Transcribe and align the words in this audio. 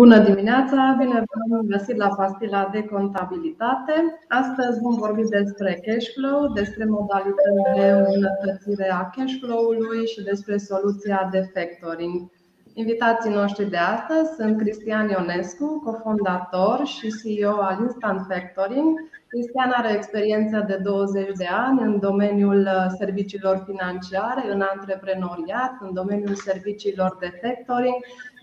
Bună 0.00 0.18
dimineața, 0.18 0.96
bine 0.98 1.12
v-am 1.12 1.66
găsit 1.66 1.96
la 1.96 2.08
pastila 2.08 2.68
de 2.72 2.82
contabilitate. 2.84 3.92
Astăzi 4.28 4.80
vom 4.80 4.94
vorbi 4.94 5.22
despre 5.22 5.80
cash 5.86 6.06
flow, 6.14 6.52
despre 6.52 6.84
modalități 6.84 7.74
de 7.74 7.86
îmbunătățire 7.90 8.90
a 8.92 9.10
cash 9.16 9.34
flow-ului 9.40 10.06
și 10.06 10.22
despre 10.22 10.56
soluția 10.56 11.28
de 11.32 11.50
factoring. 11.54 12.30
Invitații 12.74 13.30
noștri 13.30 13.70
de 13.70 13.76
astăzi 13.76 14.34
sunt 14.36 14.58
Cristian 14.58 15.08
Ionescu, 15.08 15.80
cofondator 15.84 16.86
și 16.86 17.12
CEO 17.22 17.56
al 17.60 17.78
Instant 17.80 18.26
Factoring. 18.28 18.98
Cristian 19.34 19.70
are 19.76 19.92
experiență 19.92 20.64
de 20.68 20.76
20 20.82 21.36
de 21.36 21.46
ani 21.46 21.80
în 21.82 21.98
domeniul 21.98 22.60
uh, 22.60 22.86
serviciilor 22.98 23.64
financiare, 23.66 24.52
în 24.52 24.60
antreprenoriat, 24.60 25.72
în 25.80 25.94
domeniul 25.94 26.34
serviciilor 26.34 27.16
de 27.20 27.30
factoring. 27.42 27.94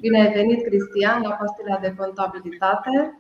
Bine 0.02 0.22
ai 0.22 0.32
venit, 0.34 0.64
Cristian, 0.66 1.22
la 1.22 1.30
pastila 1.30 1.78
de 1.82 1.94
contabilitate. 1.98 3.20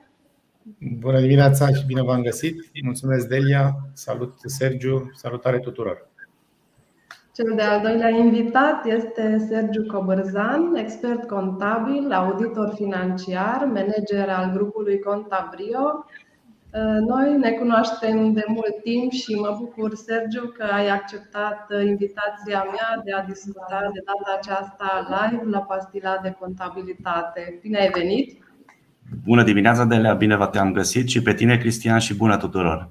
Bună 0.99 1.20
dimineața 1.20 1.67
și 1.67 1.85
bine 1.85 2.02
v-am 2.02 2.21
găsit. 2.21 2.55
Mulțumesc, 2.84 3.27
Delia. 3.27 3.76
Salut, 3.93 4.34
Sergiu. 4.45 5.12
Salutare 5.13 5.59
tuturor. 5.59 6.09
Cel 7.34 7.53
de-al 7.55 7.81
doilea 7.81 8.09
invitat 8.09 8.85
este 8.85 9.45
Sergiu 9.49 9.85
Cobărzan, 9.85 10.76
expert 10.76 11.27
contabil, 11.27 12.12
auditor 12.12 12.71
financiar, 12.76 13.65
manager 13.65 14.29
al 14.29 14.51
grupului 14.53 14.99
Contabrio. 14.99 16.05
Noi 17.07 17.38
ne 17.38 17.52
cunoaștem 17.52 18.34
de 18.34 18.43
mult 18.48 18.81
timp 18.84 19.12
și 19.12 19.34
mă 19.34 19.55
bucur, 19.59 19.95
Sergiu, 19.95 20.53
că 20.57 20.63
ai 20.63 20.89
acceptat 20.89 21.71
invitația 21.85 22.63
mea 22.63 23.01
de 23.04 23.13
a 23.13 23.23
discuta 23.23 23.90
de 23.93 24.01
data 24.05 24.37
aceasta 24.37 25.07
live 25.10 25.43
la 25.49 25.60
pastila 25.60 26.20
de 26.23 26.35
contabilitate. 26.40 27.60
Bine 27.62 27.79
ai 27.79 27.90
venit! 27.90 28.37
Bună 29.23 29.43
dimineața, 29.43 29.85
Delea! 29.85 30.13
Bine 30.13 30.35
v-am 30.35 30.71
găsit 30.73 31.10
și 31.10 31.21
pe 31.21 31.34
tine, 31.34 31.57
Cristian, 31.57 31.99
și 31.99 32.15
bună 32.15 32.37
tuturor! 32.37 32.90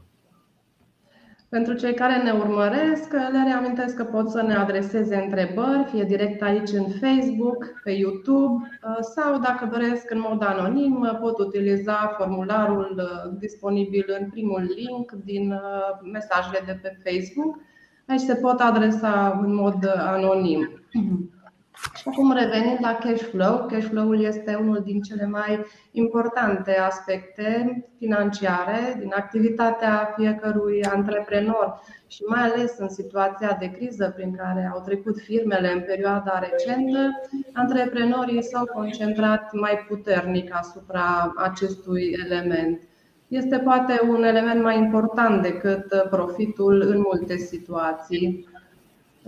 Pentru 1.50 1.74
cei 1.74 1.94
care 1.94 2.22
ne 2.22 2.30
urmăresc, 2.30 3.12
le 3.12 3.42
reamintesc 3.46 3.96
că 3.96 4.04
pot 4.04 4.30
să 4.30 4.42
ne 4.42 4.54
adreseze 4.54 5.16
întrebări, 5.16 5.88
fie 5.90 6.04
direct 6.04 6.42
aici 6.42 6.70
în 6.70 6.84
Facebook, 6.84 7.80
pe 7.84 7.90
YouTube 7.90 8.68
uh, 8.82 8.96
sau, 9.00 9.38
dacă 9.38 9.68
doresc, 9.70 10.10
în 10.10 10.20
mod 10.28 10.42
anonim, 10.44 11.18
pot 11.20 11.38
utiliza 11.38 12.14
formularul 12.18 12.94
uh, 12.96 13.38
disponibil 13.38 14.04
în 14.20 14.28
primul 14.30 14.74
link 14.76 15.12
din 15.12 15.52
uh, 15.52 16.10
mesajele 16.12 16.62
de 16.66 16.78
pe 16.82 17.10
Facebook. 17.10 17.58
Aici 18.06 18.20
se 18.20 18.34
pot 18.34 18.60
adresa 18.60 19.40
în 19.42 19.54
mod 19.54 19.94
anonim. 19.98 20.68
Și 22.00 22.08
acum 22.08 22.32
revenind 22.32 22.78
la 22.80 22.94
cash 22.94 23.22
flow, 23.22 23.66
cash 23.66 23.86
flow-ul 23.86 24.20
este 24.24 24.54
unul 24.54 24.82
din 24.84 25.00
cele 25.02 25.26
mai 25.26 25.64
importante 25.90 26.76
aspecte 26.78 27.76
financiare 27.98 28.96
din 28.98 29.12
activitatea 29.16 30.14
fiecărui 30.16 30.84
antreprenor 30.84 31.80
și 32.06 32.22
mai 32.22 32.40
ales 32.40 32.78
în 32.78 32.88
situația 32.88 33.56
de 33.60 33.70
criză 33.70 34.12
prin 34.16 34.36
care 34.36 34.70
au 34.72 34.80
trecut 34.80 35.18
firmele 35.18 35.72
în 35.72 35.80
perioada 35.80 36.38
recentă, 36.38 37.20
antreprenorii 37.52 38.42
s-au 38.42 38.64
concentrat 38.64 39.52
mai 39.52 39.84
puternic 39.88 40.54
asupra 40.54 41.32
acestui 41.36 42.16
element. 42.24 42.80
Este 43.28 43.58
poate 43.58 44.00
un 44.08 44.22
element 44.22 44.62
mai 44.62 44.78
important 44.78 45.42
decât 45.42 46.06
profitul 46.10 46.80
în 46.86 47.00
multe 47.00 47.36
situații. 47.36 48.48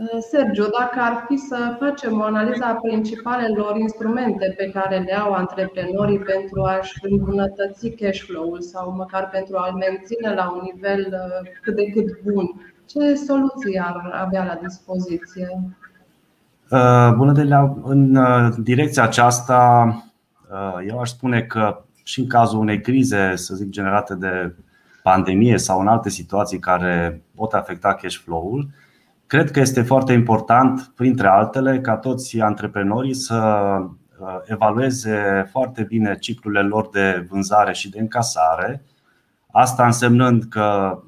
Eh, 0.03 0.19
Sergio, 0.31 0.65
dacă 0.81 1.01
ar 1.01 1.25
fi 1.29 1.37
să 1.37 1.77
facem 1.79 2.21
o 2.21 2.23
analiză 2.23 2.65
a 2.65 2.75
principalelor 2.75 3.77
instrumente 3.77 4.55
pe 4.57 4.71
care 4.71 4.99
le 4.99 5.15
au 5.15 5.33
antreprenorii 5.33 6.19
pentru 6.19 6.63
a-și 6.63 6.99
îmbunătăți 7.03 7.89
cash 7.89 8.21
flow-ul 8.21 8.61
sau 8.61 8.93
măcar 8.93 9.29
pentru 9.29 9.57
a-l 9.57 9.73
menține 9.73 10.35
la 10.35 10.53
un 10.53 10.61
nivel 10.73 11.01
eh, 11.13 11.51
cât 11.63 11.75
de 11.75 11.85
cât 11.85 12.23
bun, 12.23 12.73
ce 12.87 13.15
soluții 13.15 13.79
ar 13.79 14.25
avea 14.27 14.45
la 14.45 14.59
dispoziție? 14.67 15.49
Eh, 16.71 17.13
bună 17.17 17.33
de 17.33 17.43
la, 17.43 17.75
în 17.83 18.19
direcția 18.63 19.03
aceasta, 19.03 19.97
eu 20.89 21.01
aș 21.01 21.09
spune 21.09 21.43
că 21.43 21.85
și 22.05 22.21
în 22.21 22.27
cazul 22.27 22.59
unei 22.59 22.81
crize, 22.81 23.37
să 23.37 23.55
zic, 23.55 23.69
generate 23.69 24.15
de 24.15 24.55
pandemie 25.03 25.59
sau 25.59 25.81
în 25.81 25.87
alte 25.87 26.09
situații 26.09 26.59
care 26.59 27.23
pot 27.35 27.53
afecta 27.53 27.95
cash 27.95 28.17
flow-ul, 28.17 28.69
Cred 29.33 29.51
că 29.51 29.61
este 29.61 29.83
foarte 29.83 30.13
important, 30.13 30.93
printre 30.95 31.29
altele, 31.29 31.81
ca 31.81 31.97
toți 31.97 32.41
antreprenorii 32.41 33.15
să 33.15 33.37
uh, 34.19 34.27
evalueze 34.45 35.49
foarte 35.51 35.83
bine 35.83 36.17
ciclurile 36.19 36.63
lor 36.63 36.89
de 36.89 37.27
vânzare 37.31 37.73
și 37.73 37.91
de 37.91 38.01
încasare. 38.01 38.85
Asta 39.51 39.87
însemnând 39.87 40.45
că 40.45 40.99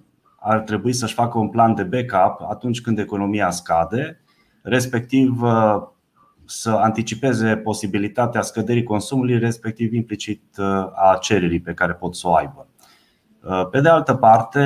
ar 0.40 0.60
trebui 0.60 0.92
să-și 0.92 1.14
facă 1.14 1.38
un 1.38 1.48
plan 1.48 1.74
de 1.74 1.82
backup 1.82 2.50
atunci 2.50 2.80
când 2.80 2.98
economia 2.98 3.50
scade, 3.50 4.20
respectiv 4.62 5.42
uh, 5.42 5.82
să 6.44 6.70
anticipeze 6.70 7.56
posibilitatea 7.56 8.42
scăderii 8.42 8.82
consumului, 8.82 9.38
respectiv 9.38 9.92
implicit 9.92 10.42
uh, 10.58 10.66
a 10.94 11.18
cererii 11.20 11.60
pe 11.60 11.74
care 11.74 11.92
pot 11.92 12.16
să 12.16 12.28
o 12.28 12.34
aibă. 12.34 12.66
Pe 13.70 13.80
de 13.80 13.88
altă 13.88 14.14
parte, 14.14 14.60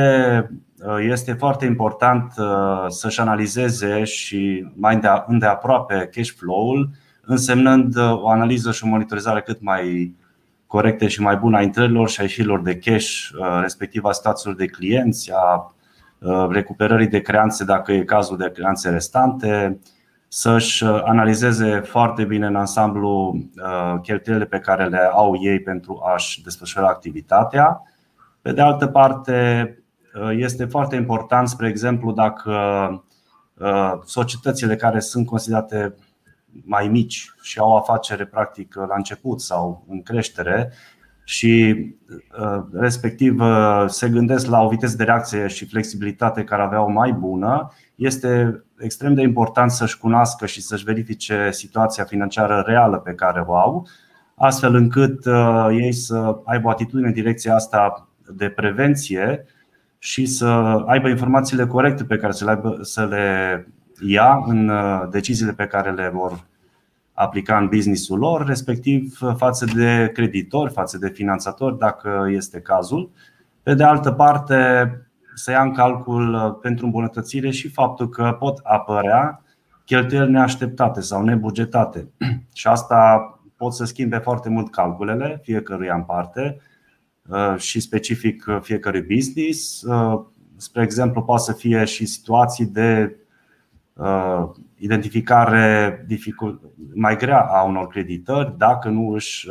Uh, 0.48 0.56
este 1.00 1.32
foarte 1.32 1.64
important 1.64 2.32
uh, 2.38 2.84
să-și 2.88 3.20
analizeze 3.20 4.04
și 4.04 4.66
mai 4.74 5.00
îndeaproape 5.26 6.08
cash 6.12 6.30
flow-ul, 6.36 6.90
însemnând 7.24 7.96
uh, 7.96 8.22
o 8.22 8.28
analiză 8.28 8.72
și 8.72 8.84
o 8.84 8.88
monitorizare 8.88 9.40
cât 9.40 9.62
mai 9.62 10.14
corecte 10.66 11.08
și 11.08 11.20
mai 11.20 11.36
bună 11.36 11.56
a 11.56 11.62
intrărilor 11.62 12.08
și 12.08 12.20
a 12.20 12.22
ieșirilor 12.22 12.62
de 12.62 12.78
cash, 12.78 13.28
respectiv 13.60 14.04
a 14.04 14.12
stațiilor 14.12 14.56
de 14.56 14.66
clienți, 14.66 15.30
a 15.34 15.72
recuperării 16.50 17.06
de 17.06 17.20
creanțe 17.20 17.64
dacă 17.64 17.92
e 17.92 18.04
cazul 18.04 18.36
de 18.36 18.50
creanțe 18.54 18.90
restante, 18.90 19.78
să-și 20.28 20.84
analizeze 20.84 21.80
foarte 21.80 22.24
bine 22.24 22.46
în 22.46 22.56
ansamblu 22.56 23.40
cheltuielile 24.02 24.46
pe 24.46 24.58
care 24.58 24.84
le 24.84 25.10
au 25.12 25.38
ei 25.40 25.60
pentru 25.60 26.02
a-și 26.14 26.42
desfășura 26.42 26.86
activitatea. 26.86 27.82
Pe 28.42 28.52
de 28.52 28.60
altă 28.60 28.86
parte, 28.86 29.72
Uh, 29.72 29.87
este 30.30 30.64
foarte 30.64 30.96
important, 30.96 31.48
spre 31.48 31.68
exemplu, 31.68 32.12
dacă 32.12 32.52
uh, 33.54 33.92
societățile 34.04 34.76
care 34.76 35.00
sunt 35.00 35.26
considerate 35.26 35.94
mai 36.64 36.88
mici 36.88 37.32
și 37.42 37.58
au 37.58 37.76
afacere 37.76 38.24
practic 38.24 38.74
la 38.74 38.94
început 38.96 39.40
sau 39.40 39.84
în 39.88 40.02
creștere 40.02 40.72
și 41.24 41.84
uh, 42.40 42.62
respectiv 42.72 43.40
se 43.86 44.08
gândesc 44.08 44.46
la 44.46 44.62
o 44.62 44.68
viteză 44.68 44.96
de 44.96 45.04
reacție 45.04 45.46
și 45.46 45.66
flexibilitate 45.66 46.44
care 46.44 46.62
avea 46.62 46.82
o 46.82 46.88
mai 46.88 47.12
bună, 47.12 47.72
este 47.94 48.62
extrem 48.78 49.14
de 49.14 49.22
important 49.22 49.70
să-și 49.70 49.98
cunoască 49.98 50.46
și 50.46 50.62
să-și 50.62 50.84
verifice 50.84 51.48
situația 51.50 52.04
financiară 52.04 52.62
reală 52.66 52.96
pe 52.96 53.12
care 53.12 53.44
o 53.46 53.56
au, 53.56 53.88
astfel 54.34 54.74
încât 54.74 55.26
ei 55.70 55.92
să 55.92 56.40
aibă 56.44 56.66
o 56.66 56.70
atitudine 56.70 57.08
în 57.08 57.14
direcția 57.14 57.54
asta 57.54 58.08
de 58.34 58.48
prevenție 58.48 59.44
și 59.98 60.26
să 60.26 60.46
aibă 60.86 61.08
informațiile 61.08 61.66
corecte 61.66 62.04
pe 62.04 62.16
care 62.16 62.32
să 62.32 62.44
le, 62.44 62.50
aibă, 62.50 62.78
să 62.80 63.06
le 63.06 63.68
ia 64.06 64.42
în 64.46 64.68
uh, 64.68 65.08
deciziile 65.10 65.52
pe 65.52 65.66
care 65.66 65.90
le 65.92 66.10
vor 66.14 66.46
aplica 67.12 67.58
în 67.58 67.68
businessul 67.68 68.18
lor, 68.18 68.46
respectiv 68.46 69.18
uh, 69.22 69.34
față 69.36 69.64
de 69.74 70.10
creditori, 70.14 70.72
față 70.72 70.98
de 70.98 71.08
finanțatori, 71.08 71.78
dacă 71.78 72.28
este 72.30 72.60
cazul. 72.60 73.10
Pe 73.62 73.74
de 73.74 73.84
altă 73.84 74.12
parte, 74.12 74.56
să 75.34 75.50
ia 75.50 75.62
în 75.62 75.72
calcul 75.72 76.34
uh, 76.34 76.58
pentru 76.60 76.84
îmbunătățire 76.84 77.50
și 77.50 77.68
faptul 77.68 78.08
că 78.08 78.36
pot 78.38 78.60
apărea 78.62 79.42
cheltuieli 79.84 80.30
neașteptate 80.30 81.00
sau 81.00 81.22
nebugetate. 81.22 82.08
Și 82.52 82.66
asta 82.66 83.32
pot 83.56 83.74
să 83.74 83.84
schimbe 83.84 84.16
foarte 84.16 84.48
mult 84.48 84.70
calculele 84.70 85.40
fiecăruia 85.42 85.94
în 85.94 86.02
parte 86.02 86.56
Uh, 86.56 86.66
și 87.56 87.80
specific 87.80 88.44
uh, 88.48 88.58
fiecărui 88.62 89.02
business. 89.02 89.82
Uh, 89.82 90.20
spre 90.56 90.82
exemplu, 90.82 91.22
poate 91.22 91.42
să 91.42 91.52
fie 91.52 91.84
și 91.84 92.06
situații 92.06 92.66
de 92.66 93.16
identificare 94.76 96.06
mai 96.94 97.16
grea 97.16 97.40
a 97.40 97.62
unor 97.62 97.86
creditări 97.86 98.54
dacă 98.58 98.88
nu 98.88 99.10
își 99.10 99.48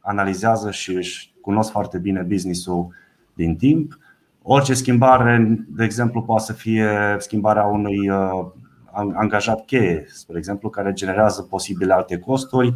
analizează 0.00 0.70
și 0.70 0.92
își 0.92 1.34
cunosc 1.40 1.70
foarte 1.70 1.98
bine 1.98 2.22
businessul 2.22 2.88
din 3.34 3.56
timp. 3.56 3.98
Orice 4.42 4.74
schimbare, 4.74 5.64
de 5.68 5.84
exemplu, 5.84 6.22
poate 6.22 6.44
să 6.44 6.52
fie 6.52 7.16
schimbarea 7.18 7.64
unui 7.64 8.10
angajat 8.92 9.64
cheie, 9.64 10.06
spre 10.08 10.38
exemplu, 10.38 10.68
care 10.68 10.92
generează 10.92 11.42
posibile 11.42 11.92
alte 11.92 12.18
costuri 12.18 12.74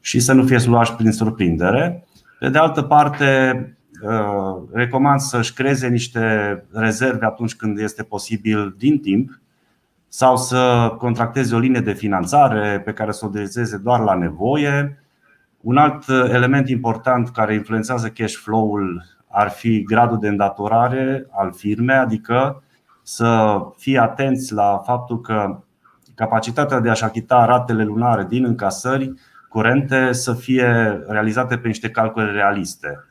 și 0.00 0.20
să 0.20 0.32
nu 0.32 0.44
fie 0.44 0.58
luași 0.66 0.94
prin 0.94 1.12
surprindere. 1.12 2.05
Pe 2.38 2.48
de 2.48 2.58
altă 2.58 2.82
parte, 2.82 3.60
uh, 4.02 4.62
recomand 4.72 5.20
să-și 5.20 5.52
creeze 5.52 5.88
niște 5.88 6.64
rezerve 6.72 7.24
atunci 7.24 7.54
când 7.54 7.78
este 7.78 8.02
posibil 8.02 8.74
din 8.78 8.98
timp 8.98 9.40
sau 10.08 10.36
să 10.36 10.92
contracteze 10.98 11.54
o 11.54 11.58
linie 11.58 11.80
de 11.80 11.92
finanțare 11.92 12.80
pe 12.84 12.92
care 12.92 13.12
să 13.12 13.24
o 13.24 13.28
utilizeze 13.28 13.76
doar 13.76 14.00
la 14.00 14.14
nevoie. 14.14 15.02
Un 15.60 15.76
alt 15.76 16.08
element 16.08 16.68
important 16.68 17.28
care 17.28 17.54
influențează 17.54 18.08
cash 18.08 18.34
flow-ul 18.34 19.04
ar 19.28 19.50
fi 19.50 19.82
gradul 19.82 20.18
de 20.18 20.28
îndatorare 20.28 21.26
al 21.30 21.52
firmei, 21.52 21.96
adică 21.96 22.62
să 23.02 23.58
fie 23.76 23.98
atenți 23.98 24.52
la 24.52 24.82
faptul 24.84 25.20
că 25.20 25.58
capacitatea 26.14 26.80
de 26.80 26.90
a-și 26.90 27.04
achita 27.04 27.44
ratele 27.44 27.84
lunare 27.84 28.26
din 28.28 28.44
încasări 28.44 29.12
curente 29.56 30.12
să 30.12 30.34
fie 30.34 31.00
realizate 31.06 31.58
pe 31.58 31.66
niște 31.66 31.90
calcule 31.90 32.30
realiste. 32.30 33.04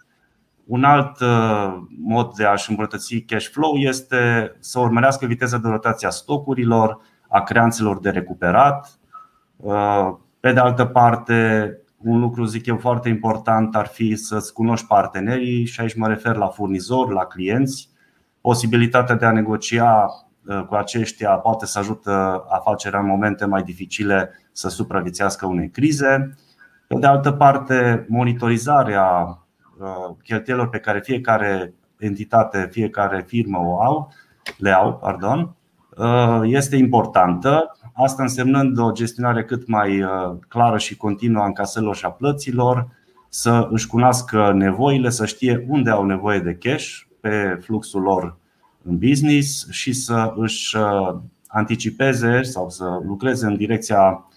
Un 0.66 0.84
alt 0.84 1.20
uh, 1.20 1.74
mod 2.04 2.34
de 2.34 2.46
a-și 2.46 2.70
îmbunătăți 2.70 3.16
cash 3.16 3.48
flow 3.48 3.76
este 3.76 4.56
să 4.60 4.80
urmărească 4.80 5.26
viteza 5.26 5.58
de 5.58 5.68
rotație 5.68 6.08
a 6.08 6.12
stocurilor, 6.12 7.00
a 7.30 7.42
creanțelor 7.42 8.00
de 8.00 8.10
recuperat. 8.10 9.00
Uh, 9.56 10.14
pe 10.40 10.52
de 10.52 10.60
altă 10.60 10.86
parte, 10.86 11.70
un 11.98 12.20
lucru 12.20 12.44
zic 12.44 12.66
eu 12.66 12.78
foarte 12.78 13.10
important 13.10 13.76
ar 13.76 13.88
fi 13.88 14.16
să-ți 14.16 14.54
cunoști 14.54 14.88
partenerii 14.88 15.66
și 15.66 15.82
aici 15.82 15.96
mă 15.96 16.08
refer 16.08 16.36
la 16.36 16.48
furnizori, 16.48 17.14
la 17.14 17.26
clienți. 17.26 17.90
Posibilitatea 18.42 19.16
de 19.16 19.26
a 19.26 19.32
negocia 19.32 20.06
uh, 20.06 20.25
cu 20.68 20.76
aceștia 20.76 21.30
poate 21.30 21.66
să 21.66 21.80
ajută 21.80 22.46
afacerea 22.50 23.00
în 23.00 23.06
momente 23.06 23.46
mai 23.46 23.64
dificile 23.64 24.32
să 24.52 24.70
supraviețuiască 24.70 25.46
unei 25.46 25.70
crize. 25.70 26.38
Pe 26.88 26.96
de 27.00 27.08
altă 27.08 27.32
parte, 27.32 28.06
monitorizarea 28.10 29.38
uh, 29.80 30.16
cheltuielor 30.24 30.70
pe 30.70 30.80
care 30.80 31.00
fiecare 31.00 31.74
entitate, 31.98 32.68
fiecare 32.72 33.24
firmă 33.28 33.58
o 33.58 33.82
au, 33.82 34.12
le 34.58 34.72
au, 34.72 34.94
pardon, 34.94 35.56
uh, 35.98 36.42
este 36.44 36.76
importantă. 36.76 37.78
Asta 37.94 38.24
însemnând 38.24 38.78
o 38.80 38.92
gestionare 38.92 39.44
cât 39.44 39.68
mai 39.68 40.02
uh, 40.02 40.10
clară 40.48 40.78
și 40.78 40.98
continuă 40.98 41.42
a 41.42 41.46
încasărilor 41.46 41.96
și 41.96 42.06
a 42.06 42.10
plăților, 42.10 42.88
să 43.30 43.68
își 43.72 43.88
cunoască 43.88 44.52
nevoile, 44.54 45.10
să 45.10 45.26
știe 45.26 45.66
unde 45.68 45.90
au 45.90 46.06
nevoie 46.06 46.40
de 46.40 46.56
cash 46.56 47.02
pe 47.22 47.60
fluxul 47.62 48.02
lor 48.02 48.38
în 48.88 48.98
business 48.98 49.70
și 49.70 49.94
să 49.94 50.34
își 50.36 50.78
anticipeze 51.48 52.42
sau 52.42 52.70
să 52.70 53.00
lucreze 53.06 53.46
în 53.46 53.56
direcția 53.56 54.30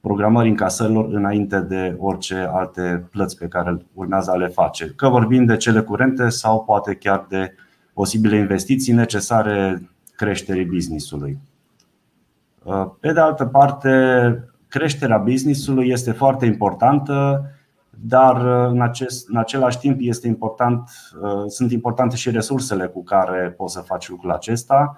programării 0.00 0.50
încasărilor 0.50 1.12
înainte 1.12 1.60
de 1.60 1.96
orice 1.98 2.34
alte 2.52 3.08
plăți 3.10 3.38
pe 3.38 3.46
care 3.46 3.86
urmează 3.94 4.30
a 4.30 4.36
le 4.36 4.48
face. 4.48 4.92
Că 4.96 5.08
vorbim 5.08 5.44
de 5.44 5.56
cele 5.56 5.80
curente 5.80 6.28
sau 6.28 6.64
poate 6.64 6.94
chiar 6.94 7.26
de 7.28 7.54
posibile 7.92 8.36
investiții 8.36 8.92
necesare 8.92 9.88
creșterii 10.16 10.64
businessului. 10.64 11.38
Pe 13.00 13.12
de 13.12 13.20
altă 13.20 13.44
parte, 13.44 13.90
creșterea 14.68 15.18
businessului 15.18 15.88
este 15.88 16.12
foarte 16.12 16.46
importantă, 16.46 17.44
dar 18.00 18.36
în, 18.66 18.80
acest, 18.80 19.28
în 19.28 19.36
același 19.36 19.78
timp 19.78 19.96
este 20.00 20.26
important, 20.26 20.90
sunt 21.46 21.72
importante 21.72 22.16
și 22.16 22.30
resursele 22.30 22.86
cu 22.86 23.02
care 23.02 23.54
poți 23.56 23.74
să 23.74 23.80
faci 23.80 24.08
lucrul 24.08 24.30
acesta 24.30 24.96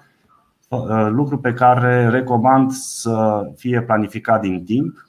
Uh, 0.68 1.06
lucru 1.10 1.38
pe 1.38 1.52
care 1.52 2.08
recomand 2.08 2.70
să 2.70 3.42
fie 3.56 3.82
planificat 3.82 4.40
din 4.40 4.64
timp 4.64 5.08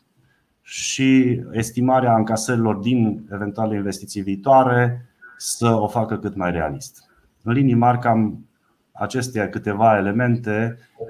și 0.61 1.41
estimarea 1.51 2.15
încasărilor 2.15 2.75
din 2.75 3.27
eventuale 3.31 3.75
investiții 3.75 4.21
viitoare 4.21 5.05
să 5.38 5.67
o 5.67 5.88
facă 5.88 6.17
cât 6.17 6.35
mai 6.35 6.51
realist. 6.51 7.09
În 7.43 7.53
linii 7.53 7.73
mari, 7.73 7.99
cam 7.99 8.45
acestea 8.91 9.49
câteva 9.49 9.97
elemente 9.97 10.77
uh, 10.97 11.07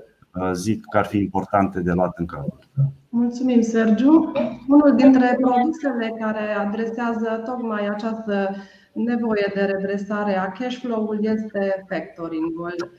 zic 0.53 0.85
că 0.89 0.97
ar 0.97 1.05
fi 1.05 1.17
importante 1.17 1.79
de 1.79 1.91
luat 1.91 2.17
în 2.17 2.25
calcul. 2.25 2.59
Mulțumim, 3.09 3.61
Sergiu. 3.61 4.31
Unul 4.67 4.95
dintre 4.95 5.37
produsele 5.41 6.13
care 6.19 6.53
adresează 6.53 7.41
tocmai 7.45 7.87
această 7.87 8.55
nevoie 8.93 9.51
de 9.53 9.61
redresare 9.61 10.37
a 10.37 10.51
cash 10.51 10.77
flow-ului 10.77 11.19
este 11.21 11.85
factoring-ul. 11.87 12.91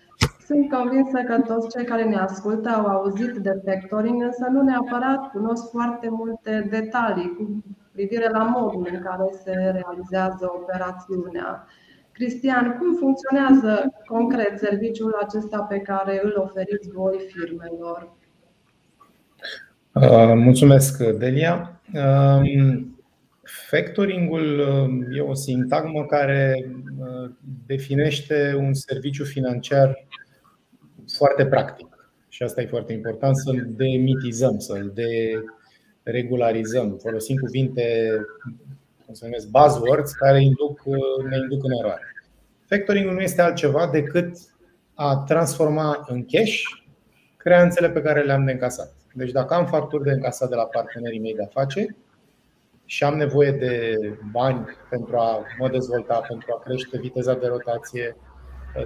Sunt 0.47 0.71
convinsă 0.71 1.19
că 1.27 1.41
toți 1.41 1.77
cei 1.77 1.85
care 1.85 2.05
ne 2.05 2.17
ascultă 2.17 2.69
au 2.69 2.87
auzit 2.87 3.33
de 3.33 3.63
factoring, 3.65 4.23
însă 4.23 4.47
nu 4.51 4.63
neapărat 4.63 5.31
cunosc 5.31 5.71
foarte 5.71 6.09
multe 6.11 6.67
detalii 6.71 7.35
cu 7.37 7.65
privire 7.93 8.29
la 8.31 8.43
modul 8.43 8.89
în 8.93 9.01
care 9.03 9.25
se 9.45 9.53
realizează 9.53 10.51
operațiunea. 10.61 11.67
Cristian, 12.17 12.77
cum 12.79 12.95
funcționează 12.95 13.93
concret 14.07 14.59
serviciul 14.59 15.19
acesta 15.21 15.59
pe 15.59 15.79
care 15.79 16.21
îl 16.25 16.35
oferiți 16.37 16.91
voi 16.91 17.19
firmelor? 17.27 18.13
Uh, 19.93 20.33
mulțumesc, 20.35 21.05
Delia. 21.05 21.81
Um, 21.95 23.01
factoringul 23.69 24.59
uh, 24.59 25.17
e 25.17 25.21
o 25.21 25.35
sintagmă 25.35 26.05
care 26.05 26.71
uh, 26.99 27.31
definește 27.67 28.57
un 28.59 28.75
serviciu 28.75 29.25
financiar 29.25 30.07
foarte 31.17 31.47
practic. 31.47 31.87
Și 32.29 32.43
asta 32.43 32.63
e 32.63 32.67
foarte 32.67 32.93
important, 32.93 33.37
să-l 33.37 33.67
demitizăm, 33.77 34.59
să-l 34.59 34.93
deregularizăm. 36.03 36.99
Folosim 37.03 37.37
cuvinte, 37.37 38.11
cum 39.07 39.15
se 39.15 39.25
numesc, 39.25 39.49
buzzwords, 39.49 40.13
care 40.13 40.43
induc, 40.43 40.83
ne 41.29 41.37
induc 41.37 41.65
în 41.65 41.71
eroare. 41.71 42.03
Factoring 42.67 43.11
nu 43.11 43.21
este 43.21 43.43
altceva 43.43 43.89
decât 43.93 44.37
a 44.95 45.17
transforma 45.27 46.05
în 46.09 46.25
cash 46.25 46.63
creanțele 47.37 47.91
pe 47.91 48.03
care 48.03 48.23
le-am 48.23 48.45
de 48.45 48.53
încasat. 48.53 48.95
Deci 49.15 49.31
dacă 49.31 49.55
am 49.55 49.67
facturi 49.67 50.05
de 50.05 50.11
încasat 50.11 50.49
de 50.49 50.55
la 50.55 50.65
partenerii 50.65 51.21
mei 51.21 51.35
de 51.35 51.43
afaceri 51.43 51.97
și 52.85 53.05
am 53.05 53.17
nevoie 53.17 53.51
de 53.51 53.97
bani 54.31 54.67
pentru 54.91 55.17
a 55.17 55.43
mă 55.59 55.69
dezvolta, 55.69 56.21
pentru 56.29 56.49
a 56.53 56.63
crește 56.63 56.99
viteza 56.99 57.35
de 57.35 57.47
rotație, 57.47 58.17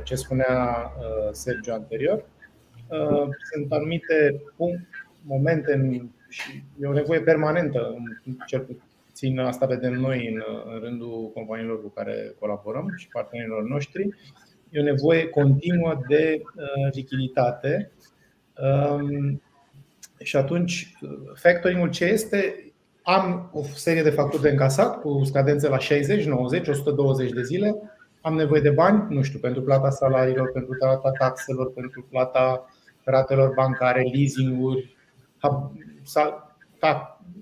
ce 0.03 0.15
spunea 0.15 0.93
uh, 0.99 1.29
Sergio 1.33 1.73
anterior. 1.73 2.25
Uh, 2.89 3.29
sunt 3.53 3.73
anumite 3.73 4.43
momente 5.23 6.03
și 6.29 6.65
e 6.81 6.87
o 6.87 6.93
nevoie 6.93 7.21
permanentă, 7.21 7.95
cel 8.47 8.61
puțin 9.21 9.39
asta 9.39 9.67
vedem 9.67 9.93
noi 9.93 10.29
în, 10.29 10.43
rândul 10.81 11.31
companiilor 11.35 11.83
cu 11.83 11.89
care 11.89 12.35
colaborăm 12.39 12.95
și 12.97 13.09
partenerilor 13.09 13.63
noștri. 13.63 14.09
E 14.71 14.81
o 14.81 14.83
nevoie 14.83 15.29
continuă 15.29 16.01
de 16.09 16.43
uh, 16.43 16.93
lichiditate. 16.93 17.91
Um, 18.63 19.43
și 20.23 20.37
atunci, 20.37 20.93
factoring-ul 21.35 21.91
ce 21.91 22.05
este? 22.05 22.73
Am 23.03 23.51
o 23.53 23.63
serie 23.63 24.03
de 24.03 24.11
facturi 24.11 24.43
de 24.43 24.51
încasat 24.51 25.01
cu 25.01 25.21
scadențe 25.25 25.69
la 25.69 25.79
60, 25.79 26.25
90, 26.25 26.69
120 26.69 27.31
de 27.31 27.43
zile 27.43 27.77
am 28.21 28.35
nevoie 28.35 28.61
de 28.61 28.71
bani, 28.71 29.15
nu 29.15 29.23
știu, 29.23 29.39
pentru 29.39 29.63
plata 29.63 29.91
salariilor, 29.91 30.53
pentru 30.53 30.77
plata 30.79 31.11
taxelor, 31.11 31.73
pentru 31.73 32.07
plata 32.11 32.67
ratelor 33.05 33.53
bancare, 33.55 34.03
leasing-uri, 34.03 34.97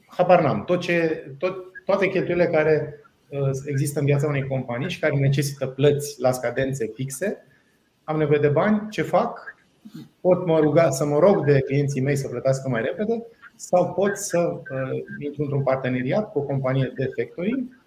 habar 0.08 0.42
n-am. 0.42 0.64
Tot 0.64 0.80
ce, 0.80 1.26
tot, 1.38 1.56
toate 1.84 2.08
cheltuielile 2.08 2.46
care 2.46 3.00
uh, 3.28 3.50
există 3.66 3.98
în 3.98 4.04
viața 4.04 4.26
unei 4.26 4.46
companii 4.46 4.90
și 4.90 4.98
care 4.98 5.16
necesită 5.16 5.66
plăți 5.66 6.20
la 6.20 6.32
scadențe 6.32 6.90
fixe, 6.94 7.46
am 8.04 8.16
nevoie 8.16 8.38
de 8.38 8.48
bani, 8.48 8.86
ce 8.90 9.02
fac? 9.02 9.56
Pot 10.20 10.46
mă 10.46 10.58
ruga 10.58 10.90
să 10.90 11.04
mă 11.04 11.18
rog 11.18 11.44
de 11.44 11.60
clienții 11.60 12.00
mei 12.00 12.16
să 12.16 12.28
plătească 12.28 12.68
mai 12.68 12.82
repede 12.82 13.26
sau 13.56 13.92
pot 13.92 14.16
să 14.16 14.38
uh, 14.38 15.02
intru 15.18 15.42
într-un 15.42 15.62
parteneriat 15.62 16.32
cu 16.32 16.38
o 16.38 16.42
companie 16.42 16.92
de 16.96 17.10
factoring 17.16 17.78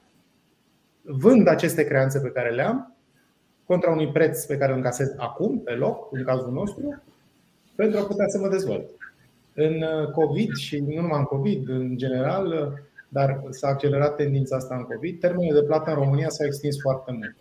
vând 1.02 1.48
aceste 1.48 1.84
creanțe 1.84 2.20
pe 2.20 2.30
care 2.30 2.50
le 2.50 2.62
am 2.62 2.96
contra 3.66 3.92
unui 3.92 4.12
preț 4.12 4.46
pe 4.46 4.58
care 4.58 4.72
îl 4.72 4.78
încasez 4.78 5.14
acum, 5.18 5.60
pe 5.60 5.72
loc, 5.72 6.08
în 6.12 6.24
cazul 6.24 6.52
nostru, 6.52 7.02
pentru 7.76 8.00
a 8.00 8.04
putea 8.04 8.28
să 8.28 8.40
mă 8.40 8.48
dezvolt. 8.48 8.90
În 9.54 9.82
uh, 9.82 10.08
COVID 10.12 10.56
și 10.56 10.80
nu 10.80 11.02
numai 11.02 11.20
în 11.20 11.26
COVID, 11.26 11.70
în 11.70 11.98
general, 11.98 12.46
uh, 12.48 12.80
dar 13.10 13.44
s-a 13.50 13.68
accelerat 13.68 14.16
tendința 14.16 14.56
asta 14.56 14.76
în 14.76 14.84
COVID, 14.84 15.20
termenele 15.20 15.60
de 15.60 15.66
plată 15.66 15.90
în 15.90 15.96
România 15.96 16.30
s-au 16.30 16.46
extins 16.46 16.80
foarte 16.82 17.12
mult. 17.12 17.36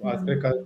Mm. 0.00 0.24
Cred 0.24 0.38
că 0.38 0.64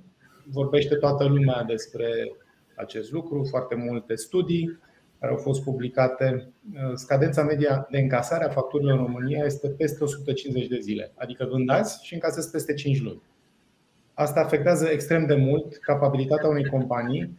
vorbește 0.50 0.94
toată 0.94 1.25
lumea 1.25 1.62
despre 1.62 2.32
acest 2.75 3.12
lucru, 3.12 3.46
foarte 3.50 3.75
multe 3.75 4.14
studii 4.14 4.78
care 5.20 5.32
au 5.32 5.38
fost 5.38 5.62
publicate. 5.62 6.49
Uh, 6.75 6.92
scadența 6.94 7.42
media 7.42 7.87
de 7.90 7.99
încasare 7.99 8.44
a 8.44 8.49
facturilor 8.49 8.99
în 8.99 9.04
România 9.04 9.44
este 9.44 9.68
peste 9.68 10.04
150 10.04 10.66
de 10.66 10.78
zile, 10.80 11.12
adică 11.14 11.49
vând 11.50 11.70
azi 11.70 12.04
și 12.04 12.14
încasez 12.14 12.46
peste 12.46 12.75
5 12.75 13.02
luni. 13.02 13.23
Asta 14.14 14.40
afectează 14.40 14.87
extrem 14.87 15.26
de 15.26 15.35
mult 15.35 15.76
capabilitatea 15.76 16.49
unei 16.49 16.66
companii 16.66 17.38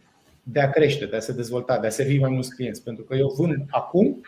de 0.52 0.60
a 0.60 0.70
crește, 0.70 1.06
de 1.06 1.16
a 1.16 1.20
se 1.20 1.32
dezvolta, 1.32 1.78
de 1.78 1.86
a 1.86 1.90
servi 1.90 2.18
mai 2.18 2.30
mulți 2.30 2.54
clienți. 2.54 2.82
Pentru 2.82 3.04
că 3.04 3.14
eu 3.14 3.28
vând 3.36 3.64
acum, 3.70 4.20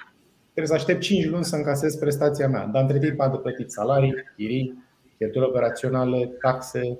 trebuie 0.42 0.66
să 0.66 0.74
aștept 0.74 1.00
5 1.00 1.26
luni 1.26 1.44
să 1.44 1.56
încasez 1.56 1.94
prestația 1.94 2.48
mea. 2.48 2.66
Dar 2.66 2.82
între 2.82 2.98
timp 2.98 3.20
am 3.20 3.30
de 3.30 3.36
plătit 3.36 3.70
salarii, 3.70 4.14
chirii, 4.36 4.84
cheltuieli 5.18 5.50
operaționale, 5.50 6.26
taxe 6.40 6.98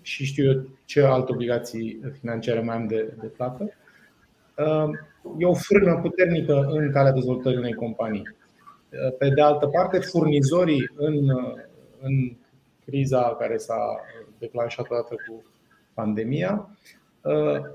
și 0.00 0.24
știu 0.24 0.44
eu 0.44 0.68
ce 0.84 1.02
alte 1.02 1.32
obligații 1.32 2.00
financiare 2.20 2.60
mai 2.60 2.76
am 2.76 2.86
de, 2.86 3.14
de 3.20 3.26
plată. 3.26 3.70
E 5.38 5.46
o 5.46 5.54
frână 5.54 5.98
puternică 6.02 6.66
în 6.70 6.90
calea 6.90 7.12
dezvoltării 7.12 7.58
unei 7.58 7.74
companii. 7.74 8.36
Pe 9.18 9.28
de 9.28 9.40
altă 9.40 9.66
parte, 9.66 9.98
furnizorii 9.98 10.90
în, 10.96 11.28
în 12.00 12.36
criza 12.84 13.36
care 13.38 13.56
s-a 13.56 14.00
declanșat 14.38 14.90
odată 14.90 15.14
cu 15.28 15.44
pandemia 15.94 16.76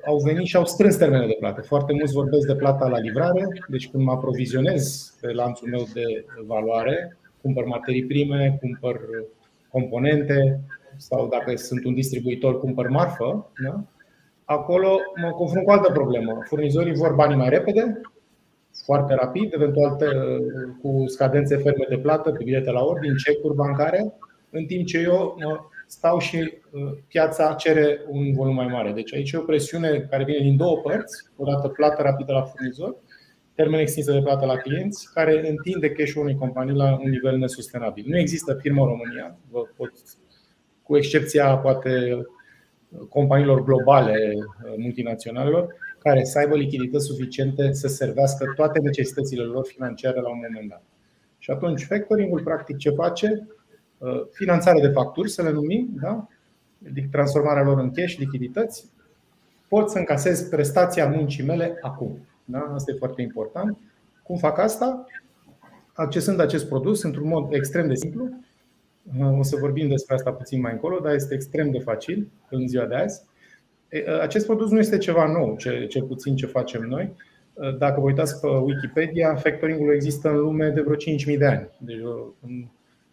au 0.06 0.18
venit 0.18 0.46
și 0.46 0.56
au 0.56 0.66
strâns 0.66 0.96
termenele 0.96 1.28
de 1.28 1.38
plată. 1.40 1.62
Foarte 1.62 1.94
mulți 1.94 2.14
vorbesc 2.14 2.48
de 2.48 2.56
plata 2.56 2.88
la 2.88 3.00
livrare, 3.00 3.48
deci 3.68 3.90
când 3.90 4.04
mă 4.04 4.12
aprovizionez 4.12 5.14
pe 5.22 5.32
lanțul 5.32 5.70
meu 5.70 5.88
de 5.94 6.26
valoare, 6.46 7.18
cumpăr 7.42 7.66
materii 7.66 8.06
prime, 8.06 8.58
cumpăr 8.60 9.00
componente 9.72 10.60
sau 10.98 11.28
dacă 11.28 11.56
sunt 11.56 11.86
un 11.86 11.94
distribuitor, 11.94 12.60
cumpăr 12.60 12.88
marfă, 12.88 13.52
da? 13.64 13.84
acolo 14.46 15.00
mă 15.22 15.30
confrunt 15.30 15.66
cu 15.66 15.72
altă 15.72 15.92
problemă. 15.92 16.42
Furnizorii 16.44 16.94
vor 16.94 17.14
banii 17.14 17.38
mai 17.38 17.50
repede, 17.50 18.02
foarte 18.86 19.14
rapid, 19.14 19.54
eventual 19.54 19.98
cu 20.82 21.04
scadențe 21.08 21.56
ferme 21.58 21.86
de 21.90 21.98
plată, 21.98 22.32
pe 22.32 22.44
bilete 22.44 22.72
la 22.72 22.84
ordine, 22.84 23.14
cecuri 23.26 23.56
bancare, 23.56 24.14
în 24.50 24.66
timp 24.66 24.86
ce 24.86 25.00
eu 25.00 25.38
stau 25.92 26.20
și 26.20 26.38
uh, 26.72 26.92
piața 27.08 27.54
cere 27.54 28.00
un 28.10 28.34
volum 28.34 28.56
mai 28.56 28.68
mare. 28.68 28.92
Deci 28.92 29.14
aici 29.14 29.32
e 29.32 29.38
o 29.38 29.42
presiune 29.42 30.08
care 30.10 30.24
vine 30.24 30.40
din 30.40 30.58
două 30.58 30.78
părți, 30.78 31.24
odată 31.36 31.68
plată 31.68 32.02
rapidă 32.02 32.32
la 32.32 32.42
furnizor, 32.42 32.96
termen 33.56 33.80
extins 33.80 34.06
de 34.06 34.22
plată 34.22 34.46
la 34.46 34.58
clienți, 34.58 35.14
care 35.14 35.50
întinde 35.50 35.92
cash-ul 35.92 36.22
unei 36.22 36.36
companii 36.36 36.76
la 36.76 37.00
un 37.04 37.10
nivel 37.10 37.38
nesustenabil. 37.38 38.06
Nu 38.08 38.18
există 38.18 38.54
firmă 38.54 38.82
în 38.82 38.88
România, 38.88 39.38
vă 39.50 39.62
pot, 39.76 39.92
cu 40.84 40.98
excepția 40.98 41.58
poate 41.58 42.26
companiilor 43.10 43.64
globale 43.64 44.34
multinaționalelor, 44.78 45.76
care 46.00 46.24
să 46.24 46.40
aibă 46.40 46.56
lichidități 46.56 47.06
suficiente 47.06 47.74
să 47.74 47.88
servească 47.88 48.46
toate 48.56 48.80
necesitățile 48.80 49.44
lor 49.44 49.66
financiare 49.66 50.22
la 50.22 50.30
un 50.30 50.40
moment 50.44 50.70
dat. 50.70 50.84
Și 51.38 51.52
atunci 51.52 51.84
factoring-ul 51.84 52.44
practic 52.44 52.78
ce 52.78 52.90
face? 52.90 53.48
Uh, 54.02 54.22
finanțare 54.32 54.80
de 54.80 54.88
facturi, 54.88 55.30
să 55.30 55.42
le 55.42 55.52
numim, 55.52 55.90
da? 56.02 56.28
transformarea 57.12 57.64
lor 57.64 57.80
în 57.80 57.92
cash, 57.92 58.16
lichidități, 58.16 58.86
pot 59.68 59.90
să 59.90 59.98
încasez 59.98 60.42
prestația 60.42 61.08
muncii 61.08 61.44
mele 61.44 61.78
acum. 61.82 62.18
Da? 62.46 62.72
Asta 62.74 62.92
e 62.92 62.98
foarte 62.98 63.22
important. 63.22 63.78
Cum 64.24 64.38
fac 64.38 64.58
asta? 64.58 65.06
Accesând 65.94 66.40
acest 66.40 66.68
produs 66.68 67.04
într-un 67.04 67.28
mod 67.28 67.54
extrem 67.54 67.88
de 67.88 67.96
simplu. 67.96 68.30
Uh, 69.20 69.38
o 69.40 69.44
să 69.44 69.56
vorbim 69.56 69.88
despre 69.88 70.16
asta 70.16 70.32
puțin 70.32 70.62
mai 70.62 70.72
încolo, 70.72 71.00
dar 71.00 71.14
este 71.14 71.34
extrem 71.34 71.72
de 71.72 71.80
facil 71.80 72.28
în 72.50 72.68
ziua 72.68 72.86
de 72.86 72.96
azi. 72.96 73.22
Uh, 73.92 74.20
acest 74.22 74.46
produs 74.46 74.70
nu 74.70 74.80
este 74.80 74.98
ceva 74.98 75.28
nou, 75.28 75.58
cel 75.88 76.04
puțin 76.08 76.36
ce 76.36 76.46
facem 76.46 76.82
noi. 76.82 77.14
Dacă 77.78 78.00
vă 78.00 78.06
uitați 78.06 78.40
pe 78.40 78.48
Wikipedia, 78.48 79.36
factoring-ul 79.36 79.94
există 79.94 80.30
în 80.30 80.38
lume 80.38 80.70
de 80.70 80.82
vreo 80.82 80.96
5.000 80.96 81.38
de 81.38 81.46
ani. 81.46 81.70
Deci 81.78 82.00
în 82.42 82.66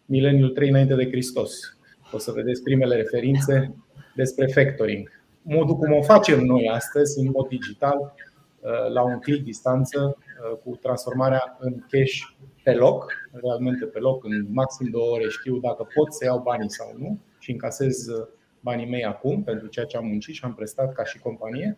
mileniul 0.09 0.49
3 0.49 0.69
înainte 0.69 0.95
de 0.95 1.07
Hristos. 1.07 1.77
O 2.11 2.17
să 2.17 2.31
vedeți 2.31 2.63
primele 2.63 2.95
referințe 2.95 3.75
despre 4.15 4.45
factoring. 4.45 5.09
Modul 5.41 5.75
cum 5.75 5.93
o 5.93 6.01
facem 6.01 6.39
noi 6.39 6.69
astăzi, 6.69 7.19
în 7.19 7.29
mod 7.33 7.47
digital, 7.47 8.13
uh, 8.59 8.91
la 8.93 9.01
un 9.03 9.19
click 9.19 9.43
distanță, 9.43 10.17
uh, 10.17 10.57
cu 10.63 10.75
transformarea 10.81 11.57
în 11.59 11.73
cash 11.89 12.21
pe 12.63 12.73
loc, 12.73 13.11
realmente 13.41 13.85
pe 13.85 13.99
loc, 13.99 14.23
în 14.23 14.45
maxim 14.51 14.87
două 14.91 15.11
ore 15.11 15.27
știu 15.27 15.57
dacă 15.57 15.87
pot 15.93 16.13
să 16.13 16.25
iau 16.25 16.39
banii 16.39 16.71
sau 16.71 16.95
nu 16.97 17.19
și 17.39 17.51
încasez 17.51 18.07
uh, 18.07 18.27
banii 18.59 18.89
mei 18.89 19.03
acum 19.03 19.43
pentru 19.43 19.67
ceea 19.67 19.85
ce 19.85 19.97
am 19.97 20.05
muncit 20.05 20.33
și 20.33 20.43
am 20.43 20.53
prestat 20.53 20.93
ca 20.93 21.03
și 21.03 21.19
companie. 21.19 21.77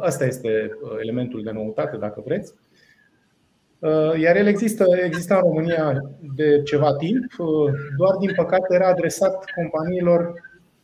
Asta 0.00 0.24
este 0.24 0.70
elementul 1.00 1.42
de 1.42 1.50
noutate, 1.50 1.96
dacă 1.96 2.22
vreți. 2.24 2.54
Uh, 3.86 4.20
iar 4.20 4.36
el 4.36 4.46
există, 4.46 4.84
există 5.04 5.34
în 5.34 5.40
România 5.40 6.02
de 6.34 6.62
ceva 6.62 6.94
timp, 6.94 7.24
uh, 7.38 7.72
doar 7.96 8.16
din 8.16 8.32
păcate 8.36 8.74
era 8.74 8.88
adresat 8.88 9.44
companiilor 9.54 10.32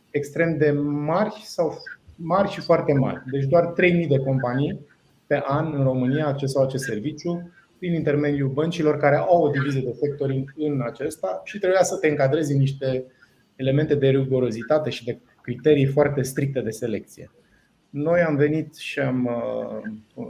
extrem 0.09 0.57
de 0.57 0.71
mari 0.81 1.41
sau 1.43 1.77
mari 2.15 2.49
și 2.49 2.61
foarte 2.61 2.93
mari. 2.93 3.21
Deci 3.31 3.43
doar 3.43 3.65
3000 3.65 4.07
de 4.07 4.17
companii 4.17 4.79
pe 5.27 5.41
an 5.43 5.73
în 5.73 5.83
România 5.83 6.27
accesau 6.27 6.63
acest 6.63 6.83
serviciu 6.83 7.51
prin 7.77 7.93
intermediul 7.93 8.49
băncilor 8.49 8.97
care 8.97 9.15
au 9.15 9.43
o 9.43 9.49
diviză 9.49 9.79
de 9.79 9.95
factoring 9.99 10.53
în 10.57 10.81
acesta 10.85 11.41
și 11.43 11.59
trebuia 11.59 11.83
să 11.83 11.97
te 11.97 12.07
încadrezi 12.07 12.51
în 12.51 12.59
niște 12.59 13.05
elemente 13.55 13.95
de 13.95 14.07
rigorozitate 14.07 14.89
și 14.89 15.03
de 15.03 15.17
criterii 15.41 15.85
foarte 15.85 16.21
stricte 16.21 16.59
de 16.61 16.69
selecție. 16.69 17.31
Noi 17.89 18.21
am 18.21 18.35
venit 18.35 18.75
și 18.75 18.99
am 18.99 19.29
uh, 20.15 20.25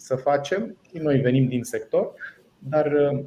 să 0.00 0.16
facem. 0.16 0.76
Și 0.90 0.98
noi 0.98 1.18
venim 1.18 1.48
din 1.48 1.62
sector, 1.62 2.12
dar 2.58 2.86
uh, 2.86 3.20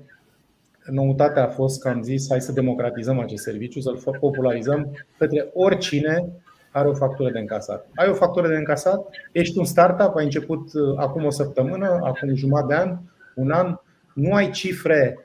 noutatea 0.85 1.43
a 1.43 1.47
fost 1.47 1.81
că 1.81 1.87
am 1.89 2.01
zis 2.01 2.29
hai 2.29 2.41
să 2.41 2.51
democratizăm 2.51 3.19
acest 3.19 3.43
serviciu, 3.43 3.79
să-l 3.79 4.17
popularizăm 4.19 4.97
către 5.17 5.49
oricine 5.53 6.27
are 6.71 6.87
o 6.87 6.93
factură 6.93 7.31
de 7.31 7.39
încasat. 7.39 7.87
Ai 7.95 8.09
o 8.09 8.13
factură 8.13 8.47
de 8.47 8.55
încasat, 8.55 9.05
ești 9.31 9.57
un 9.57 9.65
startup, 9.65 10.15
ai 10.15 10.23
început 10.23 10.73
uh, 10.73 10.97
acum 10.97 11.25
o 11.25 11.29
săptămână, 11.29 11.99
acum 12.03 12.35
jumătate 12.35 12.67
de 12.67 12.79
an, 12.79 12.97
un 13.35 13.51
an, 13.51 13.75
nu 14.13 14.33
ai 14.33 14.49
cifre 14.49 15.17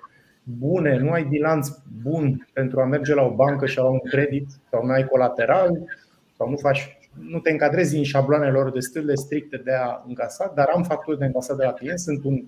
bune, 0.43 0.99
nu 0.99 1.11
ai 1.11 1.25
bilanț 1.25 1.69
bun 2.03 2.49
pentru 2.53 2.81
a 2.81 2.85
merge 2.85 3.15
la 3.15 3.23
o 3.23 3.35
bancă 3.35 3.67
și 3.67 3.79
a 3.79 3.83
lua 3.83 3.91
un 3.91 3.99
credit 3.99 4.49
sau 4.71 4.85
nu 4.85 4.93
ai 4.93 5.07
colateral 5.07 5.79
sau 6.37 6.51
nu 6.51 6.57
faci 6.57 6.98
nu 7.21 7.39
te 7.39 7.51
încadrezi 7.51 7.97
în 7.97 8.03
șabloanele 8.03 8.51
lor 8.51 8.71
destul 8.71 9.05
de 9.05 9.15
stricte 9.15 9.57
de 9.65 9.73
a 9.73 10.03
încasa, 10.07 10.53
dar 10.55 10.69
am 10.75 10.83
facturi 10.83 11.19
de 11.19 11.25
încasat 11.25 11.57
de 11.57 11.65
la 11.65 11.73
client, 11.73 11.99
sunt 11.99 12.25
un, 12.25 12.45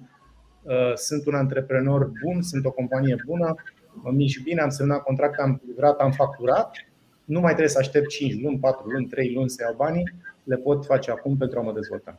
uh, 0.62 0.94
sunt 0.94 1.26
un 1.26 1.34
antreprenor 1.34 2.10
bun, 2.24 2.42
sunt 2.42 2.64
o 2.64 2.70
companie 2.70 3.16
bună, 3.26 3.54
mă 3.94 4.10
mișc 4.10 4.42
bine, 4.42 4.60
am 4.60 4.68
semnat 4.68 5.02
contract, 5.02 5.40
am 5.40 5.62
livrat, 5.66 5.98
am 5.98 6.10
facturat, 6.10 6.76
nu 7.24 7.40
mai 7.40 7.50
trebuie 7.50 7.68
să 7.68 7.78
aștept 7.78 8.08
5 8.08 8.42
luni, 8.42 8.58
4 8.58 8.88
luni, 8.88 9.06
3 9.06 9.32
luni 9.34 9.50
să 9.50 9.62
iau 9.62 9.74
banii, 9.76 10.12
le 10.44 10.56
pot 10.56 10.84
face 10.84 11.10
acum 11.10 11.36
pentru 11.36 11.58
a 11.58 11.62
mă 11.62 11.72
dezvolta. 11.72 12.16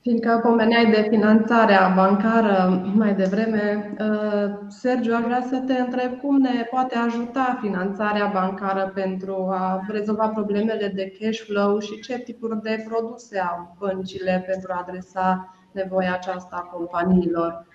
Fiindcă 0.00 0.40
pomeneai 0.42 0.90
de 0.90 1.06
finanțarea 1.10 1.92
bancară 1.96 2.82
mai 2.94 3.14
devreme, 3.14 3.94
uh, 4.00 4.50
Sergiu, 4.68 5.14
aș 5.14 5.22
vrea 5.22 5.44
să 5.48 5.62
te 5.66 5.72
întreb 5.72 6.20
cum 6.20 6.36
ne 6.36 6.66
poate 6.70 6.96
ajuta 6.96 7.58
finanțarea 7.60 8.30
bancară 8.34 8.90
pentru 8.94 9.48
a 9.50 9.84
rezolva 9.88 10.28
problemele 10.28 10.92
de 10.94 11.12
cash 11.20 11.38
flow 11.38 11.78
și 11.78 12.00
ce 12.00 12.18
tipuri 12.18 12.62
de 12.62 12.84
produse 12.88 13.38
au 13.38 13.76
băncile 13.78 14.44
pentru 14.46 14.72
a 14.72 14.84
adresa 14.86 15.54
nevoia 15.72 16.12
aceasta 16.12 16.56
a 16.56 16.76
companiilor. 16.76 17.66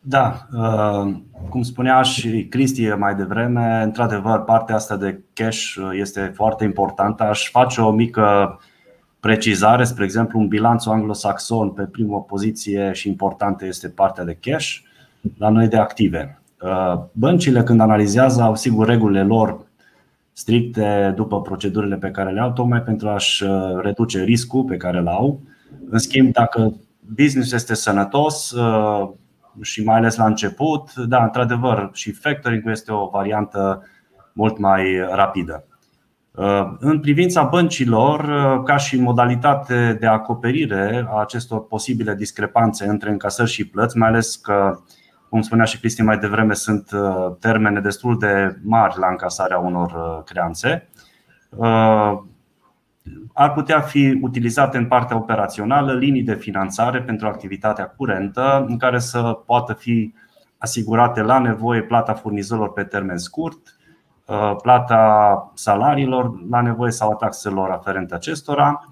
Da, 0.00 0.46
uh, 0.52 1.14
cum 1.48 1.62
spunea 1.62 2.02
și 2.02 2.46
Cristi 2.50 2.88
mai 2.88 3.14
devreme, 3.14 3.82
într-adevăr, 3.82 4.44
partea 4.44 4.74
asta 4.74 4.96
de 4.96 5.22
cash 5.32 5.74
este 5.92 6.32
foarte 6.34 6.64
importantă. 6.64 7.22
Aș 7.22 7.50
face 7.50 7.80
o 7.80 7.90
mică 7.90 8.58
precizare, 9.20 9.84
spre 9.84 10.04
exemplu, 10.04 10.38
un 10.38 10.48
bilanț 10.48 10.86
anglosaxon 10.86 11.70
pe 11.70 11.82
primă 11.82 12.22
poziție 12.22 12.92
și 12.92 13.08
importantă 13.08 13.66
este 13.66 13.88
partea 13.88 14.24
de 14.24 14.38
cash, 14.40 14.76
la 15.38 15.48
noi 15.48 15.68
de 15.68 15.76
active. 15.76 16.40
Uh, 16.62 17.00
băncile, 17.12 17.62
când 17.62 17.80
analizează, 17.80 18.42
au 18.42 18.54
sigur 18.54 18.86
regulile 18.86 19.22
lor 19.22 19.66
stricte 20.32 21.12
după 21.16 21.40
procedurile 21.40 21.96
pe 21.96 22.10
care 22.10 22.32
le 22.32 22.40
au, 22.40 22.52
tocmai 22.52 22.82
pentru 22.82 23.08
a-și 23.08 23.42
uh, 23.42 23.80
reduce 23.82 24.22
riscul 24.22 24.64
pe 24.64 24.76
care 24.76 24.98
îl 24.98 25.06
au. 25.06 25.40
În 25.90 25.98
schimb, 25.98 26.32
dacă 26.32 26.74
business 27.14 27.52
este 27.52 27.74
sănătos 27.74 28.50
uh, 28.50 29.08
și 29.60 29.84
mai 29.84 29.96
ales 29.96 30.16
la 30.16 30.26
început, 30.26 30.94
da, 30.94 31.22
într-adevăr, 31.22 31.90
și 31.92 32.12
factoring 32.12 32.62
este 32.70 32.92
o 32.92 33.06
variantă 33.06 33.82
mult 34.32 34.58
mai 34.58 34.84
rapidă. 35.10 35.67
Uh, 36.38 36.70
în 36.78 37.00
privința 37.00 37.42
băncilor, 37.42 38.20
uh, 38.20 38.62
ca 38.64 38.76
și 38.76 39.00
modalitate 39.00 39.96
de 40.00 40.06
acoperire 40.06 41.06
a 41.08 41.20
acestor 41.20 41.66
posibile 41.66 42.14
discrepanțe 42.14 42.86
între 42.86 43.10
încasări 43.10 43.50
și 43.50 43.68
plăți, 43.68 43.96
mai 43.96 44.08
ales 44.08 44.36
că, 44.36 44.78
cum 45.28 45.40
spunea 45.40 45.64
și 45.64 45.78
Cristi 45.78 46.02
mai 46.02 46.18
devreme, 46.18 46.54
sunt 46.54 46.90
uh, 46.92 47.36
termene 47.40 47.80
destul 47.80 48.18
de 48.18 48.56
mari 48.62 48.98
la 48.98 49.08
încasarea 49.08 49.58
unor 49.58 50.22
creanțe, 50.24 50.88
ar 53.32 53.52
putea 53.54 53.80
fi 53.80 54.18
utilizate 54.22 54.76
în 54.76 54.86
partea 54.86 55.16
operațională 55.16 55.94
linii 55.94 56.22
de 56.22 56.34
finanțare 56.34 57.02
pentru 57.02 57.26
activitatea 57.26 57.86
curentă, 57.86 58.64
în 58.68 58.76
care 58.78 58.98
să 58.98 59.20
poată 59.46 59.72
fi 59.72 60.14
asigurate 60.58 61.22
la 61.22 61.38
nevoie 61.38 61.82
plata 61.82 62.12
furnizorilor 62.12 62.72
pe 62.72 62.82
termen 62.82 63.18
scurt, 63.18 63.58
Uh, 63.58 63.77
plata 64.62 65.52
salariilor 65.54 66.48
la 66.50 66.60
nevoie 66.60 66.90
sau 66.90 67.10
a 67.10 67.14
taxelor 67.14 67.70
aferente 67.70 68.14
acestora. 68.14 68.88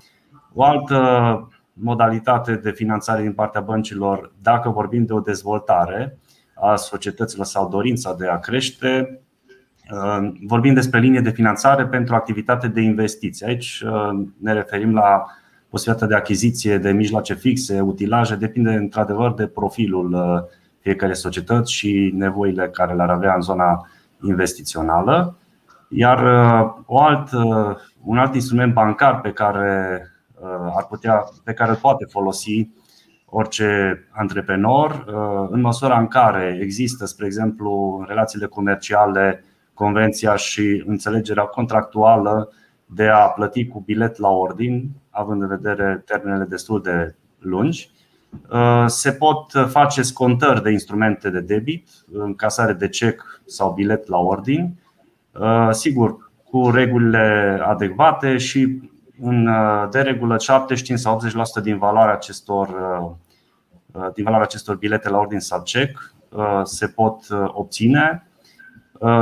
O 0.55 0.65
altă 0.65 1.49
modalitate 1.73 2.55
de 2.55 2.71
finanțare 2.71 3.23
din 3.23 3.33
partea 3.33 3.61
băncilor, 3.61 4.33
dacă 4.43 4.69
vorbim 4.69 5.05
de 5.05 5.13
o 5.13 5.21
dezvoltare 5.21 6.19
a 6.55 6.77
societăților 6.77 7.47
sau 7.47 7.69
dorința 7.69 8.15
de 8.15 8.27
a 8.27 8.39
crește, 8.39 9.21
uh, 9.91 10.31
vorbim 10.47 10.75
despre 10.75 11.01
linie 11.01 11.21
de 11.21 11.31
finanțare 11.31 11.87
pentru 11.87 12.15
activitate 12.15 12.69
de 12.69 12.81
investiții. 12.81 13.47
Aici 13.47 13.83
uh, 13.87 14.27
ne 14.41 14.53
referim 14.53 14.95
la 14.95 15.25
posibilitatea 15.69 16.17
de 16.17 16.23
achiziție 16.23 16.79
de 16.79 16.93
mijloace 16.93 17.35
fixe, 17.35 17.81
utilaje, 17.81 18.35
depinde 18.35 18.71
într-adevăr 18.71 19.35
de 19.35 19.47
profilul 19.47 20.17
fiecare 20.81 21.13
societăți 21.13 21.73
și 21.73 22.13
nevoile 22.15 22.69
care 22.69 22.95
le-ar 22.95 23.11
avea 23.11 23.35
în 23.35 23.41
zona 23.41 23.87
investițională. 24.27 25.37
Iar 25.89 26.21
o 26.87 27.01
alt, 27.03 27.31
un 28.03 28.19
alt 28.19 28.35
instrument 28.35 28.73
bancar 28.73 29.21
pe 29.21 29.33
care, 29.33 30.03
ar 30.77 30.87
putea, 30.89 31.25
pe 31.45 31.53
care 31.53 31.71
îl 31.71 31.77
poate 31.77 32.05
folosi 32.05 32.69
orice 33.27 34.01
antreprenor, 34.13 35.05
în 35.51 35.61
măsura 35.61 35.99
în 35.99 36.07
care 36.07 36.59
există, 36.63 37.07
spre 37.07 37.27
exemplu, 37.27 37.97
în 37.99 38.05
relațiile 38.09 38.47
comerciale, 38.47 39.45
convenția 39.75 40.37
și 40.37 40.85
înțelegerea 40.87 41.45
contractuală 41.45 42.53
de 42.87 43.09
a 43.09 43.27
plăti 43.27 43.67
cu 43.67 43.81
bilet 43.81 44.19
la 44.19 44.29
ordin, 44.29 44.91
având 45.11 45.43
în 45.43 45.49
vedere 45.49 46.03
termenele 46.07 46.45
destul 46.45 46.83
de 46.83 47.15
lungi. 47.39 47.91
Uh, 48.51 48.85
se 48.87 49.13
pot 49.13 49.53
face 49.69 50.03
scontări 50.03 50.63
de 50.63 50.71
instrumente 50.71 51.31
de 51.31 51.41
debit, 51.41 51.89
încasare 52.13 52.73
de 52.73 52.89
cec 52.89 53.41
sau 53.47 53.73
bilet 53.73 54.09
la 54.09 54.19
ordin, 54.19 54.75
uh, 55.33 55.69
sigur, 55.71 56.31
cu 56.45 56.71
regulile 56.71 57.59
adecvate 57.65 58.37
și 58.37 58.81
în 59.21 59.47
uh, 59.47 59.89
de 59.91 60.01
regulă 60.01 60.39
75 60.39 60.99
sau 60.99 61.21
80% 61.61 61.63
din 61.63 61.79
valoarea 61.79 62.15
acestor, 62.15 62.69
din 64.15 64.25
valoarea 64.25 64.47
acestor 64.47 64.77
bilete 64.77 65.09
la 65.09 65.19
ordin 65.19 65.41
sau 65.41 65.63
cec 65.63 66.15
se 66.65 66.87
pot 66.87 67.27
obține. 67.47 68.29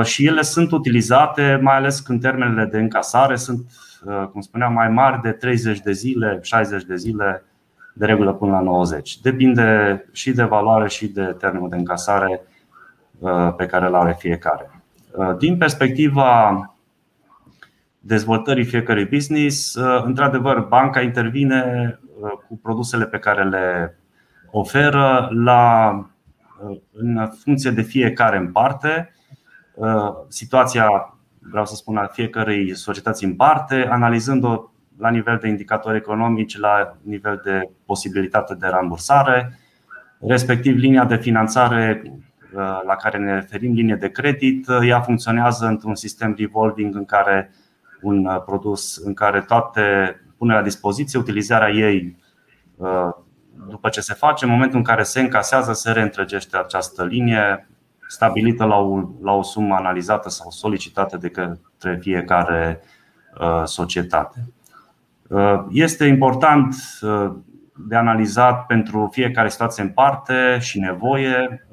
Și 0.03 0.27
ele 0.27 0.43
sunt 0.43 0.73
utilizate, 0.73 1.59
mai 1.63 1.77
ales 1.77 2.01
când 2.01 2.21
termenele 2.21 2.65
de 2.65 2.79
încasare 2.79 3.37
sunt 3.37 3.67
Uh, 4.05 4.27
cum 4.33 4.41
spuneam, 4.41 4.73
mai 4.73 4.89
mari 4.89 5.21
de 5.21 5.31
30 5.31 5.81
de 5.81 5.93
zile, 5.93 6.39
60 6.43 6.85
de 6.85 6.97
zile, 6.97 7.45
de 7.95 8.07
regulă 8.07 8.33
până 8.33 8.51
la 8.51 8.61
90. 8.61 9.21
Depinde 9.21 10.05
și 10.13 10.33
de 10.33 10.43
valoare 10.43 10.89
și 10.89 11.07
de 11.07 11.25
termenul 11.25 11.69
de 11.69 11.77
încasare 11.77 12.43
uh, 13.19 13.55
pe 13.57 13.67
care 13.67 13.87
îl 13.87 13.95
are 13.95 14.17
fiecare. 14.19 14.83
Uh, 15.13 15.37
din 15.39 15.57
perspectiva 15.57 16.69
dezvoltării 17.99 18.65
fiecărui 18.65 19.05
business, 19.05 19.75
într-adevăr, 20.05 20.61
banca 20.61 21.01
intervine 21.01 21.99
cu 22.49 22.59
produsele 22.63 23.07
pe 23.07 23.19
care 23.19 23.49
le 23.49 23.99
oferă 24.51 25.29
la, 25.31 25.91
în 26.93 27.31
funcție 27.43 27.71
de 27.71 27.83
fiecare 27.83 28.37
în 28.37 28.53
parte. 28.53 29.15
Situația 30.29 31.15
vreau 31.51 31.67
să 31.67 31.75
spun, 31.75 31.97
a 31.97 32.07
fiecărei 32.07 32.75
societăți 32.75 33.25
în 33.25 33.35
parte, 33.35 33.87
analizând-o 33.91 34.71
la 34.99 35.11
nivel 35.11 35.39
de 35.39 35.49
indicatori 35.49 35.97
economici, 35.97 36.59
la 36.59 36.97
nivel 37.03 37.41
de 37.45 37.71
posibilitate 37.87 38.55
de 38.55 38.67
rambursare, 38.67 39.59
respectiv 40.21 40.77
linia 40.77 41.05
de 41.05 41.17
finanțare 41.17 42.03
uh, 42.05 42.81
la 42.87 42.97
care 42.97 43.19
ne 43.19 43.35
referim, 43.35 43.73
linie 43.73 43.95
de 43.95 44.11
credit, 44.11 44.69
uh, 44.69 44.79
ea 44.83 45.01
funcționează 45.01 45.67
într-un 45.67 45.95
sistem 45.95 46.35
revolving 46.39 46.95
în 46.95 47.05
care 47.05 47.51
un 48.03 48.27
uh, 48.27 48.43
produs 48.43 48.97
în 48.97 49.15
care 49.15 49.41
toate 49.41 50.17
pune 50.37 50.55
la 50.55 50.63
dispoziție, 50.63 51.19
utilizarea 51.19 51.71
ei 51.71 52.17
după 53.69 53.89
ce 53.89 54.01
se 54.01 54.15
face, 54.15 54.45
în 54.45 54.51
momentul 54.51 54.79
în 54.79 54.85
care 54.85 55.03
se 55.03 55.21
încasează, 55.21 55.73
se 55.73 55.91
reîntregește 55.91 56.57
această 56.57 57.05
linie, 57.05 57.69
stabilită 58.09 58.65
la 58.65 58.77
o, 58.77 59.09
la 59.23 59.33
o 59.33 59.43
sumă 59.43 59.75
analizată 59.75 60.29
sau 60.29 60.51
solicitată 60.51 61.17
de 61.17 61.29
către 61.29 61.99
fiecare 62.01 62.81
uh, 63.41 63.63
societate. 63.65 64.45
Uh, 65.35 65.65
este 65.71 66.05
important 66.05 66.75
uh, 67.01 67.33
de 67.89 67.97
analizat 67.97 68.67
pentru 68.67 69.09
fiecare 69.13 69.49
situație 69.49 69.83
în 69.83 69.89
parte 69.89 70.59
și 70.61 70.79
nevoie. 70.79 71.67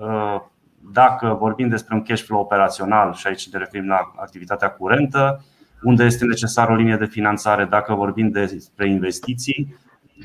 Dacă 0.94 1.36
vorbim 1.40 1.68
despre 1.68 1.96
un 1.96 2.02
cash 2.02 2.24
flow 2.24 2.40
operațional, 2.40 3.14
și 3.14 3.28
aici 3.28 3.50
ne 3.50 3.58
referim 3.58 3.88
la 3.88 4.12
activitatea 4.16 4.70
curentă, 4.70 5.44
unde 5.82 6.04
este 6.04 6.26
necesară 6.26 6.72
o 6.72 6.76
linie 6.76 6.96
de 6.96 7.06
finanțare, 7.06 7.66
dacă 7.66 7.94
vorbim 7.94 8.30
despre 8.30 8.90
investiții, 8.90 9.76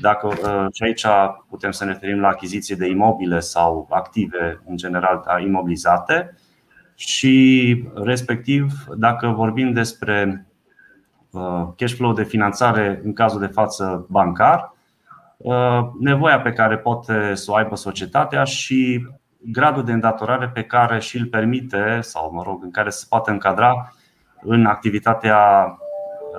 dacă, 0.01 0.27
uh, 0.27 0.65
și 0.73 0.83
aici 0.83 1.05
putem 1.49 1.71
să 1.71 1.85
ne 1.85 1.91
referim 1.91 2.19
la 2.19 2.27
achiziție 2.27 2.75
de 2.75 2.87
imobile 2.87 3.39
sau 3.39 3.87
active 3.89 4.61
în 4.67 4.77
general 4.77 5.23
imobilizate 5.45 6.37
și 6.95 7.85
respectiv 7.93 8.73
dacă 8.95 9.27
vorbim 9.27 9.71
despre 9.71 10.45
uh, 10.47 10.56
cash 11.75 11.93
flow 11.93 12.13
de 12.13 12.23
finanțare 12.23 13.01
în 13.03 13.13
cazul 13.13 13.39
de 13.39 13.45
față 13.45 14.05
bancar, 14.09 14.73
uh, 15.37 15.79
nevoia 15.99 16.41
pe 16.41 16.53
care 16.53 16.77
poate 16.77 17.35
să 17.35 17.51
o 17.51 17.55
aibă 17.55 17.75
societatea 17.75 18.43
și 18.43 19.07
gradul 19.51 19.83
de 19.83 19.91
îndatorare 19.91 20.49
pe 20.49 20.63
care 20.63 20.99
și 20.99 21.17
îl 21.17 21.25
permite 21.25 21.99
sau 22.01 22.33
mă 22.33 22.43
rog, 22.43 22.63
în 22.63 22.71
care 22.71 22.89
se 22.89 23.05
poate 23.09 23.31
încadra 23.31 23.93
în 24.41 24.65
activitatea 24.65 25.37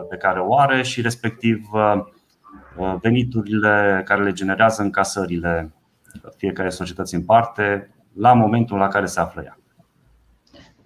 pe 0.09 0.17
care 0.17 0.41
o 0.41 0.59
are 0.59 0.83
și 0.83 1.01
respectiv 1.01 1.69
Uh, 2.79 2.95
veniturile 3.01 4.03
care 4.05 4.23
le 4.23 4.33
generează 4.33 4.83
încasările 4.83 5.73
fiecare 6.37 6.69
societăți 6.69 7.15
în 7.15 7.25
parte 7.25 7.95
la 8.15 8.33
momentul 8.33 8.79
la 8.79 8.89
care 8.89 9.07
se 9.07 9.21
află 9.21 9.43
ea. 9.45 9.59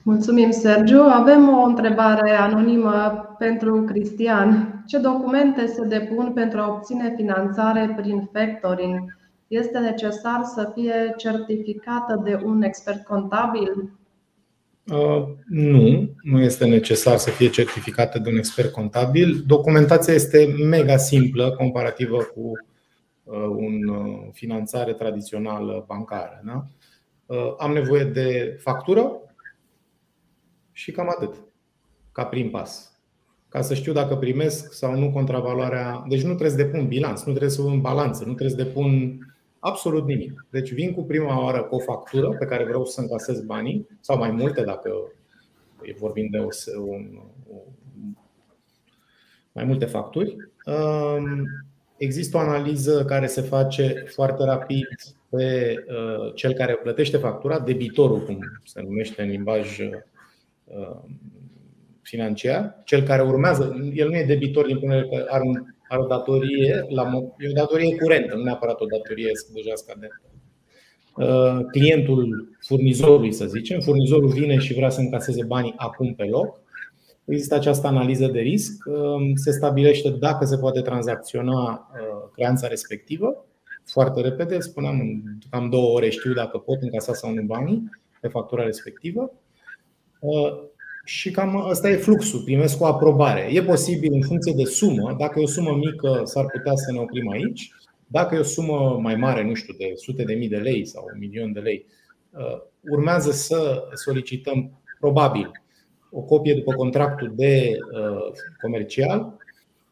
Mulțumim, 0.04 0.50
Sergiu. 0.50 1.00
Avem 1.00 1.48
o 1.48 1.62
întrebare 1.62 2.30
anonimă 2.30 3.24
pentru 3.38 3.82
Cristian. 3.82 4.82
Ce 4.86 4.98
documente 4.98 5.66
se 5.66 5.84
depun 5.84 6.32
pentru 6.32 6.58
a 6.58 6.68
obține 6.68 7.12
finanțare 7.16 7.94
prin 7.96 8.30
factoring? 8.32 9.18
Este 9.46 9.78
necesar 9.78 10.42
să 10.54 10.70
fie 10.74 11.14
certificată 11.16 12.20
de 12.24 12.40
un 12.44 12.62
expert 12.62 13.04
contabil? 13.04 13.92
Uh, 14.86 15.24
nu, 15.48 16.10
nu 16.22 16.40
este 16.40 16.66
necesar 16.66 17.16
să 17.16 17.30
fie 17.30 17.48
certificată 17.48 18.18
de 18.18 18.30
un 18.30 18.36
expert 18.36 18.72
contabil. 18.72 19.42
Documentația 19.46 20.14
este 20.14 20.54
mega 20.68 20.96
simplă 20.96 21.50
comparativă 21.50 22.16
cu 22.16 22.50
uh, 23.22 23.34
un 23.56 23.88
uh, 23.88 24.28
finanțare 24.32 24.92
tradițională 24.92 25.84
bancară. 25.86 26.42
Da? 26.44 26.66
Am 27.58 27.72
nevoie 27.72 28.04
de 28.04 28.56
factură 28.60 29.20
și 30.82 30.92
cam 30.92 31.08
atât, 31.08 31.34
ca 32.12 32.24
prim 32.24 32.50
pas. 32.50 32.92
Ca 33.48 33.60
să 33.60 33.74
știu 33.74 33.92
dacă 33.92 34.16
primesc 34.16 34.72
sau 34.72 34.98
nu 34.98 35.10
contravaloarea. 35.10 36.04
Deci 36.08 36.22
nu 36.22 36.34
trebuie 36.34 36.50
să 36.50 36.56
depun 36.56 36.88
bilanț, 36.88 37.18
nu 37.18 37.30
trebuie 37.30 37.50
să 37.50 37.62
în 37.62 37.80
balanță, 37.80 38.24
nu 38.24 38.32
trebuie 38.32 38.58
să 38.58 38.64
depun 38.64 39.18
Absolut 39.64 40.06
nimic. 40.06 40.46
Deci 40.50 40.72
vin 40.72 40.94
cu 40.94 41.04
prima 41.04 41.42
oară 41.42 41.62
cu 41.62 41.74
o 41.74 41.78
factură 41.78 42.28
pe 42.38 42.44
care 42.44 42.64
vreau 42.64 42.84
să 42.84 43.00
încasez 43.00 43.40
banii, 43.40 43.88
sau 44.00 44.18
mai 44.18 44.30
multe 44.30 44.62
dacă 44.62 44.90
vorbim 45.98 46.28
de 46.30 46.38
o, 46.38 46.48
un, 46.86 47.18
o, 47.50 47.56
mai 49.52 49.64
multe 49.64 49.84
facturi. 49.84 50.36
Um, 50.66 51.44
există 51.96 52.36
o 52.36 52.40
analiză 52.40 53.04
care 53.04 53.26
se 53.26 53.40
face 53.40 54.04
foarte 54.14 54.44
rapid 54.44 54.88
pe 55.28 55.74
uh, 55.88 56.34
cel 56.34 56.52
care 56.52 56.74
plătește 56.74 57.16
factura, 57.16 57.58
debitorul, 57.58 58.20
cum 58.20 58.38
se 58.64 58.82
numește 58.82 59.22
în 59.22 59.28
limbaj 59.28 59.78
uh, 59.78 59.88
financiar, 62.02 62.80
cel 62.84 63.02
care 63.02 63.22
urmează, 63.22 63.90
el 63.94 64.08
nu 64.08 64.16
e 64.16 64.24
debitor 64.24 64.66
din 64.66 64.78
punct 64.78 64.94
de 64.94 65.00
vedere 65.00 65.24
că 65.24 65.32
are 65.32 65.42
un 65.44 65.64
are 65.92 66.02
o 66.02 66.06
datorie, 66.06 66.86
la, 66.88 67.10
e 67.38 67.48
o 67.48 67.52
datorie 67.52 67.96
curentă, 67.96 68.36
nu 68.36 68.42
neapărat 68.42 68.80
o 68.80 68.86
datorie 68.86 69.30
deja 69.54 69.74
scadentă. 69.74 70.20
Uh, 71.16 71.66
clientul 71.70 72.48
furnizorului, 72.60 73.32
să 73.32 73.46
zicem, 73.46 73.80
furnizorul 73.80 74.28
vine 74.28 74.58
și 74.58 74.74
vrea 74.74 74.88
să 74.88 75.00
încaseze 75.00 75.44
banii 75.44 75.74
acum 75.76 76.14
pe 76.14 76.24
loc. 76.24 76.60
Există 77.24 77.54
această 77.54 77.86
analiză 77.86 78.26
de 78.26 78.40
risc, 78.40 78.84
um, 78.86 79.34
se 79.34 79.50
stabilește 79.50 80.10
dacă 80.10 80.44
se 80.44 80.58
poate 80.58 80.80
tranzacționa 80.80 81.90
uh, 81.92 82.30
creanța 82.32 82.66
respectivă 82.66 83.46
foarte 83.84 84.20
repede, 84.20 84.58
spuneam, 84.58 85.00
în 85.00 85.22
cam 85.50 85.70
două 85.70 85.92
ore 85.92 86.10
știu 86.10 86.32
dacă 86.32 86.58
pot 86.58 86.82
încasa 86.82 87.12
sau 87.12 87.32
nu 87.32 87.42
banii 87.42 87.90
pe 88.20 88.28
factura 88.28 88.64
respectivă. 88.64 89.32
Uh, 90.22 90.70
și 91.04 91.30
cam 91.30 91.66
ăsta 91.68 91.90
e 91.90 91.96
fluxul, 91.96 92.42
primesc 92.42 92.80
o 92.80 92.86
aprobare. 92.86 93.48
E 93.52 93.62
posibil 93.62 94.12
în 94.12 94.22
funcție 94.22 94.52
de 94.52 94.64
sumă, 94.64 95.16
dacă 95.18 95.40
e 95.40 95.42
o 95.42 95.46
sumă 95.46 95.76
mică, 95.76 96.20
s-ar 96.24 96.46
putea 96.46 96.74
să 96.74 96.92
ne 96.92 96.98
oprim 96.98 97.30
aici. 97.30 97.72
Dacă 98.06 98.34
e 98.34 98.38
o 98.38 98.42
sumă 98.42 98.98
mai 99.00 99.14
mare, 99.14 99.44
nu 99.44 99.54
știu, 99.54 99.74
de 99.78 99.92
sute 99.94 100.24
de 100.24 100.34
mii 100.34 100.48
de 100.48 100.56
lei 100.56 100.86
sau 100.86 101.08
un 101.12 101.18
milion 101.18 101.52
de 101.52 101.60
lei, 101.60 101.86
uh, 102.30 102.60
urmează 102.80 103.30
să 103.30 103.82
solicităm 103.94 104.82
probabil 105.00 105.50
o 106.10 106.20
copie 106.20 106.54
după 106.54 106.72
contractul 106.72 107.32
de 107.36 107.76
uh, 107.78 108.32
comercial, 108.60 109.36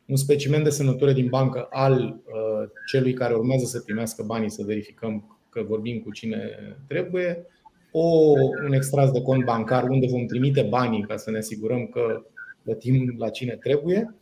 un 0.06 0.16
specimen 0.16 0.62
de 0.62 0.70
semnătură 0.70 1.12
din 1.12 1.28
bancă 1.28 1.66
al 1.70 1.94
uh, 2.00 2.68
celui 2.86 3.12
care 3.12 3.34
urmează 3.34 3.64
să 3.64 3.80
primească 3.80 4.22
banii, 4.22 4.50
să 4.50 4.62
verificăm 4.66 5.38
că 5.48 5.62
vorbim 5.62 5.98
cu 5.98 6.10
cine 6.10 6.38
trebuie, 6.88 7.46
o, 7.92 8.33
un 8.66 8.72
extras 8.72 9.11
de 9.11 9.22
cont 9.22 9.44
bancar 9.44 9.88
unde 9.88 10.07
vom 10.07 10.26
trimite 10.26 10.62
banii 10.62 11.03
ca 11.03 11.16
să 11.16 11.31
ne 11.31 11.38
asigurăm 11.38 11.87
că 11.87 12.22
plătim 12.62 13.14
la 13.18 13.29
cine 13.29 13.53
trebuie. 13.53 14.14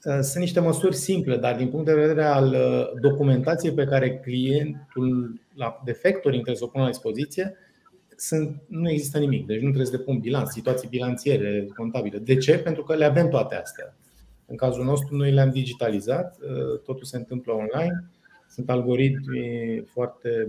sunt 0.00 0.36
niște 0.36 0.60
măsuri 0.60 0.96
simple, 0.96 1.36
dar 1.36 1.56
din 1.56 1.68
punct 1.68 1.86
de 1.86 1.94
vedere 1.94 2.24
al 2.24 2.56
documentației 3.00 3.72
pe 3.72 3.84
care 3.84 4.18
clientul 4.18 5.40
de 5.84 5.92
factoring 5.92 6.42
trebuie 6.42 6.56
să 6.56 6.64
o 6.64 6.68
pună 6.68 6.84
la 6.84 6.90
dispoziție, 6.90 7.56
sunt, 8.16 8.62
nu 8.68 8.90
există 8.90 9.18
nimic. 9.18 9.46
Deci 9.46 9.60
nu 9.60 9.66
trebuie 9.66 9.86
să 9.86 9.96
depun 9.96 10.18
bilanț, 10.18 10.50
situații 10.50 10.88
bilanțiere, 10.88 11.68
contabile. 11.76 12.18
De 12.18 12.36
ce? 12.36 12.58
Pentru 12.58 12.82
că 12.82 12.94
le 12.94 13.04
avem 13.04 13.28
toate 13.28 13.54
astea. 13.54 13.96
În 14.46 14.56
cazul 14.56 14.84
nostru, 14.84 15.16
noi 15.16 15.32
le-am 15.32 15.50
digitalizat, 15.50 16.36
totul 16.84 17.04
se 17.04 17.16
întâmplă 17.16 17.52
online. 17.52 18.10
Sunt 18.48 18.70
algoritmi 18.70 19.82
foarte 19.86 20.48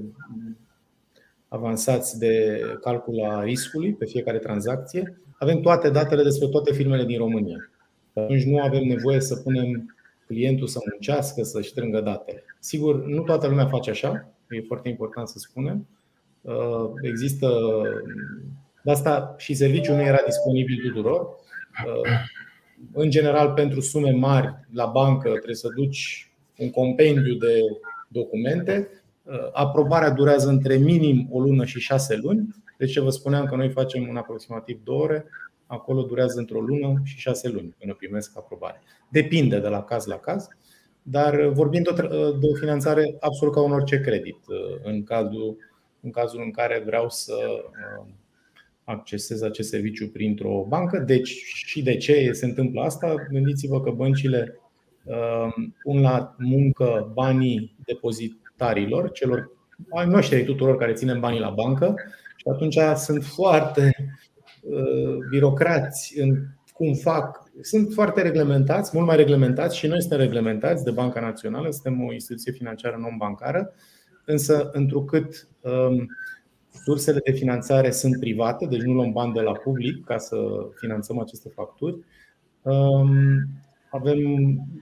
avansați 1.48 2.20
de 2.20 2.62
calcul 2.82 3.24
a 3.30 3.44
riscului 3.44 3.94
pe 3.94 4.06
fiecare 4.06 4.38
tranzacție. 4.38 5.22
Avem 5.40 5.60
toate 5.60 5.90
datele 5.90 6.24
despre 6.24 6.48
toate 6.48 6.74
firmele 6.74 7.04
din 7.04 7.18
România. 7.18 7.70
Atunci 8.14 8.44
nu 8.44 8.60
avem 8.60 8.84
nevoie 8.84 9.20
să 9.20 9.36
punem 9.36 9.96
clientul 10.28 10.68
să 10.68 10.80
muncească, 10.92 11.44
să 11.44 11.62
strângă 11.62 12.02
datele. 12.02 12.44
Sigur, 12.60 13.06
nu 13.06 13.22
toată 13.22 13.48
lumea 13.48 13.68
face 13.68 13.90
așa, 13.90 14.34
e 14.50 14.62
foarte 14.62 14.90
important 14.90 15.28
să 15.28 15.38
spunem. 15.40 15.88
Uh, 16.42 16.90
există 17.02 17.50
de 18.84 18.92
asta 18.92 19.36
și 19.38 19.54
serviciul 19.54 19.96
nu 19.96 20.02
era 20.02 20.20
disponibil 20.26 20.82
tuturor. 20.82 21.22
Uh, 21.22 22.12
în 22.94 23.10
general, 23.10 23.54
pentru 23.54 23.80
sume 23.80 24.12
mari 24.12 24.56
la 24.74 24.86
bancă 24.86 25.30
trebuie 25.30 25.56
să 25.56 25.68
duci 25.76 26.32
un 26.58 26.70
compendiu 26.70 27.34
de 27.34 27.60
documente. 28.08 28.90
Uh, 29.30 29.50
aprobarea 29.52 30.10
durează 30.10 30.50
între 30.50 30.76
minim 30.76 31.28
o 31.32 31.40
lună 31.40 31.66
și 31.66 31.80
șase 31.80 32.16
luni. 32.16 32.56
Deci 32.78 32.92
ce 32.92 33.02
vă 33.02 33.10
spuneam 33.10 33.46
că 33.46 33.56
noi 33.56 33.70
facem 33.70 34.08
în 34.10 34.18
aproximativ 34.18 34.84
două 34.84 35.02
ore, 35.02 35.26
acolo 35.66 36.02
durează 36.02 36.40
între 36.40 36.58
o 36.58 36.62
lună 36.62 37.02
și 37.04 37.18
șase 37.18 37.50
luni 37.50 37.76
până 37.80 37.94
primesc 37.94 38.38
aprobare. 38.38 38.82
Depinde 39.10 39.60
de 39.60 39.68
la 39.68 39.84
caz 39.84 40.06
la 40.06 40.18
caz, 40.18 40.48
dar 41.02 41.46
vorbim 41.46 41.84
de 42.40 42.48
o 42.52 42.56
finanțare 42.60 43.16
absolut 43.20 43.54
ca 43.54 43.62
un 43.62 43.72
orice 43.72 44.00
credit 44.00 44.38
în 44.84 45.04
cazul 45.04 45.58
în 46.02 46.12
cazul 46.12 46.42
în 46.44 46.52
care 46.52 46.84
vreau 46.86 47.10
să 47.10 47.36
uh, 47.38 48.08
accesez 48.84 49.42
acest 49.42 49.70
serviciu 49.70 50.08
printr-o 50.08 50.66
bancă. 50.68 51.00
Deci 51.00 51.30
și 51.44 51.84
de 51.84 51.98
ce 51.98 52.32
se 52.32 52.46
întâmplă 52.46 52.82
asta? 52.82 53.16
Gândiți-vă 53.32 53.82
că 53.82 53.92
băncile 53.92 54.60
uh, 55.04 55.54
pun 55.84 56.02
la 56.02 56.36
muncă 56.38 57.12
banii 57.14 57.76
depozitarilor, 58.58 59.12
celor 59.12 59.52
ai 59.90 60.08
noștri 60.08 60.44
tuturor 60.44 60.78
care 60.78 60.94
ținem 60.94 61.20
banii 61.20 61.40
la 61.40 61.50
bancă 61.50 61.96
și 62.36 62.46
atunci 62.54 62.78
sunt 62.96 63.24
foarte 63.24 63.96
uh, 64.62 65.18
birocrați 65.30 66.20
în 66.20 66.38
cum 66.74 66.94
fac. 66.94 67.44
Sunt 67.62 67.94
foarte 67.94 68.22
reglementați, 68.22 68.92
mult 68.94 69.08
mai 69.08 69.16
reglementați 69.16 69.78
și 69.78 69.88
noi 69.88 70.00
suntem 70.02 70.20
reglementați 70.20 70.84
de 70.84 70.92
Banca 70.92 71.20
Națională, 71.20 71.72
suntem 71.72 72.06
o 72.06 72.14
instituție 72.14 72.52
financiară 72.52 72.98
non-bancară 72.98 73.74
însă 74.26 74.70
întrucât 74.74 75.48
um, 75.62 76.08
sursele 76.84 77.20
de 77.24 77.32
finanțare 77.32 77.92
sunt 77.92 78.20
private, 78.20 78.66
deci 78.66 78.82
nu 78.82 78.94
luăm 78.94 79.12
bani 79.12 79.34
de 79.34 79.42
la 79.42 79.52
public 79.52 80.06
ca 80.06 80.18
să 80.18 80.38
finanțăm 80.76 81.20
aceste 81.20 81.50
facturi, 81.50 82.00
um, 82.62 83.48
avem, 83.90 84.20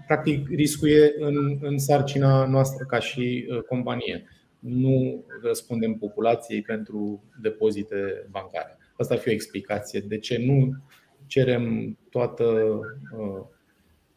practic, 0.08 0.48
riscul 0.48 0.90
e 0.90 1.14
în, 1.20 1.58
în 1.62 1.78
sarcina 1.78 2.46
noastră 2.46 2.86
ca 2.86 3.00
și 3.00 3.48
uh, 3.50 3.62
companie. 3.62 4.24
Nu 4.60 5.26
răspundem 5.42 5.94
populației 5.94 6.62
pentru 6.62 7.24
depozite 7.42 8.28
bancare. 8.30 8.78
Asta 8.98 9.14
ar 9.14 9.20
fi 9.20 9.30
o 9.30 9.32
explicație 9.32 10.00
de 10.00 10.18
ce 10.18 10.38
nu 10.46 10.76
cerem 11.26 11.98
toată 12.10 12.44
uh, 13.18 13.44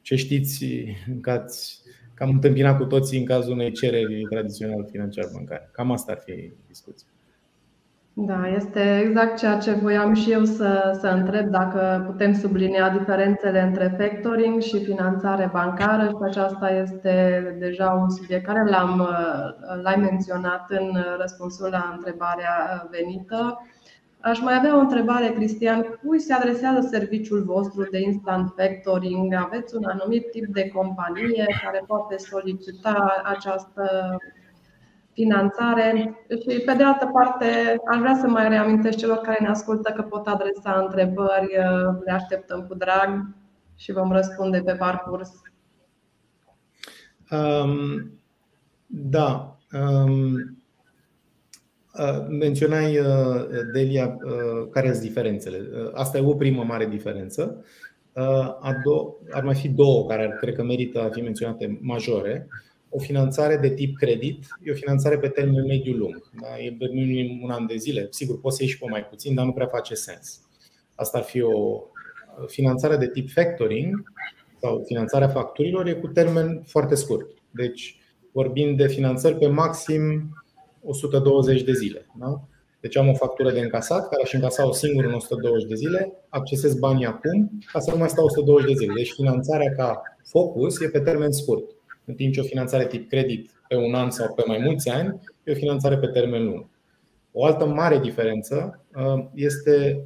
ce 0.03 0.17
știți 0.17 0.65
că 1.23 1.31
ați 1.31 1.83
că 2.15 2.25
am 2.25 2.31
întâmpinat 2.31 2.77
cu 2.77 2.85
toții 2.85 3.19
în 3.19 3.25
cazul 3.25 3.53
unei 3.53 3.73
cereri 3.73 4.23
tradițional 4.23 4.87
financiar-bancare. 4.91 5.69
Cam 5.73 5.93
asta 5.93 6.13
ar 6.13 6.19
fi 6.25 6.53
discuția. 6.67 7.09
Da, 8.21 8.49
este 8.49 9.01
exact 9.05 9.37
ceea 9.37 9.59
ce 9.59 9.73
voiam 9.73 10.15
și 10.15 10.33
eu 10.33 10.45
să, 10.45 10.99
să 11.01 11.07
întreb 11.07 11.47
dacă 11.47 12.05
putem 12.07 12.35
sublinia 12.35 12.91
diferențele 12.91 13.61
între 13.63 13.95
factoring 13.99 14.61
și 14.61 14.85
finanțare 14.85 15.49
bancară 15.53 16.07
și 16.09 16.17
aceasta 16.23 16.71
este 16.71 17.57
deja 17.59 17.91
un 17.91 18.11
subiect 18.11 18.47
care 18.47 18.71
l-am, 18.71 19.09
l-ai 19.83 19.97
menționat 19.97 20.65
în 20.69 20.97
răspunsul 21.19 21.69
la 21.71 21.93
întrebarea 21.97 22.89
venită. 22.91 23.67
Aș 24.21 24.41
mai 24.41 24.55
avea 24.57 24.77
o 24.77 24.81
întrebare, 24.81 25.29
Cristian. 25.29 25.99
Cui 26.05 26.21
se 26.21 26.33
adresează 26.33 26.89
serviciul 26.91 27.43
vostru 27.45 27.89
de 27.91 28.01
instant 28.01 28.53
factoring? 28.57 29.35
Aveți 29.35 29.77
un 29.77 29.85
anumit 29.85 30.31
tip 30.31 30.47
de 30.47 30.69
companie 30.69 31.47
care 31.65 31.83
poate 31.87 32.17
solicita 32.17 33.23
această 33.25 34.17
finanțare 35.19 36.15
și 36.29 36.59
pe 36.59 36.73
de 36.73 36.83
altă 36.83 37.11
parte 37.13 37.47
aș 37.91 37.99
vrea 37.99 38.17
să 38.21 38.27
mai 38.27 38.49
reamintesc 38.49 38.99
celor 38.99 39.17
care 39.17 39.39
ne 39.41 39.49
ascultă 39.49 39.93
că 39.93 40.03
pot 40.03 40.27
adresa 40.27 40.81
întrebări, 40.81 41.53
le 42.05 42.13
așteptăm 42.13 42.67
cu 42.69 42.75
drag 42.75 43.35
și 43.77 43.93
vom 43.93 44.13
răspunde 44.13 44.63
pe 44.65 44.73
parcurs. 44.73 45.31
Um, 47.31 48.11
da. 48.87 49.57
Um, 49.73 50.59
Uh, 51.99 52.27
menționai, 52.29 52.99
uh, 52.99 53.47
Delia, 53.73 54.19
uh, 54.25 54.69
care 54.71 54.93
sunt 54.93 55.03
diferențele. 55.03 55.69
Asta 55.93 56.19
e 56.19 56.27
o 56.27 56.35
primă 56.35 56.65
mare 56.65 56.87
diferență. 56.87 57.65
Ar 59.31 59.45
mai 59.45 59.55
fi 59.55 59.69
două 59.69 60.07
care 60.07 60.23
ar, 60.23 60.29
cred 60.29 60.55
că 60.55 60.63
merită 60.63 61.01
a 61.01 61.09
fi 61.09 61.21
menționate 61.21 61.79
majore. 61.83 62.49
O 62.91 62.99
finanțare 62.99 63.57
de 63.57 63.71
tip 63.71 63.97
credit 63.97 64.47
e 64.63 64.71
o 64.71 64.75
finanțare 64.75 65.19
pe 65.19 65.29
termen 65.29 65.67
mediu-lung. 65.67 66.31
Da? 66.41 66.59
E 66.59 66.77
minim 66.93 67.43
un 67.43 67.51
an 67.51 67.67
de 67.67 67.77
zile. 67.77 68.07
Sigur, 68.11 68.41
poți 68.41 68.57
să 68.57 68.63
ieși 68.63 68.79
pe 68.79 68.87
mai 68.89 69.05
puțin, 69.05 69.35
dar 69.35 69.45
nu 69.45 69.53
prea 69.53 69.67
face 69.67 69.95
sens. 69.95 70.41
Asta 70.95 71.19
ar 71.19 71.25
fi 71.25 71.41
o 71.41 71.83
finanțare 72.47 72.97
de 72.97 73.09
tip 73.09 73.31
factoring 73.31 74.13
sau 74.61 74.83
finanțarea 74.87 75.29
facturilor 75.29 75.87
e 75.87 75.93
cu 75.93 76.07
termen 76.07 76.63
foarte 76.67 76.95
scurt. 76.95 77.31
Deci 77.51 77.99
vorbim 78.33 78.77
de 78.77 78.87
finanțări 78.87 79.39
pe 79.39 79.47
maxim 79.47 80.31
120 80.83 81.63
de 81.63 81.73
zile. 81.73 82.07
Da? 82.19 82.41
Deci 82.81 82.97
am 82.97 83.09
o 83.09 83.15
factură 83.15 83.53
de 83.53 83.61
încasat 83.61 84.09
care 84.09 84.23
aș 84.23 84.33
încasa 84.33 84.67
o 84.67 84.73
singură 84.73 85.07
în 85.07 85.15
120 85.15 85.69
de 85.69 85.75
zile, 85.75 86.13
accesez 86.29 86.75
banii 86.75 87.07
acum 87.07 87.51
ca 87.73 87.81
să 87.81 87.91
nu 87.91 87.97
mai 87.97 88.09
stau 88.09 88.25
120 88.25 88.67
de 88.67 88.75
zile. 88.75 88.93
Deci 88.97 89.13
finanțarea 89.13 89.73
ca 89.77 90.03
focus 90.25 90.81
e 90.81 90.89
pe 90.89 91.01
termen 91.01 91.33
scurt, 91.33 91.65
în 92.09 92.15
timp 92.15 92.33
ce 92.33 92.41
o 92.41 92.45
finanțare 92.45 92.87
tip 92.87 93.09
credit 93.09 93.51
pe 93.69 93.77
un 93.77 93.95
an 93.95 94.11
sau 94.11 94.35
pe 94.35 94.43
mai 94.47 94.59
mulți 94.59 94.89
ani 94.89 95.21
e 95.45 95.53
o 95.53 95.55
finanțare 95.55 95.99
pe 95.99 96.07
termen 96.07 96.45
lung. 96.45 96.67
O 97.33 97.45
altă 97.45 97.67
mare 97.67 97.99
diferență 97.99 98.85
uh, 98.95 99.25
este 99.35 100.01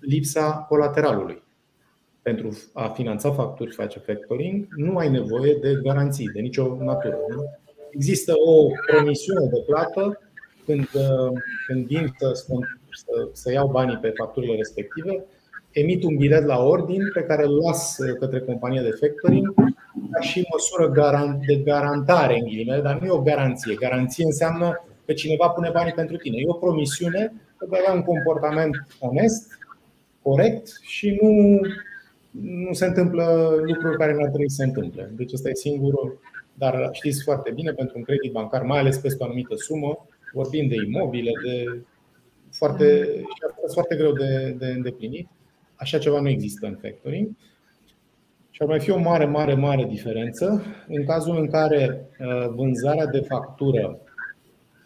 lipsa 0.00 0.66
colateralului. 0.68 1.42
Pentru 2.22 2.58
a 2.72 2.88
finanța 2.88 3.32
facturi 3.32 3.70
și 3.70 3.76
face 3.76 3.98
factoring, 3.98 4.66
nu 4.76 4.96
ai 4.96 5.10
nevoie 5.10 5.54
de 5.60 5.80
garanții 5.82 6.28
de 6.28 6.40
nicio 6.40 6.76
natură. 6.80 7.18
Există 7.90 8.32
o 8.46 8.66
promisiune 8.86 9.46
de 9.46 9.62
plată 9.66 10.20
când, 10.64 10.88
uh, 10.94 11.32
când 11.66 11.86
vin 11.86 12.14
să, 12.18 12.32
să, 12.32 13.28
să 13.32 13.52
iau 13.52 13.68
banii 13.68 13.96
pe 13.96 14.12
facturile 14.16 14.56
respective, 14.56 15.24
emit 15.70 16.02
un 16.02 16.16
bilet 16.16 16.44
la 16.44 16.64
ordin 16.64 17.10
pe 17.12 17.22
care 17.22 17.44
îl 17.44 17.56
las 17.56 17.98
uh, 17.98 18.16
către 18.18 18.40
compania 18.40 18.82
de 18.82 18.96
factoring 19.00 19.54
ca 20.10 20.20
și 20.20 20.46
măsură 20.52 20.92
de 21.46 21.56
garantare, 21.56 22.34
în 22.34 22.44
ghilimele, 22.44 22.82
dar 22.82 23.00
nu 23.00 23.06
e 23.06 23.10
o 23.10 23.22
garanție. 23.22 23.74
Garanție 23.74 24.24
înseamnă 24.24 24.84
că 25.06 25.12
cineva 25.12 25.48
pune 25.48 25.70
banii 25.72 25.92
pentru 25.92 26.16
tine. 26.16 26.36
E 26.38 26.44
o 26.48 26.52
promisiune 26.52 27.32
că 27.56 27.66
vei 27.68 27.80
avea 27.80 27.94
un 27.94 28.02
comportament 28.02 28.86
onest, 28.98 29.58
corect 30.22 30.68
și 30.82 31.18
nu, 31.22 31.60
nu 32.66 32.72
se 32.72 32.86
întâmplă 32.86 33.54
lucruri 33.66 33.96
care 33.96 34.12
nu 34.12 34.22
ar 34.22 34.28
trebui 34.28 34.50
să 34.50 34.56
se 34.56 34.64
întâmple. 34.64 35.10
Deci 35.16 35.32
ăsta 35.32 35.48
e 35.48 35.54
singurul 35.54 36.18
dar 36.54 36.88
știți 36.92 37.22
foarte 37.22 37.50
bine, 37.50 37.72
pentru 37.72 37.98
un 37.98 38.04
credit 38.04 38.32
bancar, 38.32 38.62
mai 38.62 38.78
ales 38.78 38.98
peste 38.98 39.22
o 39.22 39.26
anumită 39.26 39.54
sumă, 39.56 40.06
vorbim 40.32 40.68
de 40.68 40.74
imobile, 40.86 41.30
de 41.44 41.80
foarte, 42.50 43.06
și 43.66 43.72
foarte 43.72 43.96
greu 43.96 44.12
de, 44.12 44.54
de 44.58 44.66
îndeplinit. 44.66 45.28
Așa 45.74 45.98
ceva 45.98 46.20
nu 46.20 46.28
există 46.28 46.66
în 46.66 46.78
factoring. 46.82 47.28
Și 48.54 48.62
ar 48.62 48.68
mai 48.68 48.80
fi 48.80 48.90
o 48.90 48.98
mare, 48.98 49.24
mare, 49.24 49.54
mare 49.54 49.84
diferență 49.84 50.62
în 50.88 51.04
cazul 51.04 51.36
în 51.38 51.50
care 51.50 52.06
uh, 52.20 52.48
vânzarea 52.54 53.06
de 53.06 53.20
factură 53.20 53.98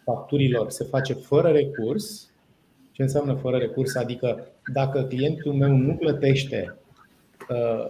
facturilor 0.03 0.69
se 0.69 0.83
face 0.83 1.13
fără 1.13 1.47
recurs. 1.47 2.29
Ce 2.91 3.01
înseamnă 3.01 3.33
fără 3.33 3.57
recurs? 3.57 3.95
Adică 3.95 4.47
dacă 4.73 5.03
clientul 5.03 5.53
meu 5.53 5.71
nu 5.71 5.93
plătește 5.93 6.77
uh, 7.49 7.85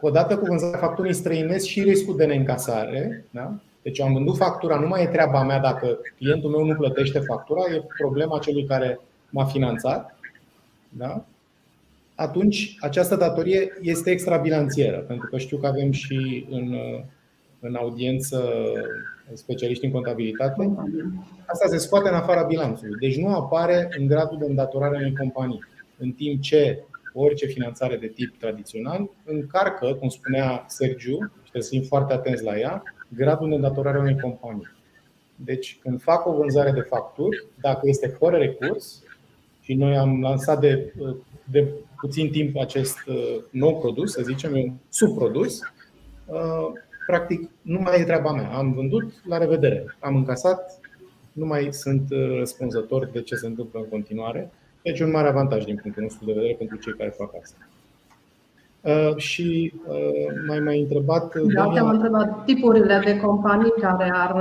odată 0.00 0.36
cu 0.36 0.44
vânzarea 0.44 0.78
facturii 0.78 1.12
străinesc 1.12 1.66
și 1.66 1.82
riscul 1.82 2.16
de 2.16 2.24
neîncasare. 2.24 3.24
Da? 3.30 3.54
Deci 3.82 4.00
am 4.00 4.12
vândut 4.12 4.36
factura, 4.36 4.78
nu 4.78 4.86
mai 4.86 5.02
e 5.02 5.06
treaba 5.06 5.42
mea 5.42 5.58
dacă 5.58 5.98
clientul 6.16 6.50
meu 6.50 6.64
nu 6.64 6.74
plătește 6.74 7.18
factura, 7.18 7.60
e 7.74 7.82
problema 7.98 8.38
celui 8.38 8.64
care 8.64 9.00
m-a 9.30 9.44
finanțat. 9.44 10.18
Da? 10.88 11.24
Atunci 12.14 12.76
această 12.80 13.16
datorie 13.16 13.78
este 13.80 14.10
extrabilanțieră, 14.10 14.98
pentru 14.98 15.28
că 15.28 15.38
știu 15.38 15.56
că 15.56 15.66
avem 15.66 15.90
și 15.90 16.46
în, 16.50 16.74
în 17.60 17.74
audiență 17.74 18.52
specialiști 19.32 19.84
în 19.84 19.90
contabilitate. 19.90 20.74
Asta 21.46 21.68
se 21.68 21.76
scoate 21.76 22.08
în 22.08 22.14
afara 22.14 22.42
bilanțului. 22.42 22.98
Deci 23.00 23.16
nu 23.16 23.34
apare 23.34 23.88
în 23.98 24.06
gradul 24.06 24.38
de 24.38 24.44
îndatorare 24.44 24.96
a 24.96 24.98
unei 24.98 25.16
companii. 25.16 25.64
În 25.98 26.10
timp 26.10 26.40
ce 26.40 26.84
orice 27.14 27.46
finanțare 27.46 27.96
de 27.96 28.06
tip 28.06 28.38
tradițional 28.38 29.10
încarcă, 29.24 29.94
cum 29.94 30.08
spunea 30.08 30.64
Sergiu, 30.68 31.18
și 31.42 31.50
trebuie 31.50 31.62
să 31.62 31.68
fim 31.68 31.82
foarte 31.82 32.12
atenți 32.12 32.44
la 32.44 32.58
ea, 32.58 32.82
gradul 33.08 33.48
de 33.48 33.54
îndatorare 33.54 33.98
a 33.98 34.00
unei 34.00 34.20
companii. 34.20 34.68
Deci, 35.36 35.78
când 35.82 36.02
fac 36.02 36.26
o 36.26 36.32
vânzare 36.32 36.70
de 36.70 36.80
facturi, 36.80 37.46
dacă 37.60 37.80
este 37.82 38.06
fără 38.06 38.36
recurs, 38.36 39.02
și 39.62 39.74
noi 39.74 39.96
am 39.96 40.20
lansat 40.20 40.60
de, 40.60 40.92
de 41.44 41.68
puțin 41.96 42.30
timp 42.30 42.56
acest 42.56 42.98
uh, 43.06 43.36
nou 43.50 43.78
produs, 43.78 44.12
să 44.12 44.22
zicem, 44.22 44.52
un 44.52 44.72
subprodus, 44.88 45.60
uh, 46.26 46.72
practic 47.06 47.50
nu 47.62 47.80
mai 47.80 48.00
e 48.00 48.04
treaba 48.04 48.32
mea. 48.32 48.48
Am 48.48 48.72
vândut, 48.72 49.12
la 49.28 49.38
revedere. 49.38 49.96
Am 50.00 50.16
încasat, 50.16 50.80
nu 51.32 51.46
mai 51.46 51.68
sunt 51.70 52.10
uh, 52.10 52.38
răspunzător 52.38 53.08
de 53.12 53.22
ce 53.22 53.34
se 53.34 53.46
întâmplă 53.46 53.80
în 53.80 53.88
continuare. 53.88 54.50
Deci 54.82 55.00
un 55.00 55.10
mare 55.10 55.28
avantaj 55.28 55.64
din 55.64 55.78
punctul 55.82 56.02
nostru 56.02 56.24
de 56.24 56.32
vedere 56.32 56.54
pentru 56.58 56.76
cei 56.76 56.92
care 56.92 57.14
fac 57.16 57.30
asta. 57.42 57.56
Uh, 58.80 59.16
și 59.16 59.72
uh, 59.86 59.96
mai 60.48 60.58
mai 60.58 60.80
întrebat. 60.80 61.34
Da, 61.54 61.68
te-am 61.72 61.88
întrebat 61.88 62.44
tipurile 62.44 63.02
de 63.04 63.20
companii 63.20 63.74
care 63.80 64.10
ar 64.14 64.32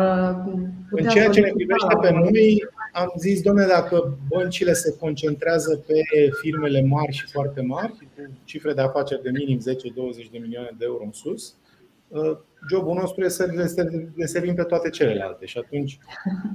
putea. 0.89 1.05
În 1.05 1.09
ceea 1.09 1.29
ce 1.29 1.39
ne 1.39 1.51
privește 1.55 1.97
pe 2.01 2.11
noi, 2.11 2.67
am 2.91 3.13
zis, 3.17 3.41
domnule, 3.41 3.67
dacă 3.67 4.17
băncile 4.27 4.73
se 4.73 4.95
concentrează 4.99 5.83
pe 5.87 6.01
firmele 6.41 6.81
mari 6.81 7.11
și 7.11 7.25
foarte 7.31 7.61
mari, 7.61 7.91
cu 7.91 8.05
cifre 8.43 8.73
de 8.73 8.81
afaceri 8.81 9.23
de 9.23 9.29
minim 9.29 9.59
10-20 9.59 9.61
de 10.31 10.37
milioane 10.37 10.75
de 10.77 10.85
euro 10.85 11.03
în 11.03 11.11
sus, 11.11 11.55
jobul 12.69 12.93
nostru 12.93 13.23
este 13.23 13.43
să 13.67 13.89
le 14.15 14.25
servim 14.25 14.55
pe 14.55 14.63
toate 14.63 14.89
celelalte 14.89 15.45
și 15.45 15.57
atunci 15.57 15.99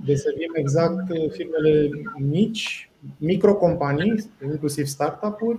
deservim 0.05 0.53
exact 0.55 1.07
firmele 1.31 1.89
mici, 2.17 2.91
microcompanii, 3.19 4.31
inclusiv 4.45 4.87
startup-uri, 4.87 5.59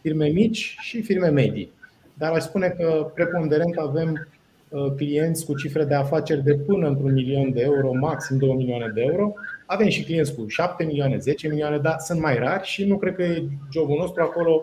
firme 0.00 0.26
mici 0.26 0.76
și 0.80 1.02
firme 1.02 1.28
medii. 1.28 1.72
Dar 2.14 2.32
aș 2.32 2.42
spune 2.42 2.68
că 2.68 3.10
preponderent 3.14 3.76
avem 3.76 4.28
uh, 4.68 4.92
clienți 4.96 5.44
cu 5.44 5.54
cifre 5.54 5.84
de 5.84 5.94
afaceri 5.94 6.44
de 6.44 6.54
până 6.54 6.88
într-un 6.88 7.12
milion 7.12 7.52
de 7.52 7.60
euro, 7.60 7.92
maxim 7.92 8.36
2 8.36 8.54
milioane 8.54 8.90
de 8.94 9.00
euro. 9.00 9.32
Avem 9.72 9.88
și 9.88 10.04
clienți 10.04 10.34
cu 10.34 10.48
7 10.48 10.84
milioane, 10.84 11.18
10 11.18 11.48
milioane, 11.48 11.78
dar 11.78 11.96
sunt 11.98 12.20
mai 12.20 12.38
rari 12.38 12.66
și 12.66 12.84
nu 12.84 12.98
cred 12.98 13.14
că 13.14 13.22
e 13.22 13.42
jobul 13.72 13.96
nostru 13.98 14.22
acolo. 14.22 14.62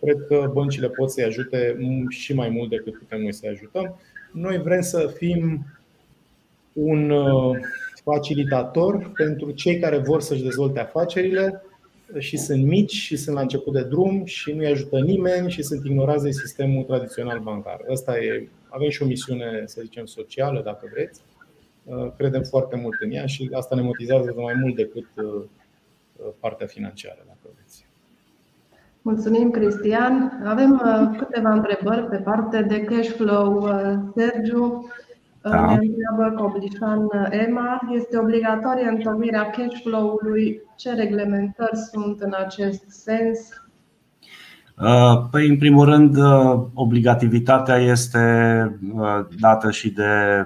Cred 0.00 0.26
că 0.28 0.50
băncile 0.52 0.88
pot 0.88 1.10
să-i 1.10 1.24
ajute 1.24 1.76
și 2.08 2.34
mai 2.34 2.48
mult 2.48 2.70
decât 2.70 2.98
putem 2.98 3.20
noi 3.20 3.32
să-i 3.32 3.48
ajutăm. 3.48 4.00
Noi 4.32 4.58
vrem 4.58 4.80
să 4.80 5.12
fim 5.16 5.66
un 6.72 7.10
uh, 7.10 7.56
facilitator 8.04 9.10
pentru 9.14 9.50
cei 9.50 9.78
care 9.78 9.98
vor 9.98 10.20
să-și 10.20 10.42
dezvolte 10.42 10.80
afacerile 10.80 11.62
și 12.18 12.36
sunt 12.36 12.64
mici 12.64 12.92
și 12.92 13.16
sunt 13.16 13.34
la 13.34 13.40
început 13.40 13.72
de 13.72 13.82
drum 13.82 14.24
și 14.24 14.52
nu-i 14.52 14.70
ajută 14.70 14.98
nimeni 14.98 15.50
și 15.50 15.62
sunt 15.62 15.84
ignorați 15.84 16.24
de 16.24 16.30
sistemul 16.30 16.84
tradițional 16.84 17.38
bancar. 17.38 17.80
Asta 17.90 18.18
e, 18.18 18.48
avem 18.68 18.88
și 18.88 19.02
o 19.02 19.06
misiune, 19.06 19.62
să 19.64 19.80
zicem, 19.82 20.04
socială, 20.04 20.62
dacă 20.64 20.88
vreți. 20.92 21.20
Uh, 21.86 22.12
credem 22.16 22.42
foarte 22.42 22.76
mult 22.76 23.00
în 23.00 23.10
ea 23.10 23.26
și 23.26 23.50
asta 23.52 23.74
ne 23.74 23.82
motivează 23.82 24.34
mai 24.36 24.54
mult 24.54 24.76
decât 24.76 25.06
uh, 25.14 25.44
partea 26.40 26.66
financiară, 26.66 27.22
dacă 27.26 27.54
vreți. 27.54 27.86
Mulțumim, 29.02 29.50
Cristian. 29.50 30.42
Avem 30.44 30.72
uh, 30.72 31.18
câteva 31.18 31.52
întrebări 31.52 32.06
pe 32.08 32.16
parte 32.16 32.62
de 32.62 32.80
cash 32.80 33.08
flow. 33.08 33.56
Uh, 33.56 33.94
Sergiu 34.14 34.64
uh, 34.64 35.50
da. 35.50 35.66
ne 35.66 35.78
întreabă 35.86 36.42
Coblișan 36.42 37.08
Emma. 37.30 37.80
Este 37.92 38.18
obligatorie 38.18 38.88
întocmirea 38.88 39.50
cash 39.50 39.80
flow-ului? 39.82 40.62
Ce 40.76 40.94
reglementări 40.94 41.76
sunt 41.76 42.20
în 42.20 42.34
acest 42.38 42.84
sens? 42.88 43.65
Păi, 45.30 45.48
în 45.48 45.58
primul 45.58 45.84
rând, 45.84 46.16
obligativitatea 46.74 47.76
este 47.76 48.78
dată 49.38 49.70
și 49.70 49.90
de 49.90 50.04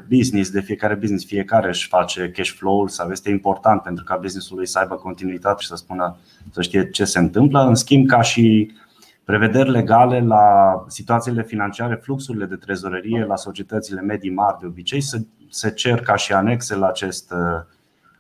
business, 0.09 0.51
de 0.51 0.61
fiecare 0.61 0.95
business. 0.95 1.27
Fiecare 1.27 1.69
își 1.69 1.89
face 1.89 2.31
cash 2.31 2.51
flow-ul 2.51 2.89
sau 2.89 3.11
este 3.11 3.31
important 3.31 3.83
pentru 3.83 4.05
ca 4.05 4.17
businessul 4.17 4.65
să 4.65 4.79
aibă 4.79 4.95
continuitate 4.95 5.63
și 5.63 5.69
să 5.69 5.77
spună 5.77 6.17
să 6.51 6.63
știe 6.63 6.91
ce 6.91 7.05
se 7.05 7.19
întâmplă. 7.19 7.61
În 7.61 7.75
schimb, 7.75 8.07
ca 8.09 8.21
și 8.21 8.71
prevederi 9.25 9.71
legale 9.71 10.21
la 10.21 10.45
situațiile 10.89 11.43
financiare, 11.43 11.95
fluxurile 11.95 12.45
de 12.45 12.57
trezorerie 12.57 13.25
la 13.25 13.37
societățile 13.37 14.01
medii 14.01 14.31
mari 14.31 14.59
de 14.61 14.67
obicei 14.67 15.01
se, 15.01 15.27
se 15.49 15.71
cer 15.71 16.01
ca 16.01 16.17
și 16.17 16.33
anexe 16.33 16.77
la 16.77 16.87
acest, 16.87 17.35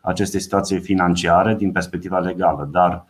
aceste 0.01 0.39
situații 0.39 0.81
financiare 0.81 1.55
din 1.55 1.73
perspectiva 1.73 2.19
legală, 2.19 2.69
dar 2.73 3.07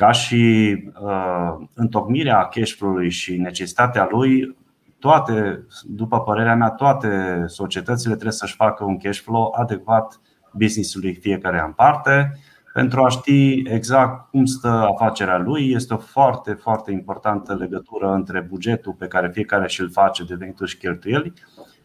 ca 0.00 0.10
și 0.10 0.74
uh, 1.02 1.66
întocmirea 1.74 2.44
cash 2.44 2.72
flow-ului 2.72 3.10
și 3.10 3.36
necesitatea 3.36 4.08
lui, 4.10 4.56
toate, 4.98 5.66
după 5.84 6.20
părerea 6.20 6.54
mea, 6.54 6.68
toate 6.68 7.44
societățile 7.46 8.12
trebuie 8.12 8.32
să-și 8.32 8.54
facă 8.54 8.84
un 8.84 8.98
cash 8.98 9.20
flow 9.20 9.54
adecvat 9.58 10.20
business-ului 10.52 11.14
fiecare 11.14 11.62
în 11.66 11.72
parte 11.72 12.38
pentru 12.72 13.02
a 13.02 13.08
ști 13.08 13.62
exact 13.64 14.30
cum 14.30 14.44
stă 14.44 14.68
afacerea 14.68 15.38
lui. 15.38 15.70
Este 15.70 15.94
o 15.94 15.98
foarte, 15.98 16.52
foarte 16.52 16.92
importantă 16.92 17.54
legătură 17.54 18.12
între 18.12 18.40
bugetul 18.40 18.92
pe 18.92 19.06
care 19.06 19.30
fiecare 19.32 19.68
și-l 19.68 19.90
face 19.90 20.24
de 20.24 20.34
venituri 20.34 20.70
și 20.70 20.76
cheltuieli 20.76 21.32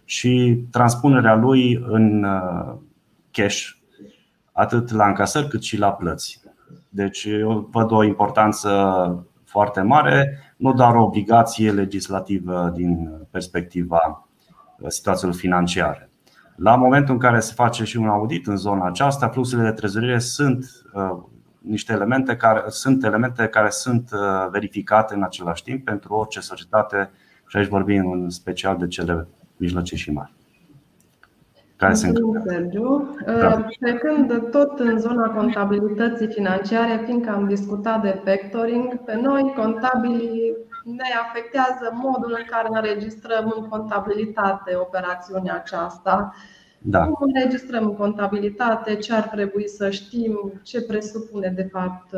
și 0.06 0.64
transpunerea 0.72 1.36
lui 1.36 1.86
în 1.88 2.24
uh, 2.24 2.76
cash, 3.32 3.70
atât 4.52 4.92
la 4.92 5.08
încasări 5.08 5.48
cât 5.48 5.64
și 5.64 5.78
la 5.78 5.92
plăți. 5.92 6.45
Deci 6.96 7.24
eu 7.24 7.70
văd 7.72 7.92
o 7.92 8.04
importanță 8.04 8.70
foarte 9.46 9.82
mare, 9.82 10.40
nu 10.58 10.74
doar 10.74 10.96
o 10.96 11.04
obligație 11.04 11.72
legislativă 11.72 12.72
din 12.74 13.12
perspectiva 13.32 14.28
situațiilor 14.88 15.36
financiare. 15.36 16.10
La 16.56 16.76
momentul 16.76 17.14
în 17.14 17.20
care 17.20 17.40
se 17.40 17.54
face 17.54 17.84
și 17.84 17.98
un 17.98 18.08
audit 18.08 18.48
în 18.48 18.58
zona 18.58 18.86
aceasta, 18.86 19.28
fluxurile 19.28 19.70
de 19.70 19.74
trezorerie 19.76 20.20
sunt 20.20 20.66
uh, 20.94 21.24
niște 21.62 21.94
elemente 21.94 22.36
care 22.36 22.64
sunt 22.68 23.04
elemente 23.04 23.48
care 23.48 23.70
sunt 23.70 24.10
uh, 24.14 24.48
verificate 24.52 25.14
în 25.16 25.24
același 25.24 25.64
timp 25.64 25.86
pentru 25.86 26.14
orice 26.14 26.40
societate 26.40 27.12
și 27.48 27.58
aici 27.58 27.68
vorbim 27.68 28.12
în 28.12 28.30
special 28.30 28.78
de 28.78 28.88
cele 28.88 29.28
mijlocii 29.58 29.98
și 29.98 30.12
mari. 30.12 30.34
Care 31.76 31.94
se 31.94 32.12
Sergiu. 32.46 33.16
Da. 33.26 33.66
Trecând 33.80 34.50
tot 34.52 34.80
în 34.80 35.00
zona 35.00 35.28
contabilității 35.30 36.28
financiare, 36.28 37.02
fiindcă 37.06 37.32
am 37.32 37.48
discutat 37.48 38.02
de 38.02 38.22
factoring, 38.26 39.04
pe 39.06 39.20
noi 39.22 39.54
contabilii 39.56 40.56
ne 40.84 41.10
afectează 41.28 41.92
modul 41.94 42.36
în 42.38 42.46
care 42.50 42.68
înregistrăm 42.72 43.54
în 43.58 43.68
contabilitate 43.68 44.76
operațiunea 44.76 45.56
aceasta. 45.56 46.34
Da. 46.80 47.06
Cum 47.06 47.32
înregistrăm 47.34 47.84
în 47.84 47.96
contabilitate, 47.96 48.96
ce 48.96 49.14
ar 49.14 49.24
trebui 49.24 49.68
să 49.68 49.90
știm, 49.90 50.52
ce 50.64 50.82
presupune 50.82 51.54
de 51.56 51.70
fapt 51.72 52.10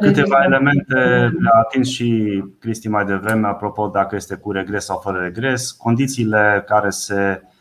Câteva 0.00 0.44
elemente 0.44 0.94
le-a 1.38 1.58
atins 1.60 1.88
și 1.88 2.42
Cristi 2.60 2.88
mai 2.88 3.04
devreme, 3.04 3.46
apropo 3.46 3.86
dacă 3.86 4.16
este 4.16 4.34
cu 4.34 4.50
regres 4.50 4.84
sau 4.84 4.98
fără 4.98 5.18
regres, 5.18 5.70
condițiile 5.70 6.64
care 6.66 6.90
se 6.90 7.42
uh, 7.42 7.53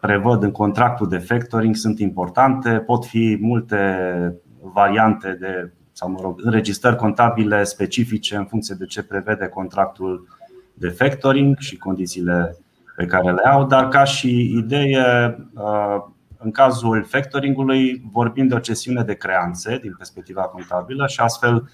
prevăd 0.00 0.42
în 0.42 0.50
contractul 0.50 1.08
de 1.08 1.18
factoring 1.18 1.76
sunt 1.76 1.98
importante, 1.98 2.70
pot 2.70 3.04
fi 3.04 3.38
multe 3.40 4.40
variante 4.60 5.36
de 5.40 5.72
sau 5.92 6.10
mă 6.10 6.18
rog, 6.20 6.40
înregistrări 6.42 6.96
contabile 6.96 7.64
specifice 7.64 8.36
în 8.36 8.44
funcție 8.44 8.74
de 8.78 8.84
ce 8.84 9.02
prevede 9.02 9.46
contractul 9.46 10.28
de 10.74 10.88
factoring 10.88 11.58
și 11.58 11.76
condițiile 11.76 12.56
pe 12.96 13.06
care 13.06 13.32
le 13.32 13.42
au, 13.42 13.66
dar 13.66 13.88
ca 13.88 14.04
și 14.04 14.56
idee, 14.56 15.36
uh, 15.54 16.04
în 16.38 16.50
cazul 16.50 17.04
factoringului 17.04 18.02
vorbim 18.12 18.46
de 18.46 18.54
o 18.54 18.58
cesiune 18.58 19.02
de 19.02 19.14
creanțe 19.14 19.78
din 19.82 19.94
perspectiva 19.96 20.42
contabilă 20.42 21.06
și 21.06 21.20
astfel 21.20 21.54
uh, 21.54 21.68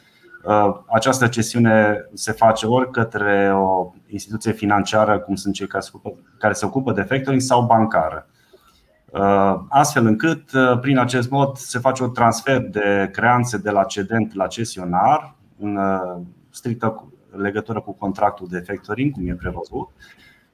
această 0.86 1.26
cesiune 1.26 2.08
se 2.12 2.32
face 2.32 2.66
ori 2.66 2.90
către 2.90 3.52
o 3.54 3.92
instituție 4.06 4.52
financiară, 4.52 5.18
cum 5.18 5.34
sunt 5.34 5.54
cei 5.54 5.66
care 6.38 6.52
se 6.52 6.66
ocupă 6.66 6.92
de 6.92 7.02
factoring, 7.02 7.40
sau 7.40 7.66
bancară. 7.66 8.26
Uh, 9.10 9.60
astfel 9.68 10.06
încât, 10.06 10.52
uh, 10.52 10.78
prin 10.80 10.98
acest 10.98 11.30
mod, 11.30 11.56
se 11.56 11.78
face 11.78 12.02
un 12.02 12.12
transfer 12.12 12.58
de 12.58 13.10
creanțe 13.12 13.58
de 13.58 13.70
la 13.70 13.84
cedent 13.84 14.34
la 14.34 14.46
cesionar, 14.46 15.34
în 15.58 15.76
uh, 15.76 16.20
strictă 16.50 17.08
legătură 17.30 17.80
cu 17.80 17.92
contractul 17.92 18.46
de 18.50 18.58
factoring, 18.58 19.12
cum 19.12 19.28
e 19.28 19.34
prevăzut, 19.34 19.88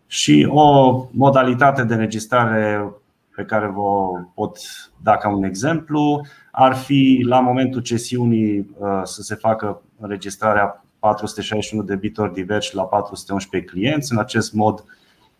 și 0.06 0.48
o 0.50 0.94
modalitate 1.10 1.84
de 1.84 1.94
înregistrare 1.94 2.92
pe 3.34 3.42
care 3.44 3.66
vă 3.66 4.20
pot 4.34 4.58
da 5.02 5.16
ca 5.16 5.28
un 5.28 5.42
exemplu 5.42 6.26
ar 6.50 6.74
fi 6.74 7.24
la 7.28 7.40
momentul 7.40 7.80
cesiunii 7.80 8.76
să 9.04 9.22
se 9.22 9.34
facă 9.34 9.82
înregistrarea 10.00 10.84
461 10.98 11.82
debitori 11.82 12.32
diversi 12.32 12.74
la 12.74 12.82
411 12.82 13.70
clienți. 13.70 14.12
În 14.12 14.18
acest 14.18 14.52
mod, 14.52 14.84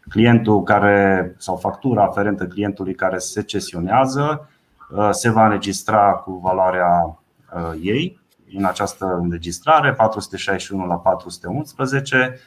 clientul 0.08 0.62
care 0.62 1.34
sau 1.38 1.56
factura 1.56 2.04
aferentă 2.04 2.46
clientului 2.46 2.94
care 2.94 3.18
se 3.18 3.42
cesionează 3.42 4.48
se 5.10 5.30
va 5.30 5.44
înregistra 5.44 6.12
cu 6.12 6.32
valoarea 6.32 7.18
ei 7.82 8.20
în 8.56 8.64
această 8.64 9.18
înregistrare, 9.22 9.92
461 9.92 10.86
la 10.86 10.94
411. 10.94 12.38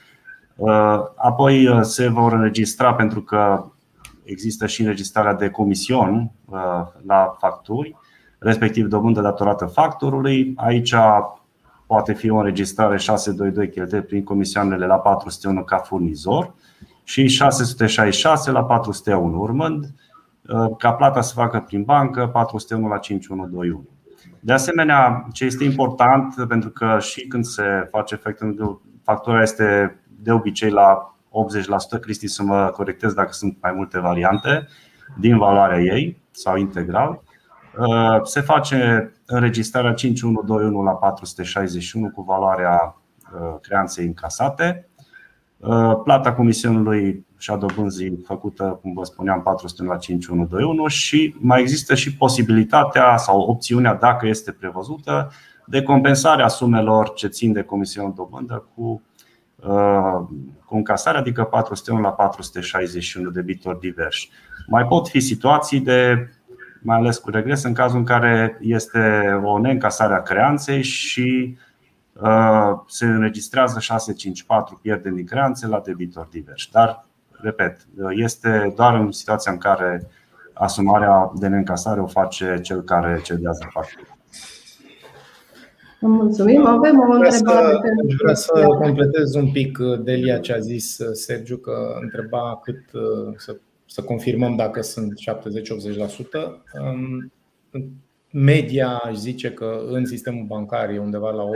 Apoi 1.15 1.79
se 1.81 2.07
vor 2.07 2.33
înregistra 2.33 2.93
pentru 2.93 3.21
că 3.21 3.65
există 4.23 4.67
și 4.67 4.81
înregistrarea 4.81 5.33
de 5.33 5.49
comision 5.49 6.31
la 7.05 7.35
facturi, 7.39 7.95
respectiv 8.43 8.87
dobândă 8.87 9.21
datorată 9.21 9.65
factorului. 9.65 10.53
Aici 10.55 10.93
poate 11.87 12.13
fi 12.13 12.29
o 12.29 12.37
înregistrare 12.37 12.97
622 12.97 13.69
cheltuieli 13.69 14.05
prin 14.05 14.23
comisioanele 14.23 14.85
la 14.85 14.99
401 14.99 15.63
ca 15.63 15.77
furnizor 15.77 16.53
și 17.03 17.27
666 17.27 18.51
la 18.51 18.63
401, 18.63 19.41
urmând 19.41 19.85
ca 20.77 20.93
plata 20.93 21.21
să 21.21 21.33
facă 21.33 21.59
prin 21.59 21.83
bancă 21.83 22.27
401 22.27 22.87
la 22.87 22.97
5121. 22.97 23.87
De 24.39 24.53
asemenea, 24.53 25.27
ce 25.33 25.45
este 25.45 25.63
important, 25.63 26.35
pentru 26.47 26.69
că 26.69 26.97
și 26.99 27.27
când 27.27 27.45
se 27.45 27.87
face 27.91 28.13
efectul, 28.13 28.81
factura 29.03 29.41
este 29.41 29.97
de 30.21 30.31
obicei 30.31 30.69
la 30.69 31.15
80%, 31.97 31.99
Cristi 32.01 32.27
să 32.27 32.43
mă 32.43 32.71
corectez 32.75 33.13
dacă 33.13 33.31
sunt 33.31 33.57
mai 33.61 33.71
multe 33.75 33.99
variante 33.99 34.67
din 35.19 35.37
valoarea 35.37 35.81
ei 35.81 36.21
sau 36.31 36.55
integral. 36.55 37.21
Uh, 37.77 38.19
se 38.23 38.41
face 38.41 39.11
înregistrarea 39.25 39.93
5121 39.93 40.83
la 40.83 40.91
461 40.91 42.09
cu 42.09 42.21
valoarea 42.21 42.95
uh, 43.33 43.55
creanței 43.61 44.05
încasate. 44.05 44.87
Uh, 45.57 45.93
plata 46.03 46.33
comisionului 46.33 47.25
și 47.37 47.51
a 47.51 47.55
dobânzii 47.55 48.19
făcută, 48.25 48.79
cum 48.81 48.93
vă 48.93 49.03
spuneam, 49.03 49.41
400 49.41 49.83
la 49.83 49.97
5121 49.97 50.87
și 50.87 51.35
mai 51.39 51.61
există 51.61 51.95
și 51.95 52.15
posibilitatea 52.15 53.17
sau 53.17 53.39
opțiunea, 53.39 53.93
dacă 53.93 54.27
este 54.27 54.51
prevăzută, 54.51 55.31
de 55.65 55.81
compensarea 55.81 56.47
sumelor 56.47 57.13
ce 57.13 57.27
țin 57.27 57.51
de 57.53 57.61
comisionul 57.61 58.13
dobândă 58.15 58.65
cu, 58.75 59.01
cu 60.65 60.75
încasare, 60.75 61.17
adică 61.17 61.43
401 61.43 62.01
la 62.01 62.11
461 62.11 63.29
de 63.29 63.39
debitori 63.39 63.79
diversi. 63.79 64.29
Mai 64.67 64.85
pot 64.85 65.07
fi 65.07 65.19
situații 65.19 65.79
de 65.79 66.29
mai 66.83 66.97
ales 66.97 67.17
cu 67.17 67.29
regres, 67.29 67.63
în 67.63 67.73
cazul 67.73 67.97
în 67.97 68.05
care 68.05 68.57
este 68.61 68.99
o 69.43 69.59
neîncasare 69.59 70.13
a 70.13 70.21
creanței 70.21 70.81
și 70.81 71.57
uh, 72.13 72.71
se 72.87 73.05
înregistrează 73.05 73.79
654 73.79 74.79
pierderi 74.81 75.15
din 75.15 75.25
creanțe 75.25 75.67
la 75.67 75.81
debitori 75.85 76.29
diversi. 76.29 76.71
Dar, 76.71 77.05
repet, 77.31 77.87
este 78.09 78.73
doar 78.75 78.95
în 78.95 79.11
situația 79.11 79.51
în 79.51 79.57
care 79.57 80.07
asumarea 80.53 81.31
de 81.35 81.47
neîncasare 81.47 82.01
o 82.01 82.07
face 82.07 82.59
cel 82.61 82.81
care 82.81 83.19
cedează 83.23 83.67
factura. 83.69 84.17
Mulțumim. 85.99 86.65
Avem 86.65 86.99
o 86.99 87.13
întrebare. 87.13 87.79
Vreau 88.17 88.35
să, 88.35 88.51
să 88.55 88.65
completez 88.65 89.33
un 89.33 89.51
pic 89.51 89.77
Delia 90.03 90.39
ce 90.39 90.53
a 90.53 90.59
zis 90.59 90.97
Sergiu, 91.11 91.57
că 91.57 91.97
întreba 92.01 92.59
cât 92.63 92.79
să 93.37 93.55
să 93.93 94.01
confirmăm 94.01 94.55
dacă 94.55 94.81
sunt 94.81 95.13
70-80%. 95.13 95.13
Media 98.31 98.97
aș 98.97 99.15
zice 99.15 99.51
că 99.51 99.83
în 99.87 100.05
sistemul 100.05 100.45
bancar 100.45 100.89
e 100.89 100.99
undeva 100.99 101.31
la 101.31 101.43
80-85% 101.43 101.49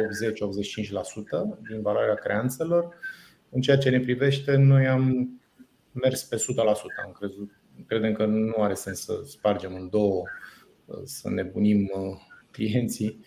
din 1.69 1.82
valoarea 1.82 2.13
creanțelor. 2.13 2.95
În 3.50 3.62
ceea 3.62 3.78
ce 3.78 3.89
ne 3.89 4.00
privește, 4.00 4.56
noi 4.56 4.88
am 4.88 5.30
mers 5.91 6.23
pe 6.23 6.36
100%. 6.36 6.39
Am 7.06 7.12
crezut, 7.19 7.60
credem 7.88 8.13
că 8.13 8.26
nu 8.26 8.56
are 8.58 8.73
sens 8.73 9.00
să 9.00 9.13
spargem 9.26 9.76
în 9.76 9.89
două, 9.89 10.23
să 11.04 11.30
nebunim 11.30 11.91
uh, 11.93 12.17
clienții 12.52 13.19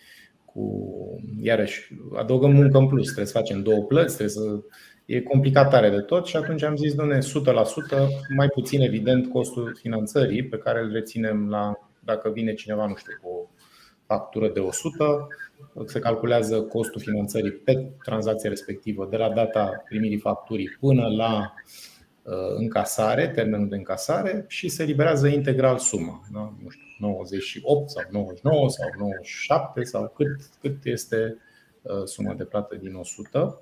cu. 0.45 0.85
Iarăși, 1.41 1.93
adăugăm 2.15 2.51
muncă 2.51 2.77
în 2.77 2.87
plus. 2.87 3.05
Trebuie 3.05 3.25
să 3.25 3.37
facem 3.37 3.63
două 3.63 3.83
plăți, 3.83 4.15
trebuie 4.15 4.35
să 4.35 4.61
e 5.11 5.21
complicat 5.21 5.69
tare 5.69 5.89
de 5.89 5.99
tot 5.99 6.25
și 6.25 6.35
atunci 6.35 6.63
am 6.63 6.75
zis, 6.75 6.93
doamne, 6.93 7.17
100%, 7.17 7.21
mai 8.35 8.47
puțin 8.47 8.81
evident 8.81 9.31
costul 9.31 9.75
finanțării 9.79 10.43
pe 10.43 10.57
care 10.57 10.79
îl 10.79 10.91
reținem 10.91 11.49
la, 11.49 11.89
dacă 11.99 12.29
vine 12.29 12.53
cineva, 12.53 12.87
nu 12.87 12.95
știu, 12.95 13.13
cu 13.21 13.29
o 13.29 13.49
factură 14.05 14.49
de 14.49 14.59
100, 14.59 15.27
se 15.85 15.99
calculează 15.99 16.61
costul 16.61 17.01
finanțării 17.01 17.51
pe 17.51 17.89
tranzacția 18.03 18.49
respectivă 18.49 19.07
de 19.09 19.17
la 19.17 19.29
data 19.29 19.83
primirii 19.87 20.17
facturii 20.17 20.77
până 20.79 21.07
la 21.07 21.53
uh, 22.23 22.55
încasare, 22.57 23.27
termenul 23.27 23.69
de 23.69 23.75
încasare 23.75 24.45
și 24.47 24.69
se 24.69 24.83
liberează 24.83 25.27
integral 25.27 25.77
suma. 25.77 26.21
Da? 26.33 26.53
Nu 26.63 26.69
știu, 26.69 26.85
98 26.99 27.89
sau 27.89 28.03
99 28.11 28.69
sau 28.69 28.89
97 28.97 29.83
sau 29.83 30.13
cât, 30.15 30.27
cât 30.61 30.85
este 30.85 31.37
uh, 31.81 32.03
suma 32.05 32.33
de 32.33 32.43
plată 32.43 32.75
din 32.75 32.93
100. 32.93 33.61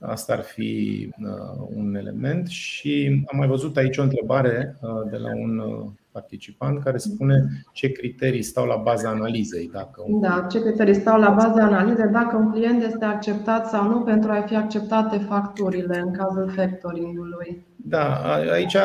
Asta 0.00 0.32
ar 0.32 0.42
fi 0.42 1.08
uh, 1.22 1.66
un 1.76 1.94
element 1.94 2.48
și 2.48 3.24
am 3.32 3.38
mai 3.38 3.48
văzut 3.48 3.76
aici 3.76 3.96
o 3.96 4.02
întrebare 4.02 4.76
uh, 4.80 5.10
de 5.10 5.16
la 5.16 5.28
un 5.34 5.58
uh, 5.58 5.86
participant 6.10 6.82
care 6.82 6.96
spune 6.96 7.44
ce 7.72 7.92
criterii 7.92 8.42
stau 8.42 8.66
la 8.66 8.76
baza 8.76 9.08
analizei. 9.08 9.70
Dacă 9.72 10.04
un... 10.06 10.20
Da, 10.20 10.46
ce 10.50 10.60
criterii 10.60 10.94
stau 10.94 11.20
la 11.20 11.30
baza 11.30 11.62
analizei, 11.62 12.08
dacă 12.12 12.36
un 12.36 12.50
client 12.50 12.82
este 12.82 13.04
acceptat 13.04 13.68
sau 13.68 13.88
nu 13.88 14.00
pentru 14.00 14.30
a 14.30 14.40
fi 14.40 14.56
acceptate 14.56 15.18
facturile 15.18 15.98
în 15.98 16.12
cazul 16.12 16.52
factoringului. 16.56 17.64
Da, 17.76 18.34
aici 18.52 18.76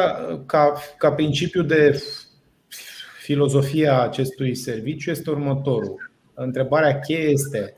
ca, 0.46 0.74
ca 0.98 1.12
principiu 1.12 1.62
de 1.62 2.04
filozofia 3.20 4.02
acestui 4.02 4.56
serviciu 4.56 5.10
este 5.10 5.30
următorul. 5.30 6.12
Întrebarea 6.34 7.00
cheie 7.00 7.30
este 7.30 7.76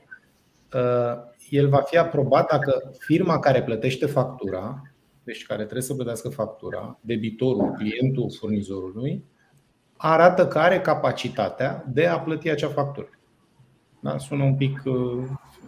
el 1.49 1.69
va 1.69 1.81
fi 1.81 1.97
aprobat 1.97 2.49
dacă 2.49 2.91
firma 2.99 3.39
care 3.39 3.63
plătește 3.63 4.05
factura, 4.05 4.81
deci 5.23 5.45
care 5.45 5.61
trebuie 5.61 5.81
să 5.81 5.93
plătească 5.93 6.29
factura, 6.29 6.99
debitorul, 7.01 7.71
clientul 7.71 8.31
furnizorului, 8.39 9.23
arată 9.97 10.47
că 10.47 10.59
are 10.59 10.81
capacitatea 10.81 11.85
de 11.87 12.05
a 12.05 12.19
plăti 12.19 12.49
acea 12.49 12.67
factură. 12.67 13.09
Da? 13.99 14.17
Sună 14.17 14.43
un 14.43 14.55
pic 14.55 14.81
uh, 14.85 14.93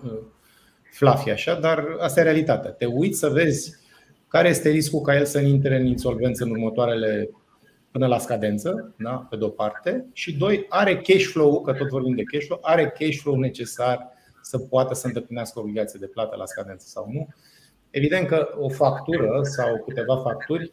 uh, 0.04 0.20
fluffy 0.92 1.30
așa, 1.30 1.60
dar 1.60 1.86
asta 2.00 2.20
e 2.20 2.24
realitatea. 2.24 2.72
Te 2.72 2.86
uiți 2.86 3.20
să 3.20 3.30
vezi 3.30 3.76
care 4.28 4.48
este 4.48 4.70
riscul 4.70 5.02
ca 5.02 5.16
el 5.16 5.26
să 5.26 5.40
intre 5.40 5.76
în 5.80 5.86
insolvență 5.86 6.44
în 6.44 6.50
următoarele 6.50 7.30
până 7.92 8.08
la 8.08 8.18
scadență, 8.18 8.94
da? 8.98 9.28
pe 9.30 9.36
de-o 9.36 9.50
parte, 9.50 10.06
și 10.14 10.38
doi, 10.38 10.66
are 10.70 10.98
cash 10.98 11.26
flow, 11.26 11.62
că 11.62 11.74
tot 11.74 11.88
vorbim 11.88 12.16
de 12.16 12.24
cash 12.24 12.46
flow, 12.46 12.60
are 12.62 12.94
cash 13.00 13.18
flow 13.18 13.36
necesar 13.36 14.17
să 14.48 14.58
poată 14.58 14.94
să 14.94 15.08
îndeplinească 15.08 15.60
obligații 15.60 16.00
de 16.00 16.06
plată 16.06 16.36
la 16.36 16.46
scadență 16.46 16.86
sau 16.88 17.10
nu. 17.12 17.28
Evident 17.90 18.28
că 18.28 18.48
o 18.58 18.70
factură 18.70 19.40
sau 19.42 19.84
câteva 19.88 20.18
facturi 20.18 20.72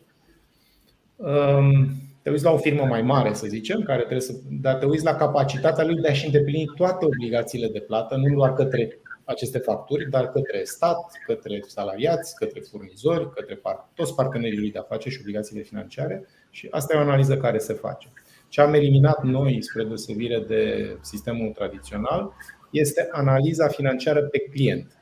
um, 1.16 1.88
te 2.22 2.30
uiți 2.30 2.44
la 2.44 2.50
o 2.50 2.56
firmă 2.56 2.84
mai 2.84 3.02
mare, 3.02 3.32
să 3.32 3.46
zicem, 3.46 3.82
care 3.82 3.98
trebuie 3.98 4.20
să, 4.20 4.34
dar 4.60 4.74
te 4.74 4.86
uiți 4.86 5.04
la 5.04 5.14
capacitatea 5.14 5.84
lui 5.84 6.00
de 6.00 6.08
a-și 6.08 6.24
îndeplini 6.24 6.72
toate 6.76 7.04
obligațiile 7.04 7.68
de 7.68 7.80
plată, 7.80 8.16
nu 8.16 8.34
doar 8.34 8.52
către 8.52 8.98
aceste 9.24 9.58
facturi, 9.58 10.10
dar 10.10 10.30
către 10.30 10.60
stat, 10.64 10.98
către 11.26 11.64
salariați, 11.66 12.36
către 12.36 12.60
furnizori, 12.60 13.30
către 13.32 13.60
toți 13.94 14.14
partenerii 14.14 14.58
lui 14.58 14.70
de 14.70 14.78
afaceri 14.78 15.14
și 15.14 15.20
obligațiile 15.20 15.62
financiare 15.62 16.26
și 16.50 16.68
asta 16.70 16.94
e 16.94 16.98
o 16.98 17.00
analiză 17.00 17.36
care 17.36 17.58
se 17.58 17.72
face. 17.72 18.12
Ce 18.48 18.60
am 18.60 18.74
eliminat 18.74 19.22
noi, 19.22 19.62
spre 19.62 19.84
deosebire 19.84 20.38
de 20.38 20.96
sistemul 21.00 21.52
tradițional, 21.52 22.32
este 22.74 23.08
analiza 23.10 23.68
financiară 23.68 24.22
pe 24.22 24.38
client. 24.38 24.98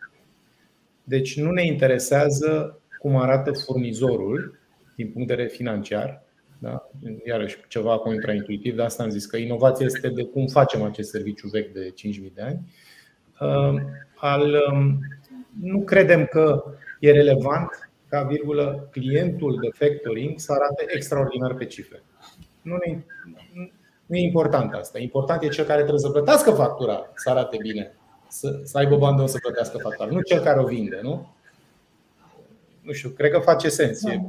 Deci 1.05 1.41
nu 1.41 1.51
ne 1.51 1.65
interesează 1.65 2.81
cum 2.99 3.17
arată 3.17 3.53
furnizorul 3.53 4.59
din 4.97 5.11
punct 5.11 5.29
de 5.29 5.35
vedere 5.35 5.55
financiar. 5.55 6.23
Da? 6.59 6.89
Iarăși 7.27 7.57
ceva 7.69 7.99
contraintuitiv, 7.99 8.77
de 8.77 8.83
asta 8.83 9.03
am 9.03 9.11
zis 9.11 9.27
că 9.27 9.37
inovația 9.37 9.87
este 9.87 10.09
de 10.09 10.25
cum 10.25 10.47
facem 10.47 10.83
acest 10.83 11.11
serviciu 11.11 11.49
vechi 11.49 11.73
de 11.73 11.95
5.000 12.25 12.33
de 12.35 12.43
ani. 12.43 12.61
Uh, 13.41 13.81
al, 14.17 14.63
um, 14.73 14.99
nu 15.61 15.83
credem 15.83 16.25
că 16.25 16.65
e 17.01 17.11
relevant 17.11 17.91
ca 18.09 18.23
virgulă 18.23 18.89
clientul 18.91 19.59
de 19.61 19.69
factoring 19.87 20.39
să 20.39 20.53
arate 20.53 20.85
extraordinar 20.95 21.55
pe 21.55 21.65
cifre. 21.65 22.03
Nu 22.63 22.77
ne, 22.77 23.03
nu 24.13 24.19
e 24.19 24.23
important 24.23 24.75
asta. 24.75 24.99
Important 24.99 25.43
e 25.43 25.49
cel 25.49 25.65
care 25.65 25.81
trebuie 25.81 26.01
să 26.01 26.11
plătească 26.11 26.51
factura 26.51 27.11
să 27.15 27.31
arate 27.31 27.57
bine, 27.63 27.95
să, 28.29 28.61
să 28.65 28.79
aibă 28.79 28.97
bani 28.97 29.19
de 29.19 29.27
să 29.27 29.39
plătească 29.43 29.79
factura, 29.79 30.11
nu 30.11 30.21
cel 30.21 30.41
care 30.41 30.61
o 30.61 30.65
vinde, 30.65 31.01
nu? 31.03 31.35
Nu 32.83 32.93
știu, 32.93 33.09
cred 33.09 33.31
că 33.31 33.39
face 33.39 33.69
sens. 33.69 34.03
E, 34.03 34.21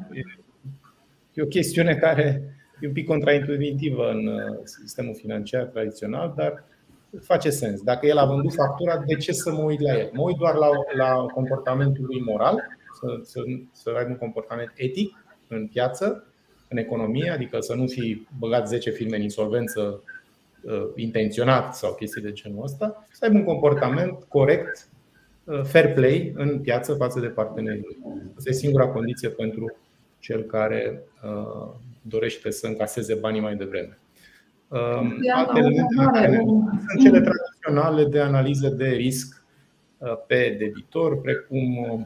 e 1.33 1.41
o 1.41 1.45
chestiune 1.45 1.95
care 1.95 2.43
e 2.81 2.87
un 2.87 2.93
pic 2.93 3.07
contraintuitivă 3.07 4.09
în 4.09 4.27
uh, 4.27 4.59
sistemul 4.63 5.15
financiar 5.15 5.63
tradițional, 5.63 6.33
dar 6.35 6.63
face 7.21 7.49
sens. 7.49 7.81
Dacă 7.81 8.05
el 8.05 8.17
a 8.17 8.25
vândut 8.25 8.53
factura, 8.53 8.97
de 8.97 9.15
ce 9.15 9.31
să 9.31 9.51
mă 9.51 9.61
uit 9.61 9.79
la 9.79 9.97
el? 9.97 10.09
Mă 10.13 10.21
uit 10.21 10.37
doar 10.37 10.55
la, 10.55 10.69
la 10.97 11.25
comportamentul 11.33 12.05
lui 12.05 12.21
moral, 12.21 12.63
să, 12.99 13.19
să, 13.23 13.39
să 13.71 13.93
aibă 13.97 14.09
un 14.09 14.17
comportament 14.17 14.71
etic 14.75 15.25
în 15.47 15.67
piață, 15.67 16.32
în 16.73 16.79
economie, 16.79 17.29
adică 17.29 17.59
să 17.59 17.73
nu 17.73 17.87
fi 17.87 18.27
băgat 18.39 18.67
10 18.67 18.89
firme 18.89 19.15
în 19.15 19.21
insolvență 19.21 20.03
uh, 20.61 20.87
intenționat 20.95 21.75
sau 21.75 21.93
chestii 21.93 22.21
de 22.21 22.31
genul 22.31 22.63
ăsta, 22.63 23.05
să 23.11 23.25
aibă 23.25 23.37
un 23.37 23.43
comportament 23.43 24.23
corect, 24.27 24.87
uh, 25.43 25.61
fair 25.63 25.93
play 25.93 26.33
în 26.35 26.59
piață 26.59 26.93
față 26.93 27.19
de 27.19 27.27
partenerii. 27.27 27.97
Asta 28.37 28.49
e 28.49 28.53
singura 28.53 28.87
condiție 28.87 29.29
pentru 29.29 29.77
cel 30.19 30.41
care 30.41 31.01
uh, 31.23 31.69
dorește 32.01 32.51
să 32.51 32.67
încaseze 32.67 33.13
banii 33.13 33.41
mai 33.41 33.55
devreme. 33.55 33.97
Um, 34.67 35.19
alte 35.33 35.59
elemente 35.59 35.95
sunt 36.87 37.01
cele 37.01 37.21
tradiționale 37.21 38.05
de 38.05 38.19
analiză 38.19 38.67
de 38.67 38.87
risc 38.87 39.43
uh, 39.97 40.17
pe 40.27 40.55
debitor, 40.59 41.21
precum 41.21 41.77
uh, 41.77 41.99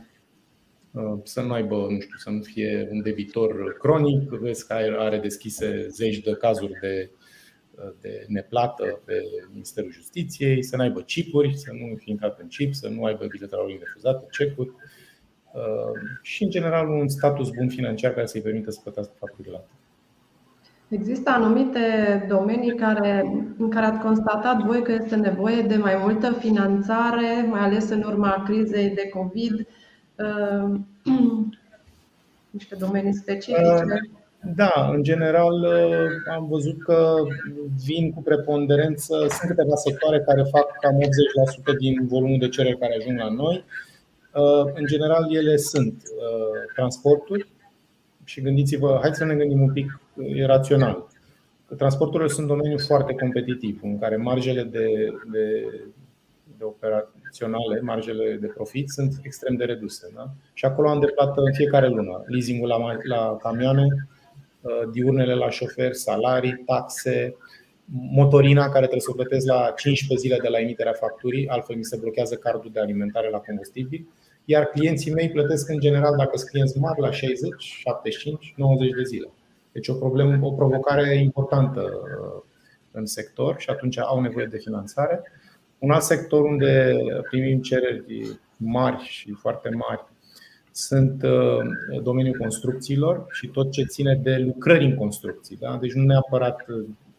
să 1.24 1.42
nu 1.42 1.54
aibă, 1.54 1.76
nu 1.76 2.00
știu, 2.00 2.18
să 2.18 2.30
nu 2.30 2.42
fie 2.42 2.88
un 2.92 3.02
debitor 3.02 3.78
cronic, 3.80 4.30
vezi 4.30 4.68
că 4.68 4.74
are 4.98 5.18
deschise 5.18 5.88
zeci 5.90 6.20
de 6.20 6.32
cazuri 6.32 6.74
de, 6.82 7.10
de 8.02 8.26
neplată 8.28 9.02
pe 9.06 9.22
Ministerul 9.52 9.92
Justiției, 9.92 10.64
să 10.64 10.76
nu 10.76 10.82
aibă 10.82 11.02
chipuri, 11.02 11.58
să 11.58 11.72
nu 11.72 11.96
fie 11.96 12.12
intrat 12.12 12.40
în 12.40 12.48
chip, 12.48 12.74
să 12.74 12.88
nu 12.88 13.04
aibă 13.04 13.26
biletele 13.26 13.78
refuzate, 13.80 14.26
cecuri. 14.32 14.72
Și, 16.22 16.44
în 16.44 16.50
general, 16.50 16.90
un 16.90 17.08
status 17.08 17.50
bun 17.50 17.70
financiar 17.70 18.14
care 18.14 18.26
să-i 18.26 18.42
permită 18.42 18.72
să 18.72 18.80
plătească 18.84 19.14
facturile 19.20 19.62
Există 20.90 21.30
anumite 21.30 21.80
domenii 22.28 22.76
care, 22.76 23.24
în 23.58 23.70
care 23.70 23.86
ați 23.86 24.00
constatat 24.00 24.64
voi 24.64 24.82
că 24.82 24.92
este 24.92 25.16
nevoie 25.16 25.62
de 25.62 25.76
mai 25.76 25.98
multă 26.02 26.32
finanțare, 26.32 27.48
mai 27.50 27.60
ales 27.60 27.90
în 27.90 28.04
urma 28.04 28.44
crizei 28.46 28.90
de 28.90 29.10
COVID, 29.10 29.60
uh, 29.60 29.66
niște 32.58 32.76
domenii 32.76 33.14
specifice? 33.14 33.62
Uh, 33.62 33.82
da, 34.56 34.90
în 34.94 35.04
general 35.04 35.54
uh, 35.62 36.36
am 36.36 36.48
văzut 36.48 36.84
că 36.84 37.14
vin 37.86 38.12
cu 38.12 38.22
preponderență, 38.22 39.16
sunt 39.16 39.50
câteva 39.50 39.76
sectoare 39.76 40.20
care 40.20 40.44
fac 40.52 40.80
cam 40.80 41.00
80% 41.74 41.78
din 41.80 42.08
volumul 42.08 42.40
de 42.40 42.50
cereri 42.50 42.78
care 42.78 42.96
ajung 43.00 43.20
la 43.20 43.30
noi. 43.30 43.64
În 44.74 44.86
general, 44.86 45.36
ele 45.36 45.56
sunt 45.56 46.04
transporturi 46.76 47.48
și 48.24 48.42
gândiți-vă, 48.42 48.98
hai 49.02 49.14
să 49.14 49.26
ne 49.26 49.36
gândim 49.36 49.62
un 49.62 49.72
pic 49.72 50.00
e 50.36 50.46
rațional. 50.46 51.08
Transporturile 51.78 52.30
sunt 52.30 52.50
un 52.50 52.58
domeniu 52.58 52.78
foarte 52.78 53.14
competitiv, 53.14 53.80
în 53.84 54.00
care 54.00 54.16
marjele 54.16 54.64
de, 54.64 54.88
de, 55.32 55.64
de 56.58 56.64
operaționale, 56.64 57.82
marjele 57.82 58.38
de 58.42 58.48
profit 58.48 58.90
sunt 58.90 59.20
extrem 59.24 59.56
de 59.56 59.66
reduse. 59.66 60.12
Da? 60.16 60.30
Și 60.54 60.66
acolo 60.66 60.90
am 60.90 61.00
de 61.00 61.08
plată 61.16 61.42
în 61.42 61.54
fiecare 61.54 61.88
lună. 61.88 62.24
Leasingul 62.26 62.68
la, 62.68 62.78
la 63.04 63.38
camioane, 63.42 64.08
uh, 64.62 64.90
diurnele 64.92 65.34
la 65.34 65.50
șofer, 65.50 65.94
salarii, 65.94 66.64
taxe, 66.66 67.36
motorina 68.12 68.64
care 68.64 68.80
trebuie 68.80 69.00
să 69.00 69.12
o 69.12 69.16
plătesc 69.16 69.46
la 69.48 69.74
15 69.76 70.28
zile 70.28 70.40
de 70.42 70.48
la 70.48 70.60
emiterea 70.60 70.94
facturii, 70.94 71.48
altfel 71.48 71.76
mi 71.76 71.84
se 71.84 71.98
blochează 71.98 72.36
cardul 72.36 72.72
de 72.74 72.80
alimentare 72.80 73.30
la 73.30 73.38
combustibil, 73.38 74.08
iar 74.46 74.66
clienții 74.66 75.12
mei 75.12 75.30
plătesc 75.30 75.70
în 75.70 75.80
general, 75.80 76.16
dacă 76.18 76.38
sunt 76.38 76.50
clienți 76.50 76.78
mari, 76.78 77.00
la 77.00 77.12
60, 77.12 77.64
75, 77.64 78.54
90 78.58 78.92
de 78.92 79.04
zile. 79.04 79.30
Deci 79.72 79.88
o 79.88 79.94
problemă, 79.94 80.46
o 80.46 80.52
provocare 80.52 81.16
importantă 81.16 81.82
uh, 81.82 82.42
în 82.92 83.06
sector 83.06 83.60
și 83.60 83.70
atunci 83.70 84.00
au 84.00 84.22
nevoie 84.22 84.46
de 84.46 84.58
finanțare. 84.58 85.22
Un 85.80 85.92
alt 85.92 86.04
sector 86.04 86.44
unde 86.44 86.96
primim 87.30 87.62
cereri 87.62 88.40
mari 88.58 89.04
și 89.04 89.32
foarte 89.32 89.70
mari 89.70 90.04
sunt 90.72 91.24
uh, 91.24 92.02
domeniul 92.04 92.38
construcțiilor 92.38 93.26
și 93.32 93.48
tot 93.48 93.72
ce 93.72 93.84
ține 93.84 94.20
de 94.24 94.38
lucrări 94.38 94.86
în 94.86 94.96
construcții. 94.96 95.58
Da? 95.58 95.78
Deci 95.82 95.94
nu 95.94 96.04
neapărat 96.04 96.66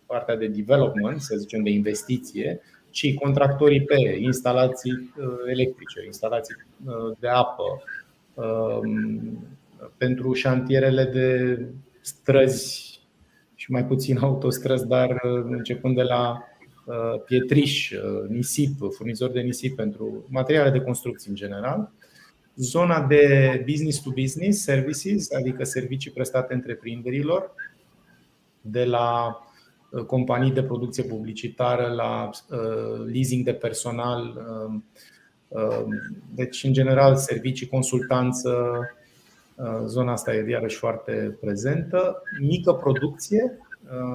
partea 0.07 0.37
de 0.37 0.47
development, 0.47 1.21
să 1.21 1.37
zicem 1.37 1.63
de 1.63 1.71
investiție, 1.71 2.61
ci 2.91 3.15
contractorii 3.15 3.83
pe 3.85 4.17
instalații 4.19 4.93
uh, 4.93 5.27
electrice, 5.47 6.05
instalații 6.05 6.55
de 7.19 7.29
apă, 7.29 7.83
um, 8.35 9.47
pentru 9.97 10.33
șantierele 10.33 11.05
de 11.05 11.59
străzi 12.01 13.01
și 13.55 13.71
mai 13.71 13.85
puțin 13.85 14.19
autostrăzi, 14.19 14.87
dar 14.87 15.11
uh, 15.11 15.45
începând 15.49 15.97
de 15.97 16.03
la 16.03 16.31
uh, 16.31 16.48
pietriș, 17.25 17.91
uh, 17.91 18.29
nisip, 18.29 18.77
furnizori 18.97 19.33
de 19.33 19.41
nisip 19.41 19.77
pentru 19.77 20.27
materiale 20.29 20.71
de 20.71 20.81
construcții 20.81 21.31
în 21.31 21.37
general. 21.37 21.93
Zona 22.55 23.07
de 23.07 23.65
business 23.67 24.01
to 24.01 24.11
business 24.11 24.63
services, 24.63 25.33
adică 25.33 25.65
servicii 25.65 26.11
prestate 26.11 26.55
întreprinderilor, 26.55 27.55
de 28.61 28.85
la 28.85 29.39
companii 30.07 30.53
de 30.53 30.63
producție 30.63 31.03
publicitară 31.03 31.87
la 31.87 32.31
leasing 33.13 33.45
de 33.45 33.53
personal, 33.53 34.43
deci 36.35 36.65
în 36.65 36.73
general 36.73 37.17
servicii, 37.17 37.67
consultanță, 37.67 38.81
Uh, 39.59 39.83
zona 39.87 40.13
asta 40.13 40.35
e 40.35 40.51
iarăși 40.51 40.77
foarte 40.77 41.37
prezentă. 41.41 42.23
Mică 42.41 42.73
producție 42.73 43.59
uh, 43.59 43.68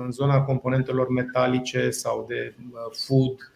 în 0.03 0.11
zona 0.11 0.41
componentelor 0.41 1.09
metalice 1.09 1.89
sau 1.89 2.25
de 2.27 2.53
uh, 2.71 2.79
food, 3.05 3.51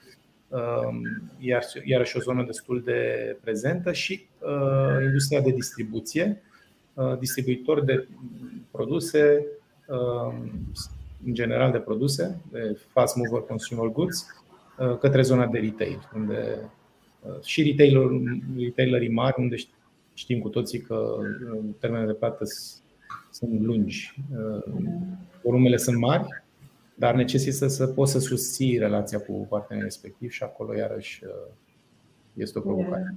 iarăși 1.84 2.18
o 2.18 2.20
zonă 2.20 2.44
destul 2.44 2.82
de 2.86 3.02
prezentă 3.42 3.92
și 3.92 4.26
industria 5.04 5.42
de 5.42 5.52
distribuție, 5.52 6.42
distribuitori 7.20 7.86
de 7.86 8.08
produse, 8.72 9.46
în 11.26 11.34
general 11.34 11.72
de 11.72 11.78
produse, 11.78 12.42
de 12.52 12.80
fast 12.88 13.16
mover 13.16 13.42
consumer 13.42 13.88
goods, 13.88 14.26
către 15.00 15.22
zona 15.22 15.46
de 15.46 15.60
retail, 15.60 16.10
unde 16.16 16.72
și 17.44 17.76
retailerii 18.58 19.12
mari, 19.12 19.36
unde 19.38 19.56
Știm 20.18 20.40
cu 20.40 20.50
toții 20.50 20.82
că 20.82 21.18
termenele 21.80 22.12
de 22.12 22.18
plată 22.18 22.44
sunt 23.32 23.62
lungi, 23.62 24.14
volumele 25.48 25.78
sunt 25.78 25.98
mari, 25.98 26.44
dar 26.96 27.16
necesită 27.16 27.68
să 27.68 27.88
poți 27.88 28.12
să 28.12 28.20
susții 28.20 28.78
relația 28.78 29.20
cu 29.20 29.46
partenerul 29.50 29.90
respectiv 29.90 30.30
și 30.32 30.44
acolo 30.44 30.76
iarăși 30.76 31.24
este 32.34 32.58
o 32.58 32.62
provocare. 32.62 33.16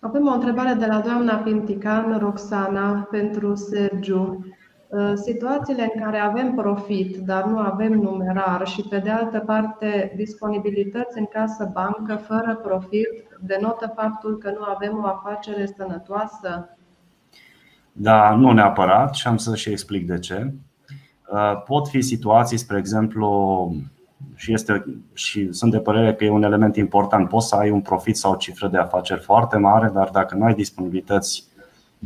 Avem 0.00 0.26
o 0.26 0.32
întrebare 0.32 0.72
de 0.72 0.86
la 0.86 1.00
doamna 1.00 1.36
Pintican, 1.36 2.18
Roxana, 2.18 3.08
pentru 3.10 3.54
Sergiu. 3.54 4.46
Situațiile 5.14 5.90
în 5.94 6.02
care 6.02 6.18
avem 6.18 6.54
profit, 6.54 7.16
dar 7.16 7.44
nu 7.44 7.58
avem 7.58 7.92
numerar 7.92 8.66
și, 8.66 8.82
pe 8.82 8.98
de 8.98 9.10
altă 9.10 9.38
parte, 9.38 10.12
disponibilități 10.16 11.18
în 11.18 11.26
casă 11.26 11.70
bancă 11.72 12.14
fără 12.14 12.60
profit, 12.62 13.38
denotă 13.40 13.92
faptul 13.94 14.38
că 14.38 14.50
nu 14.50 14.62
avem 14.62 15.00
o 15.02 15.06
afacere 15.06 15.66
sănătoasă? 15.76 16.76
Da, 17.92 18.34
nu 18.34 18.52
neapărat 18.52 19.14
și 19.14 19.26
am 19.26 19.36
să 19.36 19.54
și 19.54 19.70
explic 19.70 20.06
de 20.06 20.18
ce. 20.18 20.52
Uh, 21.32 21.62
pot 21.64 21.88
fi 21.88 22.00
situații, 22.00 22.56
spre 22.56 22.78
exemplu, 22.78 23.74
și, 24.34 24.52
este, 24.52 24.84
și 25.12 25.52
sunt 25.52 25.70
de 25.70 25.78
părere 25.78 26.14
că 26.14 26.24
e 26.24 26.30
un 26.30 26.42
element 26.42 26.76
important. 26.76 27.28
Poți 27.28 27.48
să 27.48 27.54
ai 27.54 27.70
un 27.70 27.80
profit 27.80 28.16
sau 28.16 28.32
o 28.32 28.36
cifră 28.36 28.68
de 28.68 28.78
afaceri 28.78 29.20
foarte 29.20 29.56
mare, 29.56 29.90
dar 29.94 30.08
dacă 30.12 30.34
nu 30.34 30.44
ai 30.44 30.54
disponibilități 30.54 31.44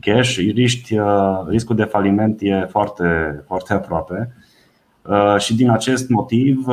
cash, 0.00 0.36
riști, 0.36 0.98
uh, 0.98 1.46
riscul 1.48 1.76
de 1.76 1.84
faliment 1.84 2.38
e 2.40 2.66
foarte, 2.70 3.42
foarte 3.46 3.72
aproape. 3.72 4.34
Uh, 5.02 5.36
și 5.38 5.56
din 5.56 5.70
acest 5.70 6.08
motiv, 6.08 6.66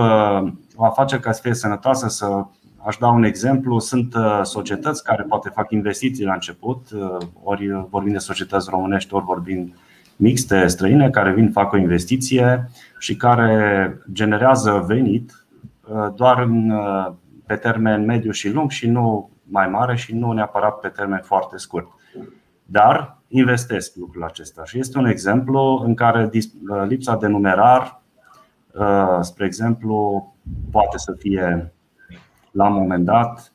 o 0.75 0.83
afacere 0.83 1.21
care 1.21 1.35
să 1.35 1.41
fie 1.41 1.53
sănătoasă, 1.53 2.07
să 2.07 2.45
Aș 2.87 2.97
da 2.97 3.07
un 3.07 3.23
exemplu. 3.23 3.79
Sunt 3.79 4.13
uh, 4.13 4.39
societăți 4.43 5.03
care 5.03 5.23
poate 5.23 5.49
fac 5.49 5.71
investiții 5.71 6.25
la 6.25 6.33
început, 6.33 6.87
uh, 6.91 7.17
ori 7.43 7.87
vorbim 7.89 8.11
de 8.11 8.17
societăți 8.17 8.69
românești, 8.69 9.13
ori 9.13 9.25
vorbim 9.25 9.73
mixte 10.17 10.67
străine 10.67 11.09
care 11.09 11.33
vin, 11.33 11.51
fac 11.51 11.71
o 11.71 11.77
investiție 11.77 12.69
și 12.99 13.15
care 13.15 14.01
generează 14.11 14.83
venit 14.87 15.45
uh, 15.87 16.07
doar 16.15 16.39
în, 16.39 16.73
pe 17.45 17.55
termen 17.55 18.05
mediu 18.05 18.31
și 18.31 18.49
lung 18.49 18.69
și 18.69 18.87
nu 18.89 19.29
mai 19.43 19.67
mare 19.67 19.95
și 19.95 20.15
nu 20.15 20.31
neapărat 20.31 20.79
pe 20.79 20.87
termen 20.87 21.21
foarte 21.23 21.57
scurt. 21.57 21.87
Dar 22.65 23.17
investesc 23.27 23.95
lucrul 23.95 24.23
acesta 24.23 24.63
și 24.65 24.79
este 24.79 24.97
un 24.97 25.05
exemplu 25.05 25.81
în 25.85 25.95
care 25.95 26.29
lipsa 26.87 27.15
de 27.15 27.27
numerar, 27.27 28.01
spre 29.21 29.45
exemplu, 29.45 30.35
poate 30.71 30.97
să 30.97 31.15
fie 31.17 31.73
la 32.57 32.67
un 32.67 32.73
moment 32.73 33.05
dat 33.05 33.53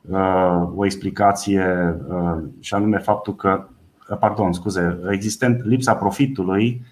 uh, 0.00 0.68
o 0.76 0.84
explicație 0.84 1.96
uh, 2.08 2.42
și 2.60 2.74
anume 2.74 2.98
faptul 2.98 3.34
că, 3.34 3.64
uh, 3.68 3.73
pardon, 4.18 4.52
scuze, 4.52 4.98
existent 5.10 5.64
lipsa 5.64 5.94
profitului 5.94 6.82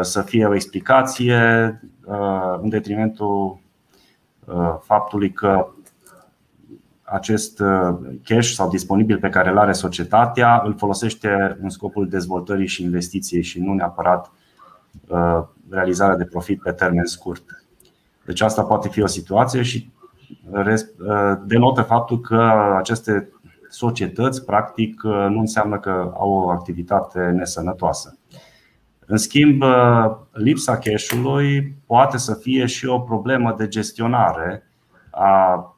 să 0.00 0.22
fie 0.22 0.46
o 0.46 0.54
explicație 0.54 1.80
în 2.60 2.68
detrimentul 2.68 3.58
faptului 4.80 5.32
că 5.32 5.68
acest 7.02 7.62
cash 8.24 8.48
sau 8.48 8.68
disponibil 8.68 9.18
pe 9.18 9.28
care 9.28 9.50
îl 9.50 9.58
are 9.58 9.72
societatea 9.72 10.62
îl 10.64 10.74
folosește 10.76 11.58
în 11.62 11.68
scopul 11.68 12.08
dezvoltării 12.08 12.66
și 12.66 12.82
investiției 12.82 13.42
și 13.42 13.60
nu 13.60 13.74
neapărat 13.74 14.30
realizarea 15.70 16.16
de 16.16 16.24
profit 16.24 16.62
pe 16.62 16.72
termen 16.72 17.04
scurt. 17.04 17.64
Deci 18.24 18.40
asta 18.40 18.62
poate 18.62 18.88
fi 18.88 19.02
o 19.02 19.06
situație 19.06 19.62
și 19.62 19.90
denotă 21.44 21.82
faptul 21.82 22.20
că 22.20 22.52
aceste 22.76 23.28
societăți, 23.68 24.44
practic, 24.44 25.02
nu 25.02 25.38
înseamnă 25.38 25.78
că 25.78 26.12
au 26.16 26.30
o 26.30 26.50
activitate 26.50 27.20
nesănătoasă. 27.20 28.18
În 29.06 29.16
schimb, 29.16 29.62
lipsa 30.32 30.78
cash-ului 30.78 31.76
poate 31.86 32.18
să 32.18 32.34
fie 32.34 32.66
și 32.66 32.86
o 32.86 33.00
problemă 33.00 33.54
de 33.58 33.68
gestionare 33.68 34.70
a 35.10 35.76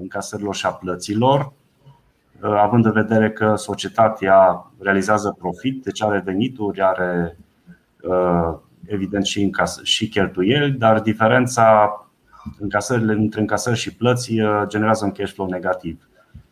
încasărilor 0.00 0.54
și 0.54 0.66
a 0.66 0.70
plăților, 0.70 1.52
având 2.40 2.84
în 2.84 2.92
vedere 2.92 3.30
că 3.30 3.54
societatea 3.54 4.66
realizează 4.78 5.36
profit, 5.38 5.82
deci 5.82 6.02
are 6.02 6.22
venituri, 6.24 6.80
are 6.80 7.36
evident 8.86 9.24
și, 9.24 9.42
încas- 9.42 9.82
și 9.82 10.08
cheltuieli, 10.08 10.72
dar 10.72 11.00
diferența 11.00 11.90
încasările 12.58 13.12
între 13.12 13.40
încasări 13.40 13.76
și 13.76 13.94
plăți 13.94 14.34
generează 14.66 15.04
un 15.04 15.12
cash 15.12 15.32
flow 15.32 15.48
negativ. 15.48 16.08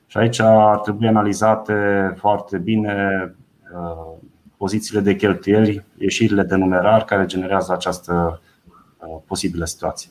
Și 0.07 0.19
aici 0.19 0.41
ar 0.41 0.79
trebui 0.79 1.09
analizate 1.09 1.75
foarte 2.17 2.59
bine 2.59 3.35
pozițiile 4.57 5.01
de 5.01 5.17
cheltuieli, 5.17 5.85
ieșirile 5.99 6.43
de 6.43 6.57
numerar 6.57 7.05
care 7.05 7.27
generează 7.27 7.73
această 7.73 8.41
posibilă 9.27 9.65
situație. 9.65 10.11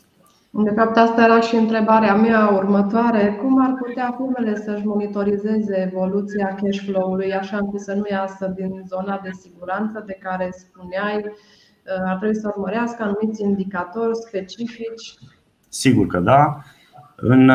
De 0.55 0.71
fapt, 0.75 0.97
asta 0.97 1.23
era 1.23 1.39
și 1.39 1.55
întrebarea 1.55 2.15
mea 2.15 2.49
următoare. 2.49 3.37
Cum 3.41 3.61
ar 3.61 3.73
putea 3.85 4.17
firmele 4.17 4.55
să-și 4.55 4.85
monitorizeze 4.85 5.91
evoluția 5.91 6.47
cash 6.61 6.79
flow-ului 6.85 7.33
așa 7.33 7.57
încât 7.57 7.79
să 7.79 7.93
nu 7.93 8.03
iasă 8.11 8.53
din 8.55 8.83
zona 8.87 9.19
de 9.23 9.29
siguranță 9.41 10.03
de 10.05 10.17
care 10.21 10.49
spuneai? 10.51 11.25
Ar 12.05 12.17
trebui 12.17 12.35
să 12.35 12.51
urmărească 12.55 13.03
anumiți 13.03 13.41
indicatori 13.41 14.15
specifici? 14.15 15.13
Sigur 15.69 16.07
că 16.07 16.19
da. 16.19 16.57
În 17.15 17.51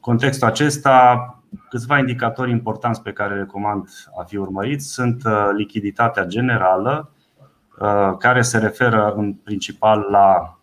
contextul 0.00 0.48
acesta, 0.48 1.28
câțiva 1.68 1.98
indicatori 1.98 2.50
importanți 2.50 3.02
pe 3.02 3.12
care 3.12 3.34
recomand 3.34 3.88
a 4.18 4.22
fi 4.22 4.36
urmăriți 4.36 4.86
sunt 4.86 5.22
lichiditatea 5.56 6.24
generală, 6.24 7.10
care 8.18 8.42
se 8.42 8.58
referă 8.58 9.12
în 9.16 9.32
principal 9.32 10.06
la 10.10 10.58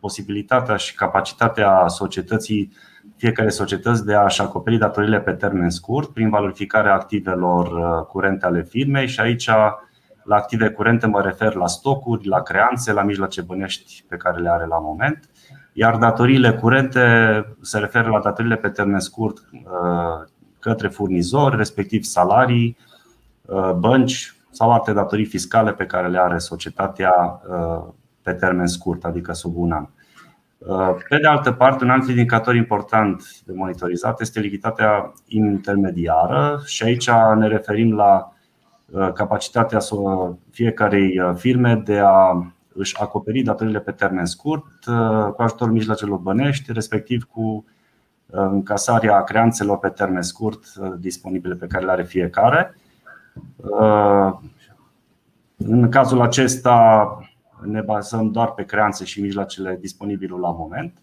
posibilitatea 0.00 0.76
și 0.76 0.94
capacitatea 0.94 1.86
societății, 1.86 2.72
fiecare 3.16 3.48
societăți 3.48 4.04
de 4.04 4.14
a-și 4.14 4.40
acoperi 4.40 4.78
datorile 4.78 5.20
pe 5.20 5.32
termen 5.32 5.70
scurt 5.70 6.12
prin 6.12 6.30
valorificarea 6.30 6.94
activelor 6.94 7.68
curente 8.06 8.46
ale 8.46 8.62
firmei 8.62 9.06
și 9.06 9.20
aici 9.20 9.48
la 10.22 10.34
active 10.34 10.70
curente 10.70 11.06
mă 11.06 11.20
refer 11.20 11.54
la 11.54 11.66
stocuri, 11.66 12.26
la 12.26 12.42
creanțe, 12.42 12.92
la 12.92 13.02
mijloace 13.02 13.42
bănești 13.42 14.04
pe 14.08 14.16
care 14.16 14.40
le 14.40 14.50
are 14.50 14.66
la 14.66 14.78
moment. 14.78 15.30
Iar 15.78 15.96
datoriile 15.96 16.52
curente 16.52 17.00
se 17.60 17.78
referă 17.78 18.08
la 18.08 18.20
datoriile 18.20 18.56
pe 18.56 18.68
termen 18.68 19.00
scurt 19.00 19.38
către 20.58 20.88
furnizori, 20.88 21.56
respectiv 21.56 22.02
salarii, 22.02 22.76
bănci 23.78 24.34
sau 24.50 24.72
alte 24.72 24.92
datorii 24.92 25.24
fiscale 25.24 25.72
pe 25.72 25.86
care 25.86 26.08
le 26.08 26.18
are 26.18 26.38
societatea 26.38 27.40
pe 28.22 28.32
termen 28.32 28.66
scurt, 28.66 29.04
adică 29.04 29.32
sub 29.32 29.56
un 29.56 29.72
an. 29.72 29.86
Pe 31.08 31.18
de 31.18 31.26
altă 31.26 31.52
parte, 31.52 31.84
un 31.84 31.90
alt 31.90 32.08
indicator 32.08 32.54
important 32.54 33.22
de 33.44 33.52
monitorizat 33.56 34.20
este 34.20 34.40
lichiditatea 34.40 35.12
intermediară 35.26 36.60
și 36.64 36.82
aici 36.82 37.10
ne 37.36 37.46
referim 37.46 37.94
la 37.94 38.32
capacitatea 39.14 39.78
fiecarei 40.50 41.20
firme 41.34 41.82
de 41.84 41.98
a 41.98 42.46
își 42.76 43.00
acoperi 43.00 43.42
datorile 43.42 43.80
pe 43.80 43.92
termen 43.92 44.24
scurt 44.24 44.64
cu 45.34 45.42
ajutorul 45.42 45.72
mijloacelor 45.72 46.18
bănești, 46.18 46.72
respectiv 46.72 47.24
cu 47.24 47.64
încasarea 48.26 49.22
creanțelor 49.22 49.78
pe 49.78 49.88
termen 49.88 50.22
scurt 50.22 50.74
disponibile 50.98 51.54
pe 51.54 51.66
care 51.66 51.84
le 51.84 51.90
are 51.90 52.04
fiecare. 52.04 52.76
În 55.56 55.88
cazul 55.88 56.20
acesta 56.20 57.18
ne 57.62 57.80
bazăm 57.80 58.30
doar 58.30 58.52
pe 58.52 58.64
creanțe 58.64 59.04
și 59.04 59.20
mijloacele 59.20 59.78
disponibile 59.80 60.36
la 60.38 60.50
moment 60.50 60.98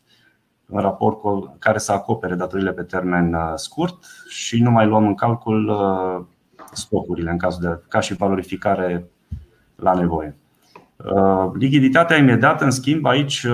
în 0.65 0.79
raport 0.79 1.19
cu 1.19 1.55
care 1.59 1.77
să 1.77 1.91
acopere 1.91 2.35
datorile 2.35 2.71
pe 2.71 2.83
termen 2.83 3.35
scurt 3.55 4.05
și 4.27 4.61
nu 4.61 4.71
mai 4.71 4.85
luăm 4.85 5.07
în 5.07 5.15
calcul 5.15 5.77
stocurile 6.71 7.31
în 7.31 7.37
cazul 7.37 7.61
de 7.61 7.81
ca 7.87 7.99
și 7.99 8.13
valorificare 8.13 9.05
la 9.75 9.93
nevoie. 9.93 10.37
Lichiditatea 11.53 12.17
imediată, 12.17 12.63
în 12.63 12.71
schimb, 12.71 13.05
aici 13.05 13.47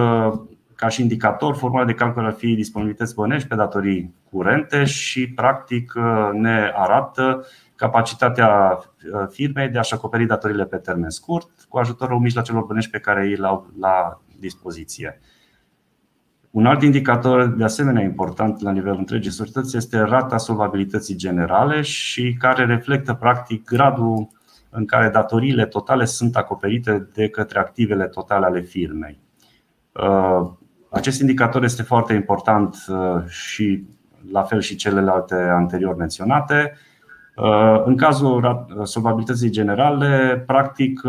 ca 0.75 0.87
și 0.87 1.01
indicator, 1.01 1.55
formula 1.55 1.85
de 1.85 1.93
calcul 1.93 2.25
ar 2.25 2.31
fi 2.31 2.53
disponibilități 2.53 3.15
bănești 3.15 3.47
pe 3.47 3.55
datorii 3.55 4.13
curente 4.31 4.83
și 4.83 5.29
practic 5.29 5.93
ne 6.31 6.71
arată 6.75 7.45
capacitatea 7.75 8.79
firmei 9.29 9.69
de 9.69 9.77
a-și 9.77 9.93
acoperi 9.93 10.25
datorile 10.25 10.65
pe 10.65 10.77
termen 10.77 11.09
scurt 11.09 11.49
cu 11.69 11.77
ajutorul 11.77 12.19
mijloacelor 12.19 12.63
bănești 12.63 12.91
pe 12.91 12.99
care 12.99 13.27
ei 13.27 13.35
le 13.35 13.47
au 13.47 13.67
la 13.79 14.21
dispoziție. 14.39 15.21
Un 16.51 16.65
alt 16.65 16.81
indicator 16.81 17.45
de 17.47 17.63
asemenea 17.63 18.03
important 18.03 18.61
la 18.61 18.71
nivelul 18.71 18.97
întregii 18.97 19.31
societăți 19.31 19.77
este 19.77 19.99
rata 19.99 20.37
solvabilității 20.37 21.15
generale 21.15 21.81
și 21.81 22.35
care 22.39 22.65
reflectă 22.65 23.13
practic 23.13 23.63
gradul 23.63 24.27
în 24.69 24.85
care 24.85 25.09
datoriile 25.09 25.65
totale 25.65 26.05
sunt 26.05 26.35
acoperite 26.35 27.09
de 27.13 27.29
către 27.29 27.59
activele 27.59 28.07
totale 28.07 28.45
ale 28.45 28.61
firmei. 28.61 29.19
Acest 30.89 31.21
indicator 31.21 31.63
este 31.63 31.83
foarte 31.83 32.13
important 32.13 32.75
și 33.27 33.83
la 34.31 34.43
fel 34.43 34.61
și 34.61 34.75
celelalte 34.75 35.35
anterior 35.35 35.95
menționate. 35.95 36.73
În 37.85 37.97
cazul 37.97 38.65
solvabilității 38.83 39.49
generale, 39.49 40.43
practic 40.45 41.01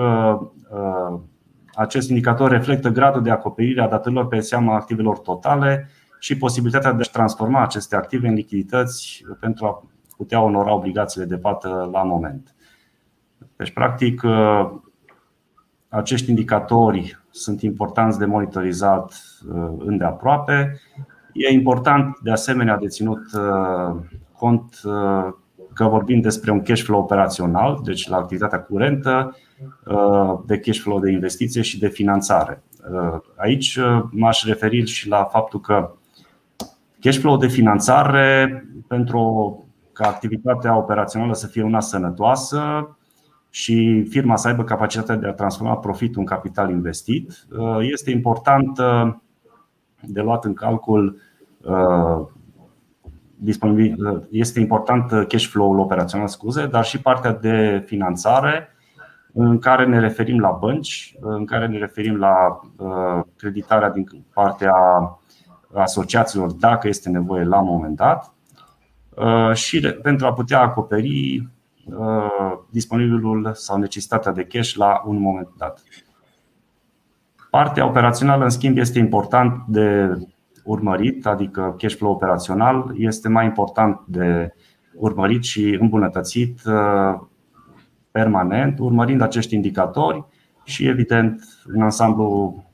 acest 1.75 2.09
indicator 2.09 2.51
reflectă 2.51 2.89
gradul 2.89 3.23
de 3.23 3.31
acoperire 3.31 3.83
a 3.83 3.89
datorilor 3.89 4.27
pe 4.27 4.41
seama 4.41 4.75
activelor 4.75 5.19
totale 5.19 5.89
și 6.19 6.37
posibilitatea 6.37 6.93
de 6.93 7.03
a 7.07 7.11
transforma 7.13 7.63
aceste 7.63 7.97
active 7.97 8.29
în 8.29 8.35
lichidități 8.35 9.25
pentru 9.41 9.67
a 9.67 9.83
putea 10.17 10.43
onora 10.43 10.75
obligațiile 10.75 11.27
de 11.27 11.37
plată 11.37 11.89
la 11.93 12.03
moment. 12.03 12.55
Deci, 13.57 13.73
practic, 13.73 14.23
acești 15.89 16.31
indicatori 16.31 17.19
sunt 17.31 17.63
importanți 17.63 18.19
de 18.19 18.25
monitorizat 18.25 19.15
îndeaproape. 19.79 20.81
E 21.33 21.53
important, 21.53 22.19
de 22.23 22.31
asemenea, 22.31 22.77
de 22.77 22.87
ținut 22.87 23.23
cont 24.33 24.81
că 25.75 25.85
vorbim 25.85 26.21
despre 26.21 26.51
un 26.51 26.63
cash 26.63 26.83
flow 26.83 27.01
operațional, 27.01 27.81
deci 27.85 28.09
la 28.09 28.17
activitatea 28.17 28.61
curentă, 28.61 29.37
de 30.47 30.59
cash 30.59 30.79
flow 30.79 31.01
de 31.01 31.11
investiție 31.11 31.63
și 31.63 31.79
de 31.79 31.89
finanțare. 31.89 32.63
Aici 33.37 33.79
m-aș 34.11 34.45
referi 34.45 34.87
și 34.87 35.09
la 35.09 35.25
faptul 35.25 35.61
că 35.61 35.93
cash 37.01 37.19
flow 37.19 37.37
de 37.37 37.47
finanțare, 37.47 38.65
pentru 38.89 39.65
ca 39.93 40.09
activitatea 40.09 40.77
operațională 40.77 41.35
să 41.35 41.47
fie 41.47 41.63
una 41.63 41.81
sănătoasă 41.81 42.89
și 43.51 44.07
firma 44.09 44.37
să 44.37 44.49
aibă 44.49 44.65
capacitatea 44.65 45.17
de 45.17 45.27
a 45.27 45.33
transforma 45.33 45.77
profitul 45.77 46.21
în 46.21 46.27
capital 46.27 46.71
investit, 46.71 47.47
este 47.81 48.11
important 48.11 48.79
de 50.01 50.21
luat 50.21 50.45
în 50.45 50.55
calcul 50.55 51.21
este 54.31 54.61
important 54.61 55.29
cash 55.29 55.47
flow-ul 55.47 55.79
operațional, 55.79 56.29
scuze, 56.29 56.67
dar 56.67 56.85
și 56.85 57.01
partea 57.01 57.33
de 57.33 57.83
finanțare 57.87 58.69
în 59.33 59.59
care 59.59 59.87
ne 59.87 60.01
referim 60.01 60.39
la 60.39 60.51
bănci, 60.51 61.17
în 61.21 61.45
care 61.45 61.67
ne 61.67 61.79
referim 61.79 62.17
la 62.17 62.61
creditarea 63.37 63.91
din 63.91 64.25
partea 64.35 64.75
asociațiilor 65.75 66.53
dacă 66.53 66.89
este 66.89 67.09
nevoie 67.09 67.45
la 67.45 67.61
un 67.61 67.69
moment 67.69 67.97
dat 67.97 68.35
și 69.53 69.81
pentru 70.03 70.27
a 70.27 70.33
putea 70.33 70.61
acoperi 70.61 71.49
disponibilul 72.71 73.51
sau 73.55 73.79
necesitatea 73.79 74.33
de 74.33 74.45
cash 74.45 74.75
la 74.75 75.03
un 75.07 75.21
moment 75.21 75.49
dat. 75.57 75.83
Partea 77.51 77.87
operațională, 77.87 78.45
în 78.45 78.51
schimb, 78.51 78.79
este 78.79 78.99
important 78.99 79.65
de 79.67 80.19
urmărit, 80.65 81.27
adică 81.27 81.75
cash 81.79 81.95
flow 81.95 82.13
operațional, 82.13 82.95
este 82.97 83.29
mai 83.29 83.45
important 83.45 84.01
de 84.07 84.55
urmărit 84.95 85.45
și 85.45 85.77
îmbunătățit 85.81 86.61
permanent, 88.11 88.79
urmărind 88.79 89.21
acești 89.21 89.55
indicatori 89.55 90.25
și, 90.65 90.87
evident, 90.87 91.45
în 91.65 91.83
ansamblu 91.83 92.65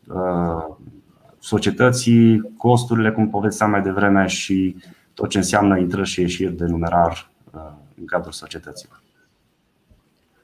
societății, 1.39 2.53
costurile, 2.57 3.13
cum 3.13 3.29
povesteam 3.29 3.71
mai 3.71 3.83
devreme, 3.83 4.27
și 4.27 4.77
tot 5.15 5.29
ce 5.29 5.39
înseamnă 5.39 5.79
intrări 5.79 6.09
și 6.09 6.21
ieșiri 6.21 6.57
de 6.57 6.65
numerar 6.65 7.31
în 7.99 8.07
cadrul 8.07 8.33
societății. 8.33 8.89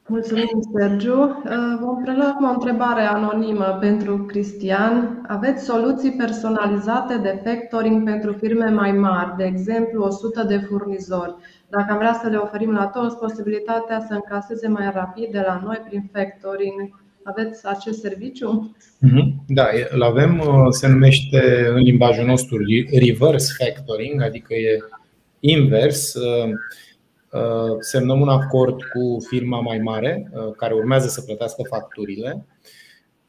Mulțumim, 0.06 0.68
Sergiu. 0.76 1.22
Uh, 1.22 1.78
vom 1.80 2.02
prelua 2.02 2.28
acum 2.28 2.48
o 2.48 2.52
întrebare 2.52 3.02
anonimă 3.02 3.78
pentru 3.80 4.16
Cristian. 4.18 5.24
Aveți 5.28 5.64
soluții 5.64 6.12
personalizate 6.12 7.16
de 7.16 7.40
factoring 7.44 8.04
pentru 8.04 8.32
firme 8.32 8.68
mai 8.70 8.92
mari, 8.92 9.36
de 9.36 9.44
exemplu 9.44 10.02
100 10.04 10.42
de 10.42 10.58
furnizori. 10.58 11.34
Dacă 11.68 11.92
am 11.92 11.98
vrea 11.98 12.18
să 12.22 12.28
le 12.28 12.36
oferim 12.36 12.70
la 12.72 12.86
toți 12.86 13.18
posibilitatea 13.18 14.04
să 14.08 14.14
încaseze 14.14 14.68
mai 14.68 14.90
rapid 14.94 15.30
de 15.30 15.44
la 15.46 15.60
noi 15.64 15.82
prin 15.88 16.10
factoring, 16.12 17.00
aveți 17.22 17.66
acest 17.66 18.00
serviciu? 18.00 18.76
Mhm. 18.98 19.44
Da, 19.48 19.66
îl 19.90 20.02
avem, 20.02 20.38
uh, 20.38 20.66
se 20.70 20.88
numește 20.88 21.66
în 21.74 21.82
limbajul 21.82 22.26
nostru 22.26 22.56
reverse 22.98 23.52
factoring, 23.58 24.22
adică 24.22 24.54
e 24.54 24.78
invers 25.40 26.14
uh, 26.14 26.22
Uh, 26.44 26.58
semnăm 27.78 28.20
un 28.20 28.28
acord 28.28 28.82
cu 28.82 29.16
firma 29.28 29.60
mai 29.60 29.78
mare 29.78 30.30
uh, 30.32 30.52
care 30.56 30.74
urmează 30.74 31.08
să 31.08 31.20
plătească 31.20 31.62
facturile 31.68 32.46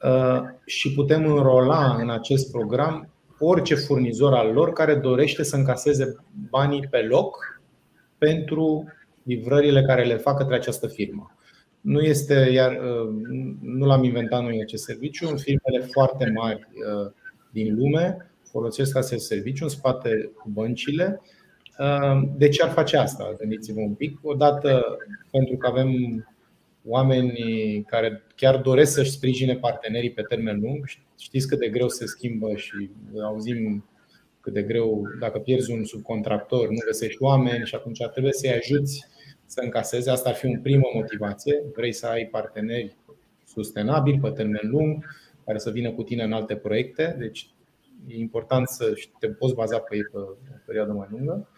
uh, 0.02 0.42
și 0.66 0.94
putem 0.94 1.26
înrola 1.26 1.96
în 2.00 2.10
acest 2.10 2.52
program 2.52 3.10
orice 3.40 3.76
furnizor 3.76 4.34
al 4.34 4.54
lor 4.54 4.74
care 4.74 4.96
dorește 4.96 5.44
să 5.44 5.56
încaseze 5.56 6.16
banii 6.50 6.88
pe 6.90 6.98
loc 6.98 7.62
pentru 8.18 8.86
livrările 9.24 9.84
care 9.84 10.04
le 10.04 10.18
fac 10.18 10.38
către 10.38 10.56
această 10.56 10.88
firmă. 10.88 11.36
Nu 11.82 12.02
este, 12.02 12.34
iar 12.34 12.80
nu 13.62 13.86
l-am 13.86 14.04
inventat 14.04 14.42
noi 14.42 14.62
acest 14.62 14.84
serviciu, 14.84 15.28
în 15.30 15.38
firmele 15.38 15.86
foarte 15.92 16.32
mari 16.36 16.68
din 17.52 17.76
lume 17.76 18.32
folosesc 18.44 18.98
acest 18.98 19.26
serviciu 19.26 19.64
în 19.64 19.70
spate 19.70 20.32
cu 20.36 20.50
băncile 20.50 21.22
Ehm, 21.22 21.33
de 22.38 22.50
ce 22.50 22.64
ar 22.64 22.70
face 22.70 22.98
asta? 22.98 23.36
Gândiți-vă 23.38 23.80
un 23.80 23.94
pic. 23.94 24.20
Odată 24.22 24.98
pentru 25.32 25.58
că 25.58 25.68
avem 25.68 25.92
oameni 26.86 27.34
care 27.88 28.24
chiar 28.36 28.58
doresc 28.58 28.94
să-și 28.94 29.12
sprijine 29.12 29.56
partenerii 29.56 30.12
pe 30.12 30.22
termen 30.22 30.60
lung. 30.60 30.86
Știți 31.20 31.48
cât 31.48 31.60
de 31.60 31.70
greu 31.70 31.90
se 31.90 32.06
schimbă 32.06 32.56
și 32.56 32.90
auzim 33.24 33.86
cât 34.40 34.54
de 34.54 34.62
greu 34.62 35.02
dacă 35.20 35.40
pierzi 35.40 35.72
un 35.72 35.84
subcontractor, 35.84 36.70
nu 36.70 36.78
găsești 36.86 37.24
oameni 37.24 37.66
și 37.66 37.76
atunci 37.76 38.04
trebuie 38.12 38.34
să-i 38.34 38.54
ajuți 38.54 39.06
să 39.46 39.62
încaseze. 39.64 40.10
Asta 40.10 40.30
ar 40.30 40.36
fi 40.36 40.48
o 40.48 40.60
primă 40.62 40.86
motivație. 40.94 41.64
Vrei 41.76 41.94
să 41.94 42.08
ai 42.08 42.26
parteneri 42.26 42.98
sustenabili 43.46 44.20
pe 44.20 44.30
termen 44.30 44.70
lung, 44.70 45.06
care 45.46 45.58
să 45.58 45.72
vină 45.72 45.92
cu 45.92 46.04
tine 46.04 46.24
în 46.24 46.34
alte 46.34 46.56
proiecte. 46.56 47.16
Deci 47.20 47.53
e 48.08 48.20
important 48.20 48.68
să 48.68 48.94
te 49.20 49.28
poți 49.28 49.54
baza 49.54 49.78
pe 49.78 49.96
ei 49.96 50.04
pe 50.04 50.18
o 50.18 50.24
perioadă 50.66 50.92
mai 50.92 51.08
lungă. 51.12 51.50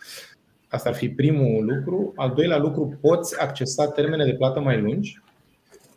Asta 0.70 0.90
ar 0.90 0.96
fi 0.96 1.10
primul 1.10 1.66
lucru. 1.66 2.14
Al 2.16 2.34
doilea 2.36 2.58
lucru, 2.58 2.98
poți 3.02 3.42
accesa 3.42 3.88
termene 3.88 4.26
de 4.26 4.34
plată 4.34 4.60
mai 4.60 4.82
lungi. 4.82 5.22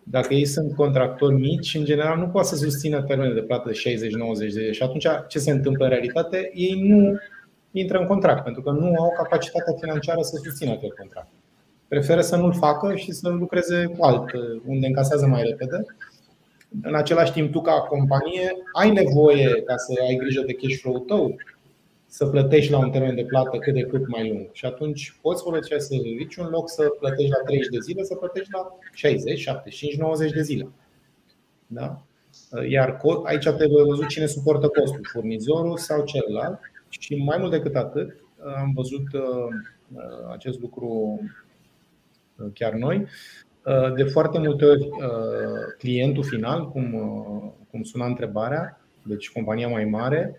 Dacă 0.02 0.34
ei 0.34 0.44
sunt 0.44 0.74
contractori 0.74 1.34
mici, 1.34 1.74
în 1.74 1.84
general 1.84 2.18
nu 2.18 2.28
poate 2.28 2.48
să 2.48 2.56
susțină 2.56 3.02
termene 3.02 3.34
de 3.34 3.42
plată 3.42 3.70
de 3.70 3.96
60-90 3.96 4.38
de 4.38 4.48
zile. 4.48 4.72
Și 4.72 4.82
atunci 4.82 5.06
ce 5.28 5.38
se 5.38 5.50
întâmplă 5.50 5.84
în 5.84 5.90
realitate? 5.90 6.50
Ei 6.54 6.80
nu 6.88 7.18
intră 7.70 7.98
în 7.98 8.06
contract, 8.06 8.44
pentru 8.44 8.62
că 8.62 8.70
nu 8.70 8.86
au 8.86 9.12
capacitatea 9.16 9.74
financiară 9.80 10.22
să 10.22 10.40
susțină 10.44 10.70
acel 10.70 10.94
contract. 10.98 11.28
Preferă 11.88 12.20
să 12.20 12.36
nu-l 12.36 12.52
facă 12.52 12.94
și 12.94 13.12
să 13.12 13.28
lucreze 13.28 13.84
cu 13.84 14.04
alt, 14.04 14.32
unde 14.66 14.86
încasează 14.86 15.26
mai 15.26 15.42
repede 15.42 15.84
în 16.82 16.94
același 16.94 17.32
timp, 17.32 17.52
tu 17.52 17.60
ca 17.60 17.72
companie 17.72 18.56
ai 18.72 18.90
nevoie, 18.90 19.62
ca 19.62 19.76
să 19.76 19.92
ai 20.08 20.16
grijă 20.16 20.42
de 20.46 20.52
cash 20.52 20.76
flow 20.80 20.98
tău, 20.98 21.36
să 22.06 22.26
plătești 22.26 22.70
la 22.70 22.78
un 22.78 22.90
termen 22.90 23.14
de 23.14 23.24
plată 23.24 23.58
cât 23.58 23.74
de 23.74 23.80
cât 23.80 24.08
mai 24.08 24.28
lung. 24.28 24.48
Și 24.52 24.64
atunci 24.64 25.18
poți 25.22 25.42
folosi 25.42 25.72
acest 25.72 25.88
serviciu 25.88 26.42
în 26.42 26.48
loc 26.48 26.70
să 26.70 26.88
plătești 26.98 27.30
la 27.30 27.42
30 27.44 27.68
de 27.68 27.78
zile, 27.78 28.02
să 28.02 28.14
plătești 28.14 28.52
la 28.52 28.78
60, 28.92 29.38
75, 29.38 29.96
90 29.96 30.32
de 30.32 30.42
zile. 30.42 30.68
Da? 31.66 32.02
Iar 32.68 33.00
aici 33.24 33.48
trebuie 33.48 33.84
văzut 33.84 34.06
cine 34.06 34.26
suportă 34.26 34.68
costul, 34.68 35.06
furnizorul 35.12 35.76
sau 35.76 36.04
celălalt. 36.04 36.58
Și 36.88 37.14
mai 37.14 37.36
mult 37.38 37.50
decât 37.50 37.76
atât, 37.76 38.16
am 38.56 38.72
văzut 38.74 39.12
uh, 39.12 39.48
acest 40.32 40.60
lucru 40.60 41.20
uh, 42.36 42.46
chiar 42.54 42.72
noi, 42.72 42.96
Uh, 42.96 43.08
de 43.96 44.02
foarte 44.02 44.38
multe 44.38 44.64
ori, 44.64 44.82
uh, 44.82 45.74
clientul 45.78 46.24
final, 46.24 46.68
cum, 46.68 46.94
uh, 46.94 47.50
cum 47.70 47.82
suna 47.82 48.06
întrebarea, 48.06 48.80
deci 49.02 49.30
compania 49.30 49.68
mai 49.68 49.84
mare, 49.84 50.36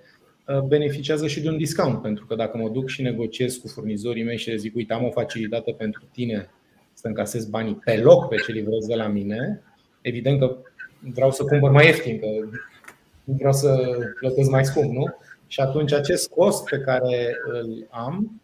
beneficiază 0.67 1.28
și 1.28 1.41
de 1.41 1.49
un 1.49 1.57
discount. 1.57 2.01
Pentru 2.01 2.26
că 2.26 2.36
dacă 2.36 2.57
mă 2.57 2.70
duc 2.70 2.88
și 2.88 3.01
negociez 3.01 3.55
cu 3.55 3.67
furnizorii 3.67 4.24
mei 4.24 4.38
și 4.38 4.49
le 4.49 4.55
zic, 4.55 4.76
uite, 4.76 4.93
am 4.93 5.03
o 5.03 5.09
facilitate 5.09 5.72
pentru 5.72 6.03
tine 6.11 6.49
să 6.93 7.07
încasez 7.07 7.45
banii 7.45 7.82
pe 7.86 7.97
loc 7.97 8.28
pe 8.28 8.36
ce 8.36 8.51
livrez 8.51 8.86
de 8.86 8.95
la 8.95 9.07
mine, 9.07 9.61
evident 10.01 10.39
că 10.39 10.57
vreau 11.13 11.32
să 11.32 11.43
cumpăr 11.43 11.70
mai 11.70 11.86
ieftin, 11.86 12.20
că 12.20 12.26
nu 13.24 13.34
vreau 13.34 13.53
să 13.53 13.97
plătesc 14.20 14.49
mai 14.49 14.65
scump, 14.65 14.91
nu? 14.91 15.05
Și 15.47 15.59
atunci 15.59 15.93
acest 15.93 16.30
cost 16.30 16.70
pe 16.70 16.78
care 16.78 17.36
îl 17.51 17.88
am 17.89 18.41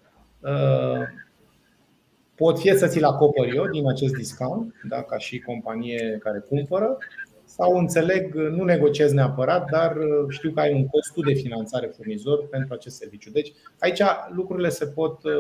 pot 2.36 2.59
fie 2.59 2.75
să 2.75 2.88
ți-l 2.88 3.03
acopăr 3.03 3.53
eu 3.53 3.67
din 3.67 3.88
acest 3.88 4.13
discount, 4.13 4.73
da, 4.89 5.01
ca 5.03 5.17
și 5.17 5.39
companie 5.39 6.17
care 6.23 6.45
cumpără, 6.49 6.97
sau 7.45 7.77
înțeleg, 7.77 8.33
nu 8.36 8.63
negociez 8.63 9.11
neapărat, 9.11 9.69
dar 9.71 9.97
știu 10.29 10.51
că 10.51 10.59
ai 10.59 10.73
un 10.73 10.88
cost 10.88 11.13
de 11.25 11.33
finanțare 11.33 11.88
furnizor 11.88 12.47
pentru 12.47 12.73
acest 12.73 12.95
serviciu. 12.95 13.31
Deci 13.31 13.53
aici 13.79 14.01
lucrurile 14.29 14.69
se 14.69 14.86
pot 14.86 15.23
uh, 15.23 15.31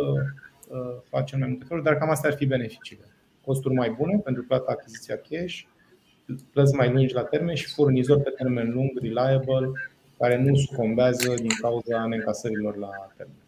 uh, 0.69 0.95
face 1.09 1.33
în 1.35 1.39
mai 1.39 1.49
multe 1.49 1.65
feluri, 1.67 1.85
dar 1.85 1.97
cam 1.97 2.09
astea 2.09 2.29
ar 2.29 2.35
fi 2.35 2.45
beneficiile. 2.45 3.03
Costuri 3.45 3.73
mai 3.73 3.95
bune 3.97 4.21
pentru 4.23 4.43
plata 4.43 4.71
achiziția 4.71 5.15
cash, 5.29 5.61
plăți 6.51 6.75
mai 6.75 6.91
lungi 6.91 7.13
la 7.13 7.23
termen 7.23 7.55
și 7.55 7.73
furnizori 7.73 8.21
pe 8.21 8.33
termen 8.37 8.71
lung, 8.71 8.89
reliable, 9.01 9.71
care 10.17 10.37
nu 10.37 10.55
sucombează 10.55 11.33
din 11.33 11.51
cauza 11.61 12.05
neîncasărilor 12.05 12.77
la 12.77 12.89
termen. 13.17 13.44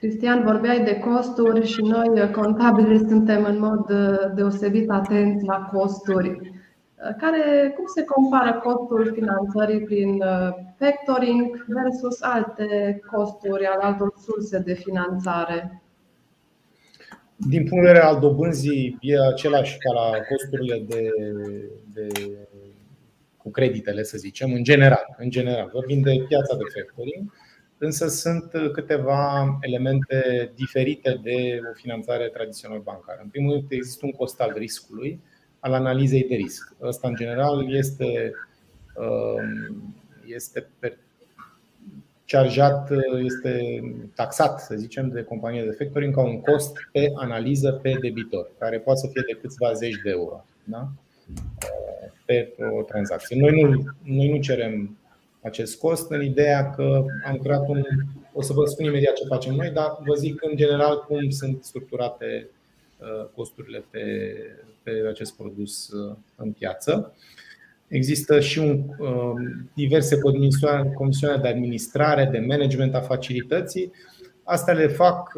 Cristian, 0.00 0.44
vorbeai 0.44 0.84
de 0.84 0.98
costuri 0.98 1.66
și 1.66 1.80
noi, 1.80 2.30
contabili, 2.30 2.98
suntem 2.98 3.44
în 3.44 3.58
mod 3.58 3.90
uh, 3.90 4.34
deosebit 4.34 4.90
atenți 4.90 5.44
la 5.44 5.70
costuri. 5.72 6.28
Uh, 6.28 7.16
care, 7.18 7.72
cum 7.76 7.84
se 7.94 8.04
compară 8.04 8.60
costul 8.64 9.12
finanțării 9.14 9.80
prin 9.80 10.08
uh, 10.08 10.48
factoring 10.78 11.64
versus 11.68 12.22
alte 12.22 13.00
costuri 13.12 13.64
ale 13.64 13.82
altor 13.82 14.12
surse 14.24 14.58
de 14.58 14.74
finanțare? 14.74 15.82
Din 17.36 17.68
punct 17.68 17.84
de 17.84 17.90
vedere 17.90 18.04
al 18.04 18.18
dobânzii, 18.18 18.98
e 19.00 19.26
același 19.26 19.78
ca 19.78 19.92
la 19.92 20.10
costurile 20.28 20.84
de, 20.88 21.10
de, 21.94 22.06
cu 23.36 23.50
creditele, 23.50 24.02
să 24.02 24.18
zicem, 24.18 24.52
în 24.52 24.62
general. 24.62 25.14
În 25.18 25.30
general, 25.30 25.70
vorbim 25.72 26.00
de 26.00 26.24
piața 26.28 26.56
de 26.56 26.64
factoring 26.74 27.32
însă 27.78 28.08
sunt 28.08 28.52
câteva 28.72 29.58
elemente 29.60 30.50
diferite 30.54 31.20
de 31.22 31.60
o 31.70 31.74
finanțare 31.74 32.28
tradițională 32.28 32.80
bancară. 32.84 33.20
În 33.22 33.28
primul 33.28 33.52
rând, 33.52 33.64
există 33.68 34.06
un 34.06 34.12
cost 34.12 34.40
al 34.40 34.54
riscului, 34.56 35.20
al 35.60 35.72
analizei 35.72 36.24
de 36.28 36.34
risc. 36.34 36.74
Ăsta, 36.82 37.08
în 37.08 37.14
general, 37.14 37.74
este, 37.74 38.32
um, 38.94 39.94
este 40.26 40.68
charjat, 42.26 42.90
este 43.24 43.80
taxat, 44.14 44.60
să 44.60 44.74
zicem, 44.74 45.08
de 45.08 45.22
companie 45.22 45.64
de 45.64 45.70
factoring 45.78 46.14
ca 46.14 46.22
un 46.22 46.40
cost 46.40 46.76
pe 46.92 47.12
analiză 47.14 47.72
pe 47.82 47.96
debitor, 48.00 48.50
care 48.58 48.78
poate 48.78 49.00
să 49.00 49.08
fie 49.12 49.22
de 49.26 49.38
câțiva 49.40 49.72
zeci 49.72 50.00
de 50.04 50.10
euro 50.10 50.44
da? 50.64 50.88
pe 52.24 52.54
o 52.78 52.82
tranzacție. 52.82 53.40
Noi 53.40 53.62
nu, 53.62 53.84
noi 54.02 54.28
nu 54.28 54.40
cerem 54.40 54.98
acest 55.46 55.78
cost 55.78 56.10
în 56.10 56.22
ideea 56.22 56.70
că 56.70 57.04
am 57.26 57.36
creat 57.36 57.68
un. 57.68 57.82
O 58.32 58.42
să 58.42 58.52
vă 58.52 58.64
spun 58.64 58.84
imediat 58.84 59.14
ce 59.14 59.24
facem 59.28 59.54
noi, 59.54 59.70
dar 59.70 59.98
vă 60.06 60.14
zic 60.14 60.42
în 60.42 60.56
general 60.56 61.04
cum 61.08 61.30
sunt 61.30 61.64
structurate 61.64 62.48
uh, 62.98 63.26
costurile 63.34 63.84
pe, 63.90 64.02
pe 64.82 64.90
acest 65.08 65.36
produs 65.36 65.88
uh, 65.88 66.16
în 66.36 66.52
piață. 66.52 67.16
Există 67.88 68.40
și 68.40 68.58
un, 68.58 68.82
uh, 68.98 69.32
diverse 69.74 70.18
comisioane 70.94 71.40
de 71.42 71.48
administrare, 71.48 72.28
de 72.32 72.38
management 72.38 72.94
a 72.94 73.00
facilității. 73.00 73.92
Astea 74.42 74.74
le 74.74 74.86
fac 74.86 75.32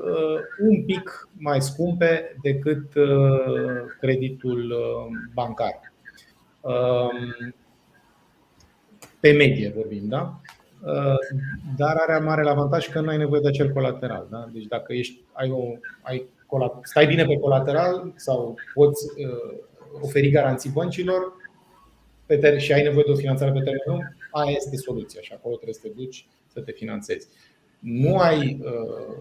un 0.61 0.85
pic 0.85 1.29
mai 1.33 1.63
scumpe 1.63 2.37
decât 2.43 2.93
creditul 4.01 4.75
bancar 5.35 5.93
pe 9.21 9.33
medie 9.33 9.73
vorbim, 9.77 10.09
da? 10.09 10.41
Uh, 10.83 11.19
dar 11.77 11.97
are 12.07 12.25
mare 12.25 12.49
avantaj 12.49 12.89
că 12.89 13.01
nu 13.01 13.09
ai 13.09 13.17
nevoie 13.17 13.41
de 13.41 13.49
acel 13.49 13.73
colateral. 13.73 14.27
Da? 14.31 14.49
Deci 14.53 14.65
dacă 14.65 14.93
ești, 14.93 15.21
ai 15.33 15.51
o, 15.51 15.63
ai 16.03 16.27
stai 16.83 17.07
bine 17.07 17.25
pe 17.25 17.37
colateral 17.37 18.13
sau 18.17 18.55
poți 18.75 19.05
uh, 19.17 19.59
oferi 20.01 20.31
garanții 20.31 20.71
băncilor, 20.71 21.33
pe 22.27 22.39
ter- 22.39 22.59
și 22.59 22.73
ai 22.73 22.83
nevoie 22.83 23.05
de 23.07 23.13
o 23.13 23.17
finanțare 23.17 23.53
pe 23.53 23.59
termen 23.59 23.83
lung, 23.87 24.17
aia 24.31 24.51
este 24.57 24.77
soluția 24.77 25.21
și 25.21 25.33
acolo 25.33 25.55
trebuie 25.55 25.75
să 25.75 25.81
te 25.83 25.93
duci 25.97 26.27
să 26.53 26.61
te 26.61 26.73
finanțezi. 26.73 27.29
Nu 27.79 28.19
ai 28.19 28.61
uh, 28.65 29.17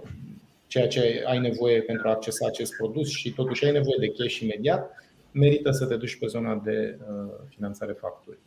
ceea 0.68 0.88
ce 0.88 1.24
ai 1.28 1.39
nevoie 1.39 1.82
pentru 1.82 2.08
a 2.08 2.12
accesa 2.12 2.48
acest 2.48 2.76
produs 2.76 3.10
și 3.10 3.34
totuși 3.34 3.66
ai 3.66 3.72
nevoie 3.72 3.98
de 4.00 4.24
cash 4.24 4.39
imediat, 4.39 4.91
merită 5.32 5.72
să 5.72 5.86
te 5.86 5.95
duci 5.95 6.18
pe 6.18 6.28
zona 6.28 6.62
de 6.64 6.98
uh, 7.00 7.34
finanțare 7.50 7.93
facturi. 7.93 8.38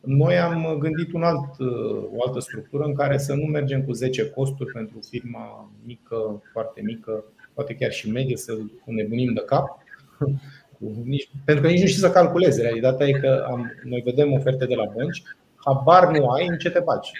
Noi 0.00 0.38
am 0.38 0.76
gândit 0.78 1.12
un 1.12 1.22
alt, 1.22 1.58
uh, 1.58 2.08
o 2.12 2.24
altă 2.26 2.40
structură 2.40 2.84
în 2.84 2.94
care 2.94 3.18
să 3.18 3.34
nu 3.34 3.44
mergem 3.44 3.82
cu 3.82 3.92
10 3.92 4.30
costuri 4.30 4.72
pentru 4.72 4.98
firma 5.08 5.70
mică, 5.84 6.42
foarte 6.52 6.80
mică, 6.84 7.24
poate 7.54 7.74
chiar 7.74 7.92
și 7.92 8.10
medie, 8.10 8.36
să 8.36 8.58
nebunim 8.84 9.32
de 9.32 9.42
cap. 9.46 9.78
Pentru 11.44 11.64
că 11.64 11.70
nici 11.70 11.80
nu 11.80 11.86
știi 11.86 12.00
să 12.00 12.10
calculezi. 12.10 12.60
Realitatea 12.60 13.06
e 13.06 13.12
că 13.12 13.46
am, 13.50 13.72
noi 13.84 14.00
vedem 14.04 14.32
oferte 14.32 14.66
de 14.66 14.74
la 14.74 14.92
bănci, 14.94 15.22
habar 15.64 16.10
nu 16.16 16.28
ai 16.28 16.46
în 16.46 16.58
ce 16.58 16.70
te 16.70 16.80
faci. 16.80 17.10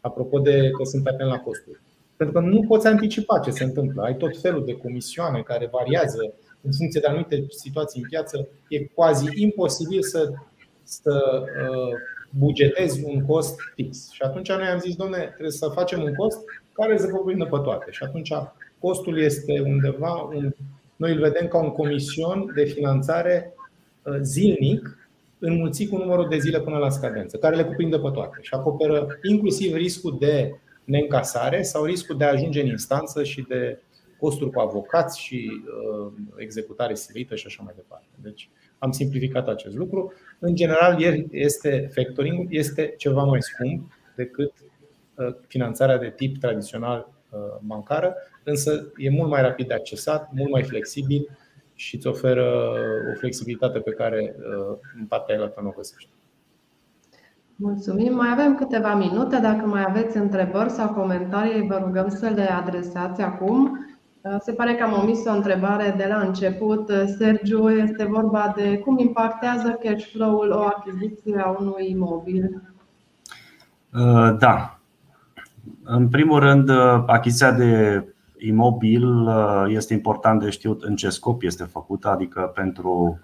Apropo 0.00 0.38
de 0.38 0.70
că 0.70 0.84
sunt 0.84 1.06
atent 1.06 1.28
la 1.28 1.38
costuri. 1.38 1.80
Pentru 2.16 2.40
că 2.40 2.46
nu 2.46 2.64
poți 2.68 2.86
anticipa 2.86 3.38
ce 3.38 3.50
se 3.50 3.64
întâmplă. 3.64 4.02
Ai 4.02 4.16
tot 4.16 4.40
felul 4.40 4.64
de 4.64 4.76
comisioane 4.76 5.40
care 5.40 5.68
variază 5.72 6.32
în 6.60 6.72
funcție 6.72 7.00
de 7.00 7.06
anumite 7.06 7.44
situații 7.48 8.00
în 8.02 8.08
piață. 8.08 8.48
E 8.68 8.84
quasi 8.84 9.26
imposibil 9.34 10.02
să, 10.02 10.32
să 10.82 11.44
uh, 11.70 11.92
bugetezi 12.38 13.04
un 13.04 13.24
cost 13.24 13.60
fix. 13.74 14.10
Și 14.10 14.22
atunci 14.22 14.48
noi 14.48 14.66
am 14.66 14.78
zis, 14.78 14.94
domne, 14.94 15.18
trebuie 15.18 15.50
să 15.50 15.68
facem 15.68 16.02
un 16.02 16.14
cost 16.14 16.38
care 16.72 16.98
să 16.98 17.08
cuprindă 17.08 17.44
pe 17.44 17.58
toate. 17.62 17.90
Și 17.90 18.02
atunci 18.02 18.32
costul 18.78 19.18
este 19.18 19.60
undeva, 19.60 20.12
un, 20.12 20.54
noi 20.96 21.12
îl 21.12 21.18
vedem 21.18 21.48
ca 21.48 21.58
un 21.58 21.70
comision 21.70 22.52
de 22.54 22.64
finanțare 22.64 23.54
uh, 24.02 24.18
zilnic 24.22 24.96
înmulțit 25.38 25.90
cu 25.90 25.96
numărul 25.96 26.28
de 26.28 26.38
zile 26.38 26.60
până 26.60 26.76
la 26.76 26.90
scadență, 26.90 27.36
care 27.36 27.56
le 27.56 27.64
cuprinde 27.64 27.98
pe 27.98 28.10
toate 28.12 28.38
și 28.40 28.54
acoperă 28.54 29.06
inclusiv 29.22 29.74
riscul 29.74 30.16
de 30.18 30.54
neîncasare 30.84 31.62
sau 31.62 31.84
riscul 31.84 32.16
de 32.16 32.24
a 32.24 32.32
ajunge 32.32 32.60
în 32.60 32.66
instanță 32.66 33.24
și 33.24 33.44
de 33.48 33.78
costuri 34.18 34.50
cu 34.50 34.60
avocați 34.60 35.20
și 35.20 35.50
uh, 35.50 36.12
executare 36.36 36.94
silită 36.94 37.34
și 37.34 37.46
așa 37.46 37.62
mai 37.64 37.72
departe. 37.76 38.06
Deci 38.22 38.50
am 38.82 38.90
simplificat 38.90 39.48
acest 39.48 39.76
lucru. 39.76 40.12
În 40.38 40.54
general, 40.54 40.96
este 41.30 41.90
factoring 41.94 42.46
este 42.48 42.94
ceva 42.96 43.22
mai 43.22 43.42
scump 43.42 43.92
decât 44.16 44.52
uh, 45.14 45.34
finanțarea 45.46 45.98
de 45.98 46.12
tip 46.16 46.38
tradițional 46.38 47.08
uh, 47.30 47.38
bancară, 47.60 48.14
însă 48.44 48.92
e 48.96 49.10
mult 49.10 49.30
mai 49.30 49.42
rapid 49.42 49.66
de 49.66 49.74
accesat, 49.74 50.28
mult 50.32 50.50
mai 50.50 50.62
flexibil 50.62 51.28
și 51.74 51.96
îți 51.96 52.06
oferă 52.06 52.72
o 53.12 53.18
flexibilitate 53.18 53.78
pe 53.78 53.90
care 53.90 54.34
uh, 54.38 54.78
în 54.98 55.06
partea 55.06 55.36
aia 55.36 55.52
nu 55.60 55.68
o 55.68 55.72
găsești. 55.76 56.10
Mulțumim. 57.56 58.14
Mai 58.14 58.28
avem 58.32 58.54
câteva 58.54 58.94
minute. 58.94 59.38
Dacă 59.38 59.66
mai 59.66 59.84
aveți 59.88 60.16
întrebări 60.16 60.70
sau 60.70 60.94
comentarii, 60.94 61.66
vă 61.66 61.80
rugăm 61.84 62.08
să 62.08 62.28
le 62.34 62.42
adresați 62.42 63.20
acum. 63.20 63.78
Se 64.40 64.52
pare 64.52 64.74
că 64.74 64.84
am 64.84 65.02
omis 65.02 65.24
o 65.24 65.32
întrebare 65.32 65.94
de 65.96 66.06
la 66.08 66.20
început. 66.20 66.92
Sergiu, 67.18 67.70
este 67.70 68.04
vorba 68.04 68.52
de 68.56 68.78
cum 68.78 68.98
impactează 68.98 69.78
cash 69.82 70.10
flow-ul 70.12 70.50
o 70.50 70.60
achiziție 70.60 71.42
a 71.44 71.56
unui 71.60 71.90
imobil? 71.90 72.62
Uh, 73.94 74.36
da. 74.38 74.78
În 75.84 76.08
primul 76.08 76.38
rând, 76.38 76.68
uh, 76.68 77.02
achiziția 77.06 77.52
de 77.52 78.04
imobil 78.38 79.06
uh, 79.06 79.64
este 79.68 79.92
important 79.92 80.40
de 80.40 80.50
știut 80.50 80.82
în 80.82 80.96
ce 80.96 81.08
scop 81.08 81.42
este 81.42 81.64
făcută, 81.64 82.08
adică 82.08 82.52
pentru 82.54 83.18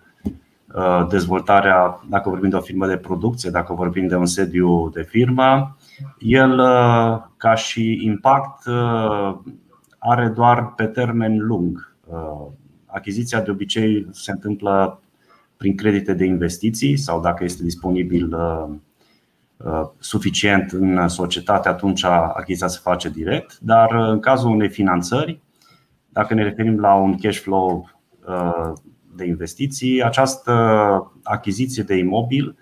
dezvoltarea, 1.09 2.01
dacă 2.09 2.29
vorbim 2.29 2.49
de 2.49 2.57
o 2.57 2.61
firmă 2.61 2.87
de 2.87 2.97
producție, 2.97 3.51
dacă 3.51 3.75
vorbim 3.75 4.07
de 4.07 4.17
un 4.17 4.27
sediu 4.27 4.89
de 4.89 5.03
firmă, 5.03 5.77
el, 6.19 6.57
ca 7.37 7.55
și 7.55 8.01
impact, 8.05 8.63
are 10.11 10.29
doar 10.29 10.75
pe 10.75 10.87
termen 10.87 11.39
lung. 11.39 11.95
Uh, 12.07 12.47
achiziția 12.87 13.41
de 13.41 13.51
obicei 13.51 14.07
se 14.11 14.31
întâmplă 14.31 15.01
prin 15.57 15.77
credite 15.77 16.15
de 16.15 16.25
investiții 16.25 16.97
sau 16.97 17.21
dacă 17.21 17.45
este 17.45 17.63
disponibil 17.63 18.35
uh, 18.35 18.69
uh, 19.57 19.89
suficient 19.99 20.71
în 20.73 21.09
societate, 21.09 21.69
atunci 21.69 22.05
achiziția 22.05 22.67
se 22.67 22.79
face 22.83 23.09
direct, 23.09 23.59
dar 23.59 23.95
în 23.95 24.21
cazul 24.21 24.51
unei 24.51 24.69
finanțări, 24.69 25.41
dacă 26.09 26.35
ne 26.35 26.43
referim 26.43 26.81
la 26.81 26.95
un 26.95 27.19
cash 27.19 27.39
flow 27.39 27.91
de 29.17 29.27
investiții, 29.27 30.03
această 30.03 30.53
achiziție 31.23 31.83
de 31.83 31.97
imobil, 31.97 32.57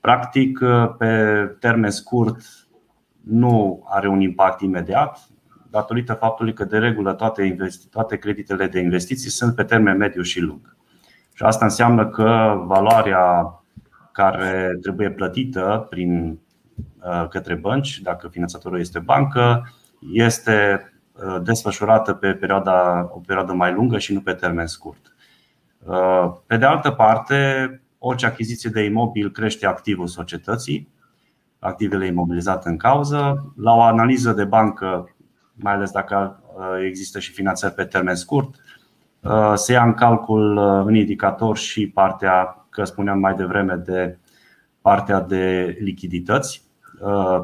practic, 0.00 0.58
pe 0.98 1.16
termen 1.60 1.90
scurt, 1.90 2.36
nu 3.20 3.82
are 3.88 4.08
un 4.08 4.20
impact 4.20 4.60
imediat, 4.60 5.31
datorită 5.72 6.12
faptului 6.12 6.52
că 6.52 6.64
de 6.64 6.78
regulă 6.78 7.12
toate, 7.12 7.42
investi- 7.42 7.88
toate 7.90 8.16
creditele 8.16 8.66
de 8.66 8.80
investiții 8.80 9.30
sunt 9.30 9.54
pe 9.54 9.64
termen 9.64 9.96
mediu 9.96 10.22
și 10.22 10.40
lung. 10.40 10.76
Și 11.34 11.42
asta 11.42 11.64
înseamnă 11.64 12.08
că 12.08 12.62
valoarea 12.66 13.54
care 14.12 14.78
trebuie 14.82 15.10
plătită 15.10 15.86
prin, 15.90 16.38
uh, 17.04 17.28
către 17.28 17.54
bănci, 17.54 18.00
dacă 18.00 18.28
finanțatorul 18.28 18.80
este 18.80 18.98
bancă, 18.98 19.72
este 20.12 20.86
uh, 21.12 21.42
desfășurată 21.42 22.12
pe 22.12 22.32
perioada, 22.32 23.08
o 23.12 23.20
perioadă 23.26 23.52
mai 23.52 23.72
lungă 23.72 23.98
și 23.98 24.12
nu 24.12 24.20
pe 24.20 24.32
termen 24.32 24.66
scurt. 24.66 25.14
Uh, 25.84 26.32
pe 26.46 26.56
de 26.56 26.64
altă 26.64 26.90
parte, 26.90 27.36
orice 27.98 28.26
achiziție 28.26 28.70
de 28.70 28.84
imobil 28.84 29.30
crește 29.30 29.66
activul 29.66 30.06
societății, 30.06 30.88
activele 31.58 32.06
imobilizate 32.06 32.68
în 32.68 32.76
cauză. 32.76 33.52
La 33.56 33.74
o 33.74 33.80
analiză 33.80 34.32
de 34.32 34.44
bancă 34.44 35.14
mai 35.54 35.72
ales 35.72 35.90
dacă 35.90 36.42
uh, 36.56 36.84
există 36.86 37.18
și 37.18 37.32
finanțări 37.32 37.74
pe 37.74 37.84
termen 37.84 38.14
scurt. 38.14 38.54
Uh, 39.20 39.52
se 39.54 39.72
ia 39.72 39.84
în 39.84 39.94
calcul 39.94 40.56
uh, 40.56 40.84
în 40.86 40.94
indicator 40.94 41.56
și 41.56 41.88
partea, 41.88 42.66
că 42.70 42.84
spuneam 42.84 43.18
mai 43.18 43.34
devreme, 43.34 43.74
de 43.74 44.18
partea 44.80 45.20
de 45.20 45.76
lichidități 45.80 46.70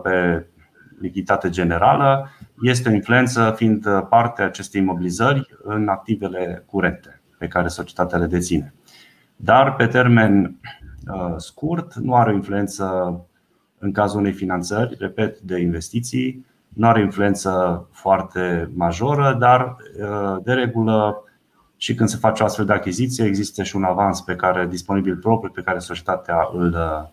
pe 0.03 0.47
lichiditate 1.01 1.51
generală. 1.51 2.31
Este 2.63 2.89
o 2.89 2.93
influență 2.93 3.53
fiind 3.57 3.87
partea 4.09 4.45
acestei 4.45 4.81
imobilizări 4.81 5.57
în 5.63 5.89
activele 5.89 6.65
curente 6.67 7.21
pe 7.39 7.49
care 7.49 7.69
societatea 7.69 8.19
le 8.19 8.27
deține. 8.27 8.75
Dar 9.37 9.75
pe 9.75 9.87
termen 9.87 10.57
scurt 11.37 11.95
nu 11.95 12.15
are 12.15 12.31
o 12.31 12.35
influență 12.35 13.17
în 13.79 13.93
cazul 13.93 14.19
unei 14.19 14.33
finanțări, 14.33 14.97
repet, 14.99 15.39
de 15.39 15.61
investiții, 15.61 16.47
nu 16.79 16.87
are 16.87 17.01
influență 17.01 17.87
foarte 17.93 18.71
majoră, 18.75 19.37
dar 19.39 19.77
uh, 20.01 20.37
de 20.43 20.53
regulă 20.53 21.25
și 21.77 21.95
când 21.95 22.09
se 22.09 22.17
face 22.17 22.43
o 22.43 22.47
astfel 22.47 22.65
de 22.65 22.73
achiziție 22.73 23.25
există 23.25 23.63
și 23.63 23.77
un 23.77 23.85
avans 23.85 24.21
pe 24.21 24.37
care 24.37 24.67
disponibil 24.67 25.17
propriu 25.17 25.51
pe 25.55 25.61
care 25.61 25.79
societatea 25.79 26.49
îl 26.53 26.77
uh, 26.79 27.09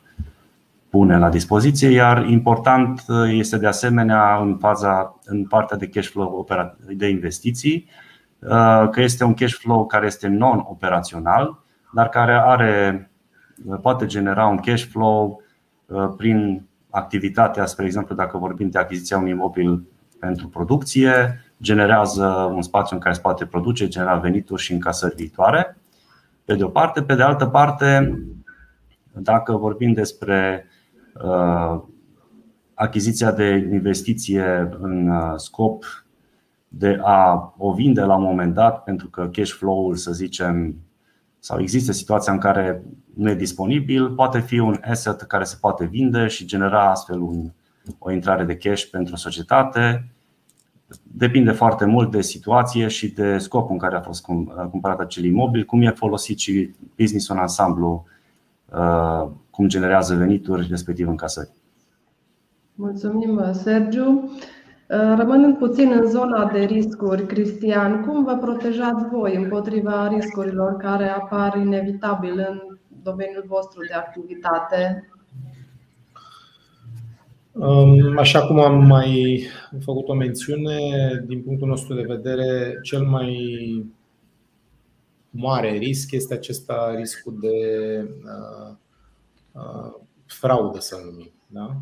pune 0.89 1.17
la 1.17 1.29
dispoziție, 1.29 1.89
iar 1.89 2.25
important 2.25 3.03
uh, 3.07 3.29
este 3.31 3.57
de 3.57 3.67
asemenea 3.67 4.37
în 4.37 4.57
faza 4.57 5.19
în 5.25 5.45
partea 5.45 5.77
de 5.77 5.87
cash 5.87 6.07
flow 6.07 6.47
de 6.87 7.07
investiții 7.07 7.89
că 8.91 9.01
este 9.01 9.23
un 9.23 9.33
cash 9.33 9.53
flow 9.53 9.85
care 9.85 10.05
este 10.05 10.27
non-operațional, 10.27 11.59
dar 11.93 12.09
care 12.09 12.33
are 12.33 13.11
poate 13.81 14.05
genera 14.05 14.45
un 14.45 14.57
cash 14.57 14.83
flow 14.83 15.41
prin 16.17 16.65
activitatea, 16.95 17.65
spre 17.65 17.85
exemplu, 17.85 18.15
dacă 18.15 18.37
vorbim 18.37 18.69
de 18.69 18.79
achiziția 18.79 19.17
unui 19.17 19.31
imobil 19.31 19.83
pentru 20.19 20.47
producție, 20.47 21.41
generează 21.61 22.25
un 22.53 22.61
spațiu 22.61 22.95
în 22.95 23.01
care 23.01 23.15
se 23.15 23.21
poate 23.21 23.45
produce, 23.45 23.87
genera 23.87 24.15
venituri 24.15 24.61
și 24.61 24.73
încasări 24.73 25.15
viitoare. 25.15 25.77
Pe 26.45 26.55
de 26.55 26.63
o 26.63 26.67
parte, 26.67 27.03
pe 27.03 27.15
de 27.15 27.21
altă 27.21 27.45
parte, 27.45 28.19
dacă 29.13 29.55
vorbim 29.57 29.93
despre 29.93 30.67
uh, 31.23 31.81
achiziția 32.73 33.31
de 33.31 33.69
investiție 33.71 34.69
în 34.79 35.09
uh, 35.09 35.33
scop 35.35 35.83
de 36.67 36.99
a 37.01 37.53
o 37.57 37.73
vinde 37.73 38.01
la 38.01 38.15
un 38.15 38.23
moment 38.23 38.53
dat, 38.53 38.83
pentru 38.83 39.07
că 39.07 39.29
cash 39.31 39.51
flow-ul, 39.51 39.95
să 39.95 40.11
zicem, 40.11 40.75
sau 41.45 41.59
există 41.59 41.91
situația 41.91 42.33
în 42.33 42.39
care 42.39 42.83
nu 43.13 43.29
e 43.29 43.35
disponibil, 43.35 44.09
poate 44.09 44.39
fi 44.39 44.59
un 44.59 44.77
asset 44.83 45.21
care 45.21 45.43
se 45.43 45.57
poate 45.59 45.85
vinde 45.85 46.27
și 46.27 46.45
genera 46.45 46.89
astfel 46.89 47.19
un, 47.19 47.51
o 47.99 48.11
intrare 48.11 48.43
de 48.43 48.57
cash 48.57 48.83
pentru 48.83 49.15
societate. 49.15 50.09
Depinde 51.03 51.51
foarte 51.51 51.85
mult 51.85 52.11
de 52.11 52.21
situație 52.21 52.87
și 52.87 53.07
de 53.07 53.37
scopul 53.37 53.71
în 53.71 53.77
care 53.77 53.95
a 53.95 54.01
fost 54.01 54.25
cumpărat 54.71 54.99
acel 54.99 55.23
imobil, 55.23 55.63
cum 55.63 55.81
e 55.81 55.89
folosit 55.89 56.39
și 56.39 56.73
business-ul 56.97 57.35
în 57.35 57.41
ansamblu, 57.41 58.05
uh, 58.71 59.29
cum 59.49 59.67
generează 59.67 60.15
venituri, 60.15 60.67
respectiv 60.69 61.07
încasări. 61.07 61.49
Mulțumim, 62.75 63.51
Sergiu. 63.51 64.31
Uh, 64.89 65.13
rămânând 65.17 65.57
puțin 65.57 65.91
în 65.91 66.09
zona 66.09 66.45
de 66.51 66.59
riscuri, 66.59 67.25
Cristian, 67.25 68.03
cum 68.05 68.23
vă 68.23 68.37
protejați 68.37 69.07
voi 69.11 69.35
împotriva 69.35 70.07
riscurilor 70.07 70.77
care 70.77 71.07
apar 71.07 71.55
inevitabil 71.55 72.45
în 72.49 72.77
domeniul 73.03 73.43
vostru 73.47 73.85
de 73.87 73.93
activitate? 73.93 75.09
Um, 77.51 78.17
așa 78.17 78.47
cum 78.47 78.59
am 78.59 78.85
mai 78.85 79.41
făcut 79.83 80.07
o 80.07 80.13
mențiune, 80.13 80.79
din 81.27 81.41
punctul 81.41 81.67
nostru 81.67 81.95
de 81.95 82.01
vedere, 82.01 82.79
cel 82.83 83.03
mai 83.03 83.39
mare 85.29 85.71
risc 85.71 86.11
este 86.11 86.33
acesta 86.33 86.93
riscul 86.95 87.37
de 87.41 87.57
uh, 88.23 88.75
uh, 89.51 89.93
fraudă, 90.25 90.79
să 90.79 90.95
numim, 91.05 91.31
da? 91.47 91.75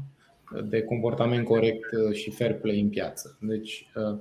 De 0.61 0.81
comportament 0.81 1.45
corect 1.45 1.85
și 2.11 2.31
fair 2.31 2.53
play 2.53 2.79
în 2.79 2.89
piață. 2.89 3.37
Deci, 3.41 3.87
uh, 3.95 4.17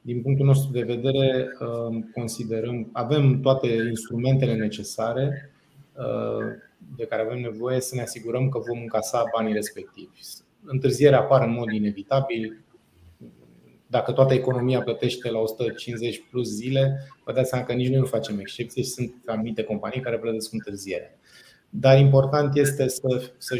din 0.00 0.22
punctul 0.22 0.46
nostru 0.46 0.72
de 0.72 0.82
vedere, 0.82 1.48
uh, 1.60 2.04
considerăm, 2.14 2.88
avem 2.92 3.40
toate 3.40 3.66
instrumentele 3.66 4.54
necesare 4.54 5.50
uh, 5.96 6.46
de 6.96 7.04
care 7.04 7.22
avem 7.22 7.40
nevoie 7.40 7.80
să 7.80 7.94
ne 7.94 8.02
asigurăm 8.02 8.48
că 8.48 8.58
vom 8.58 8.80
încasa 8.80 9.24
banii 9.36 9.52
respectivi. 9.52 10.20
Întârzierea 10.64 11.18
apare 11.18 11.44
în 11.44 11.52
mod 11.52 11.70
inevitabil. 11.70 12.64
Dacă 13.86 14.12
toată 14.12 14.34
economia 14.34 14.82
plătește 14.82 15.30
la 15.30 15.38
150 15.38 16.22
plus 16.30 16.48
zile, 16.48 16.98
vă 17.24 17.32
dați 17.32 17.48
seama 17.48 17.64
că 17.64 17.72
nici 17.72 17.88
noi 17.88 17.98
nu 17.98 18.06
facem 18.06 18.38
excepție 18.38 18.82
și 18.82 18.88
sunt 18.88 19.14
anumite 19.26 19.62
companii 19.62 20.00
care 20.00 20.18
plătesc 20.18 20.52
întârziere. 20.52 21.18
Dar 21.70 21.98
important 21.98 22.56
este 22.56 22.88
să, 22.88 23.32
să, 23.38 23.56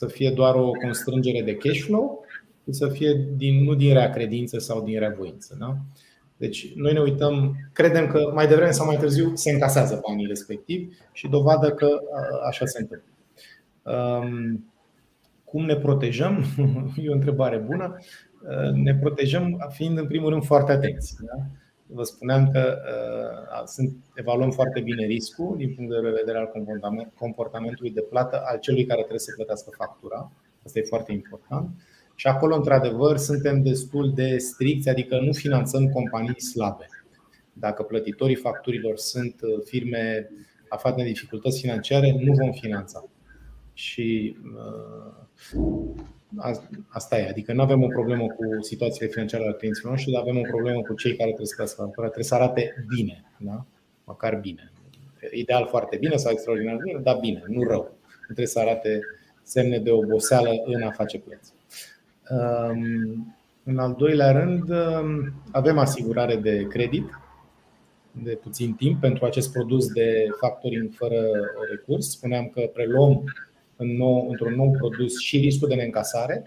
să 0.00 0.06
fie 0.06 0.30
doar 0.30 0.54
o 0.54 0.70
constrângere 0.70 1.42
de 1.42 1.54
cash 1.54 1.80
flow 1.80 2.24
să 2.70 2.88
fie 2.88 3.26
din, 3.36 3.64
nu 3.64 3.74
din 3.74 3.92
rea 3.92 4.10
credință 4.10 4.58
sau 4.58 4.82
din 4.82 4.98
rea 4.98 5.14
voință. 5.18 5.56
Da? 5.58 5.76
Deci 6.36 6.74
noi 6.74 6.92
ne 6.92 7.00
uităm, 7.00 7.56
credem 7.72 8.06
că 8.06 8.30
mai 8.34 8.48
devreme 8.48 8.70
sau 8.70 8.86
mai 8.86 8.96
târziu 8.96 9.34
se 9.34 9.50
încasează 9.50 10.00
banii 10.08 10.26
respectivi 10.26 10.94
și 11.12 11.28
dovadă 11.28 11.70
că 11.70 11.88
așa 12.48 12.66
se 12.66 12.80
întâmplă. 12.80 13.08
Cum 15.44 15.64
ne 15.64 15.76
protejăm? 15.76 16.44
E 17.04 17.10
o 17.10 17.14
întrebare 17.14 17.58
bună. 17.58 17.98
Ne 18.74 18.94
protejăm 18.94 19.70
fiind 19.72 19.98
în 19.98 20.06
primul 20.06 20.30
rând 20.30 20.44
foarte 20.44 20.72
atenți. 20.72 21.16
Da? 21.24 21.46
Vă 21.92 22.02
spuneam 22.02 22.50
că 22.50 22.78
uh, 23.52 23.62
sunt, 23.66 23.96
evaluăm 24.14 24.50
foarte 24.50 24.80
bine 24.80 25.06
riscul 25.06 25.56
din 25.56 25.74
punct 25.74 25.90
de 25.90 26.10
vedere 26.10 26.38
al 26.38 26.50
comportamentului 27.14 27.90
de 27.90 28.00
plată 28.00 28.42
al 28.44 28.58
celui 28.58 28.84
care 28.84 28.98
trebuie 28.98 29.18
să 29.20 29.32
plătească 29.36 29.70
factura. 29.76 30.32
Asta 30.64 30.78
e 30.78 30.82
foarte 30.82 31.12
important. 31.12 31.68
Și 32.14 32.26
acolo, 32.26 32.54
într-adevăr, 32.56 33.16
suntem 33.16 33.62
destul 33.62 34.12
de 34.14 34.38
stricți, 34.38 34.88
adică 34.88 35.20
nu 35.20 35.32
finanțăm 35.32 35.88
companii 35.88 36.40
slabe. 36.40 36.86
Dacă 37.52 37.82
plătitorii 37.82 38.34
facturilor 38.34 38.96
sunt 38.96 39.40
uh, 39.42 39.62
firme 39.64 40.30
aflate 40.68 41.00
în 41.00 41.06
dificultăți 41.06 41.60
financiare, 41.60 42.16
nu 42.20 42.32
vom 42.32 42.52
finanța. 42.52 43.04
Și 43.72 44.36
uh, 44.54 46.00
asta 46.88 47.18
e, 47.18 47.28
adică 47.28 47.52
nu 47.52 47.62
avem 47.62 47.82
o 47.82 47.86
problemă 47.86 48.26
cu 48.26 48.62
situațiile 48.62 49.08
financiare 49.08 49.44
ale 49.44 49.52
clienților 49.52 49.92
noștri, 49.92 50.12
dar 50.12 50.20
avem 50.20 50.38
o 50.38 50.48
problemă 50.48 50.80
cu 50.80 50.94
cei 50.94 51.16
care 51.16 51.28
trebuie 51.28 51.46
să 51.46 51.54
plătească 51.56 51.92
trebuie 51.96 52.24
să 52.24 52.34
arate 52.34 52.84
bine, 52.96 53.24
da? 53.38 53.64
măcar 54.04 54.34
bine. 54.36 54.72
Ideal 55.32 55.66
foarte 55.66 55.96
bine 55.96 56.16
sau 56.16 56.32
extraordinar 56.32 56.76
bine, 56.76 56.98
dar 56.98 57.16
bine, 57.20 57.42
nu 57.46 57.62
rău. 57.62 57.82
Nu 58.06 58.24
trebuie 58.24 58.46
să 58.46 58.58
arate 58.58 59.00
semne 59.42 59.78
de 59.78 59.90
oboseală 59.90 60.50
în 60.64 60.82
a 60.82 60.90
face 60.90 61.18
plăți. 61.18 61.52
În 63.64 63.78
al 63.78 63.94
doilea 63.98 64.32
rând, 64.32 64.70
avem 65.50 65.78
asigurare 65.78 66.36
de 66.36 66.66
credit 66.68 67.04
de 68.12 68.38
puțin 68.42 68.72
timp 68.72 69.00
pentru 69.00 69.24
acest 69.24 69.52
produs 69.52 69.92
de 69.92 70.26
factoring 70.40 70.90
fără 70.92 71.22
recurs. 71.70 72.10
Spuneam 72.10 72.48
că 72.48 72.60
preluăm 72.72 73.24
în 73.80 73.96
nou, 73.96 74.28
într-un 74.28 74.54
nou 74.54 74.70
produs 74.78 75.18
și 75.18 75.38
riscul 75.38 75.68
de 75.68 75.74
neîncasare. 75.74 76.44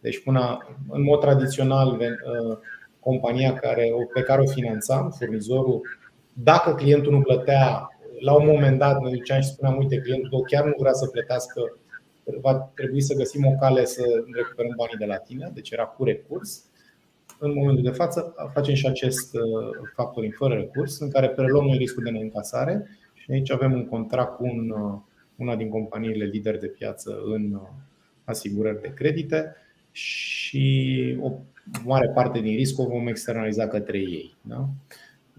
Deci, 0.00 0.22
până 0.22 0.66
în 0.88 1.02
mod 1.02 1.20
tradițional, 1.20 1.88
uh, 1.88 2.56
compania 3.00 3.52
care, 3.52 3.92
pe 4.14 4.22
care 4.22 4.40
o 4.40 4.46
finanțam, 4.46 5.10
furnizorul, 5.10 5.80
dacă 6.32 6.74
clientul 6.74 7.12
nu 7.12 7.20
plătea, 7.20 7.88
la 8.20 8.34
un 8.34 8.46
moment 8.46 8.78
dat 8.78 9.00
ne 9.00 9.10
duceam 9.10 9.40
și 9.40 9.48
spuneam, 9.48 9.78
uite, 9.78 9.98
clientul 9.98 10.44
chiar 10.46 10.64
nu 10.64 10.74
vrea 10.78 10.92
să 10.92 11.06
plătească 11.06 11.62
va 12.40 12.70
trebui 12.74 13.00
să 13.00 13.14
găsim 13.14 13.46
o 13.46 13.54
cale 13.60 13.84
să 13.84 14.02
recuperăm 14.32 14.72
banii 14.76 14.96
de 14.98 15.04
la 15.04 15.16
tine, 15.16 15.50
deci 15.54 15.70
era 15.70 15.84
cu 15.84 16.04
recurs. 16.04 16.64
În 17.38 17.52
momentul 17.54 17.82
de 17.82 17.90
față 17.90 18.34
facem 18.52 18.74
și 18.74 18.86
acest 18.86 19.34
uh, 19.34 19.42
factoring 19.94 20.34
fără 20.34 20.54
recurs, 20.54 21.00
în 21.00 21.10
care 21.10 21.28
preluăm 21.28 21.64
noi 21.64 21.76
riscul 21.76 22.02
de 22.02 22.10
neîncasare 22.10 22.86
și 23.14 23.30
aici 23.30 23.50
avem 23.50 23.72
un 23.72 23.86
contract 23.86 24.36
cu 24.36 24.44
un, 24.44 24.70
uh, 24.70 24.98
una 25.38 25.56
din 25.56 25.68
companiile 25.68 26.24
lideri 26.24 26.60
de 26.60 26.66
piață 26.66 27.22
în 27.24 27.52
uh, 27.52 27.68
asigurări 28.24 28.80
de 28.80 28.92
credite 28.94 29.54
și 29.90 31.16
o 31.20 31.32
mare 31.84 32.08
parte 32.14 32.40
din 32.40 32.56
risc 32.56 32.78
o 32.78 32.86
vom 32.86 33.06
externaliza 33.06 33.68
către 33.68 33.98
ei. 33.98 34.36
Da? 34.40 34.68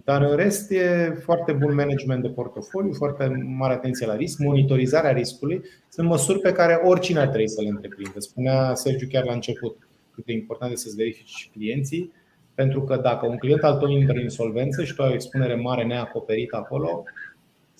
Dar 0.04 0.22
în 0.22 0.36
rest 0.36 0.72
e 0.72 1.16
foarte 1.24 1.52
bun 1.52 1.74
management 1.74 2.22
de 2.22 2.30
portofoliu, 2.30 2.94
foarte 2.94 3.28
mare 3.58 3.74
atenție 3.74 4.06
la 4.06 4.16
risc, 4.16 4.40
monitorizarea 4.40 5.12
riscului. 5.12 5.62
Sunt 5.90 6.08
măsuri 6.08 6.40
pe 6.40 6.52
care 6.52 6.74
oricine 6.84 7.20
ar 7.20 7.28
trebui 7.28 7.50
să 7.50 7.62
le 7.62 7.70
întreprindă. 7.70 8.20
Spunea 8.20 8.74
Sergiu 8.74 9.08
chiar 9.08 9.24
la 9.24 9.34
început 9.34 9.88
cât 10.14 10.26
de 10.26 10.34
important 10.34 10.72
este 10.72 10.84
să-ți 10.84 10.96
verifici 10.96 11.50
clienții, 11.54 12.12
pentru 12.54 12.84
că 12.84 12.96
dacă 12.96 13.26
un 13.28 13.38
client 13.38 13.64
al 13.64 13.78
tău 13.78 13.90
intră 13.90 14.14
în 14.14 14.22
insolvență 14.22 14.84
și 14.84 14.94
tu 14.94 15.04
ai 15.04 15.10
o 15.10 15.14
expunere 15.14 15.56
mare 15.56 15.84
neacoperită 15.86 16.56
acolo, 16.56 17.04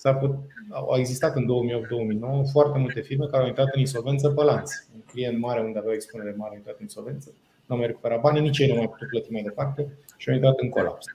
s-ar 0.00 0.18
put, 0.18 0.34
au 0.70 0.96
existat 0.98 1.36
în 1.36 1.44
2008-2009 1.44 2.50
foarte 2.52 2.78
multe 2.78 3.00
firme 3.00 3.26
care 3.26 3.42
au 3.42 3.48
intrat 3.48 3.68
în 3.74 3.80
insolvență 3.80 4.28
pe 4.28 4.42
lanț. 4.42 4.70
Un 4.94 5.00
client 5.10 5.38
mare 5.38 5.60
unde 5.60 5.78
avea 5.78 5.90
o 5.90 5.94
expunere 5.94 6.34
mare 6.36 6.52
a 6.52 6.56
intrat 6.56 6.74
în 6.74 6.82
insolvență, 6.82 7.32
nu 7.66 7.74
au 7.74 7.76
mai 7.76 7.86
recuperat 7.86 8.20
bani, 8.20 8.40
nici 8.40 8.58
ei 8.58 8.66
nu 8.66 8.72
au 8.72 8.78
mai 8.78 8.88
putut 8.88 9.08
plăti 9.08 9.32
mai 9.32 9.42
departe 9.42 9.86
și 10.16 10.28
au 10.28 10.34
intrat 10.34 10.58
în 10.58 10.68
colaps. 10.68 11.06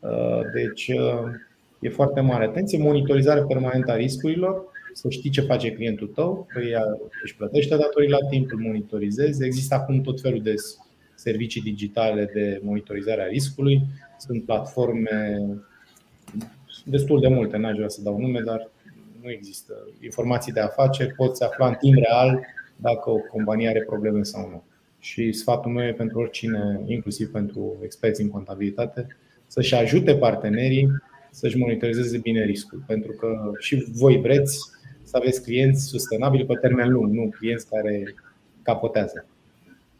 Uh, 0.00 0.40
deci 0.54 0.88
uh, 0.88 1.24
e 1.80 1.88
foarte 1.88 2.20
mare 2.20 2.44
atenție, 2.44 2.78
monitorizare 2.78 3.44
permanentă 3.48 3.90
a 3.92 3.96
riscurilor, 3.96 4.64
să 4.92 5.08
știi 5.08 5.30
ce 5.30 5.40
face 5.40 5.72
clientul 5.72 6.06
tău, 6.06 6.46
că 6.48 6.60
ea 6.60 6.82
își 7.22 7.36
plătește 7.36 7.76
datorii 7.76 8.10
la 8.10 8.28
timp, 8.30 8.52
îl 8.52 8.58
monitorizezi. 8.58 9.44
Există 9.44 9.74
acum 9.74 10.00
tot 10.00 10.20
felul 10.20 10.42
de 10.42 10.54
servicii 11.14 11.62
digitale 11.62 12.30
de 12.34 12.60
monitorizare 12.62 13.22
a 13.22 13.26
riscului. 13.26 13.80
Sunt 14.18 14.44
platforme 14.44 15.38
destul 16.88 17.20
de 17.20 17.28
multe, 17.28 17.56
n-aș 17.56 17.76
vrea 17.76 17.88
să 17.88 18.02
dau 18.02 18.20
nume, 18.20 18.40
dar 18.40 18.70
nu 19.22 19.30
există 19.30 19.74
informații 20.02 20.52
de 20.52 20.60
afaceri, 20.60 21.14
poți 21.14 21.42
afla 21.42 21.66
în 21.66 21.74
timp 21.74 21.96
real 21.96 22.40
dacă 22.76 23.10
o 23.10 23.18
companie 23.18 23.68
are 23.68 23.82
probleme 23.82 24.22
sau 24.22 24.48
nu. 24.48 24.62
Și 24.98 25.32
sfatul 25.32 25.70
meu 25.70 25.86
e 25.86 25.92
pentru 25.92 26.18
oricine, 26.18 26.80
inclusiv 26.86 27.30
pentru 27.30 27.76
experți 27.82 28.22
în 28.22 28.28
contabilitate, 28.28 29.06
să-și 29.46 29.74
ajute 29.74 30.16
partenerii 30.16 30.88
să-și 31.30 31.56
monitorizeze 31.56 32.18
bine 32.18 32.44
riscul. 32.44 32.82
Pentru 32.86 33.12
că 33.12 33.50
și 33.58 33.86
voi 33.92 34.20
vreți 34.20 34.58
să 35.02 35.16
aveți 35.16 35.42
clienți 35.42 35.86
sustenabili 35.86 36.46
pe 36.46 36.54
termen 36.54 36.92
lung, 36.92 37.12
nu 37.12 37.28
clienți 37.28 37.68
care 37.68 38.14
capotează. 38.62 39.26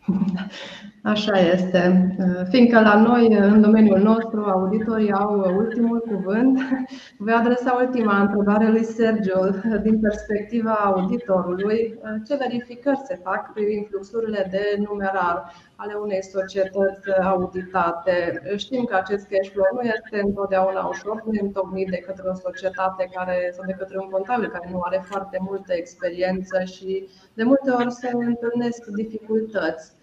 Așa 1.12 1.38
este. 1.38 2.14
Fiindcă 2.50 2.80
la 2.80 3.00
noi, 3.00 3.26
în 3.32 3.60
domeniul 3.60 3.98
nostru, 3.98 4.40
auditorii 4.40 5.12
au 5.12 5.54
ultimul 5.56 6.00
cuvânt, 6.00 6.60
voi 7.24 7.32
adresa 7.32 7.72
ultima 7.80 8.20
întrebare 8.20 8.68
lui 8.68 8.84
Sergio. 8.84 9.40
Din 9.82 10.00
perspectiva 10.00 10.72
auditorului, 10.72 11.98
ce 12.26 12.36
verificări 12.36 13.00
se 13.06 13.20
fac 13.22 13.52
privind 13.52 13.86
fluxurile 13.86 14.48
de 14.50 14.82
numerar 14.88 15.52
ale 15.76 15.94
unei 15.94 16.22
societăți 16.24 17.20
auditate? 17.22 18.42
Știm 18.56 18.84
că 18.84 18.94
acest 18.96 19.26
cash 19.26 19.50
flow 19.50 19.70
nu 19.72 19.80
este 19.80 20.20
întotdeauna 20.26 20.86
ușor, 20.86 21.22
nu 21.24 21.32
întocmit 21.42 21.88
de 21.90 21.96
către 22.06 22.28
o 22.28 22.34
societate 22.34 23.08
care, 23.14 23.52
sau 23.54 23.64
de 23.66 23.76
către 23.78 23.98
un 23.98 24.08
contabil 24.08 24.48
care 24.48 24.68
nu 24.72 24.80
are 24.80 25.00
foarte 25.04 25.38
multă 25.40 25.72
experiență 25.72 26.62
și 26.64 27.08
de 27.34 27.42
multe 27.42 27.70
ori 27.70 27.92
se 27.92 28.10
întâlnesc 28.12 28.86
dificultăți. 28.86 29.96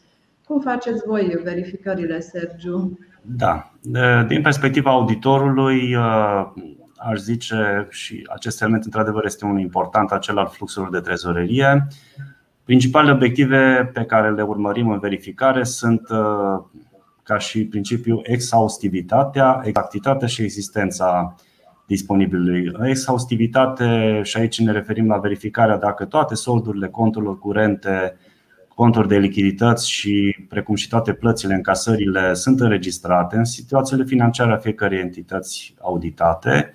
Cum 0.47 0.59
faceți 0.59 1.01
voi 1.05 1.39
verificările, 1.43 2.19
Sergiu? 2.19 2.99
Da. 3.21 3.71
Din 4.27 4.41
perspectiva 4.41 4.91
auditorului, 4.91 5.95
uh, 5.95 6.45
aș 6.97 7.17
zice 7.17 7.87
și 7.89 8.27
acest 8.33 8.61
element 8.61 8.83
într-adevăr 8.83 9.25
este 9.25 9.45
unul 9.45 9.59
important, 9.59 10.11
acel 10.11 10.37
al 10.37 10.47
fluxurilor 10.47 10.93
de 10.93 10.99
trezorerie. 10.99 11.87
Principalele 12.63 13.13
obiective 13.13 13.89
pe 13.93 14.03
care 14.03 14.31
le 14.31 14.41
urmărim 14.41 14.89
în 14.89 14.99
verificare 14.99 15.63
sunt 15.63 16.09
uh, 16.09 16.63
ca 17.23 17.37
și 17.37 17.65
principiu 17.65 18.19
exhaustivitatea, 18.23 19.61
exactitatea 19.63 20.27
și 20.27 20.41
existența 20.41 21.35
disponibilului. 21.85 22.71
Exhaustivitate 22.83 24.19
și 24.23 24.37
aici 24.37 24.59
ne 24.59 24.71
referim 24.71 25.07
la 25.07 25.17
verificarea 25.17 25.77
dacă 25.77 26.05
toate 26.05 26.35
soldurile 26.35 26.87
conturilor 26.87 27.39
curente 27.39 28.17
conturi 28.75 29.07
de 29.07 29.17
lichidități 29.17 29.91
și 29.91 30.37
precum 30.49 30.75
și 30.75 30.87
toate 30.87 31.13
plățile, 31.13 31.53
încasările 31.53 32.33
sunt 32.33 32.59
înregistrate 32.59 33.35
în 33.35 33.43
situațiile 33.43 34.03
financiare 34.03 34.51
a 34.51 34.57
fiecărei 34.57 34.99
entități 34.99 35.75
auditate. 35.81 36.73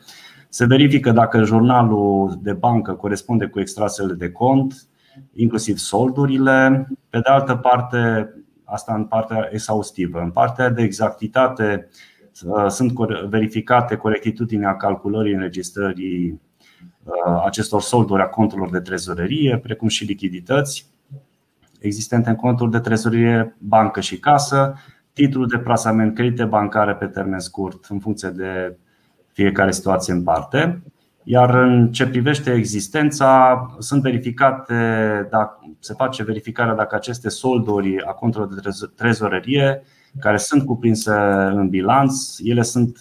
Se 0.49 0.67
verifică 0.67 1.11
dacă 1.11 1.43
jurnalul 1.43 2.39
de 2.43 2.53
bancă 2.53 2.93
corespunde 2.93 3.47
cu 3.47 3.61
extrasele 3.61 4.13
de 4.13 4.31
cont, 4.31 4.89
inclusiv 5.33 5.77
soldurile. 5.77 6.89
Pe 7.11 7.19
de 7.19 7.31
altă 7.31 7.55
parte, 7.55 8.35
asta 8.65 8.95
în 8.95 9.05
partea 9.05 9.49
exhaustivă. 9.53 10.21
În 10.21 10.31
partea 10.31 10.71
de 10.71 10.83
exactitate 10.83 11.89
sunt 12.69 12.93
verificate 13.29 13.97
corectitudinea 13.97 14.77
calculării 14.77 15.35
înregistrării 15.35 16.41
acestor 17.45 17.81
solduri 17.81 18.23
a 18.23 18.27
conturilor 18.27 18.71
de 18.71 18.81
trezorerie, 18.81 19.59
precum 19.59 19.89
și 19.89 20.05
lichidități 20.05 20.89
existente 21.81 22.29
în 22.29 22.37
conturi 22.37 22.71
de 22.71 22.79
trezorerie, 22.79 23.57
bancă 23.59 24.01
și 24.01 24.19
casă, 24.19 24.75
titlul 25.13 25.47
de 25.47 25.59
plasament, 25.59 26.15
credite 26.15 26.45
bancare 26.45 26.95
pe 26.95 27.07
termen 27.07 27.39
scurt, 27.39 27.85
în 27.89 27.99
funcție 27.99 28.29
de 28.29 28.77
fiecare 29.33 29.71
situație 29.71 30.13
în 30.13 30.23
parte. 30.23 30.83
Iar 31.23 31.55
în 31.55 31.93
ce 31.93 32.07
privește 32.07 32.53
existența, 32.53 33.67
sunt 33.79 34.03
verificate, 34.03 34.75
dacă, 35.31 35.75
se 35.79 35.95
face 35.95 36.23
verificarea 36.23 36.75
dacă 36.75 36.95
aceste 36.95 37.29
solduri 37.29 38.03
a 38.05 38.13
conturilor 38.13 38.55
de 38.55 38.71
trezorerie, 38.97 39.83
care 40.19 40.37
sunt 40.37 40.65
cuprinse 40.65 41.13
în 41.53 41.69
bilanț, 41.69 42.39
ele 42.39 42.63
sunt 42.63 42.99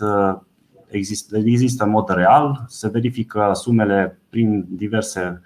există, 0.90 1.38
există 1.38 1.84
în 1.84 1.90
mod 1.90 2.10
real, 2.10 2.66
se 2.68 2.90
verifică 2.90 3.52
sumele 3.54 4.20
prin 4.30 4.66
diverse 4.70 5.42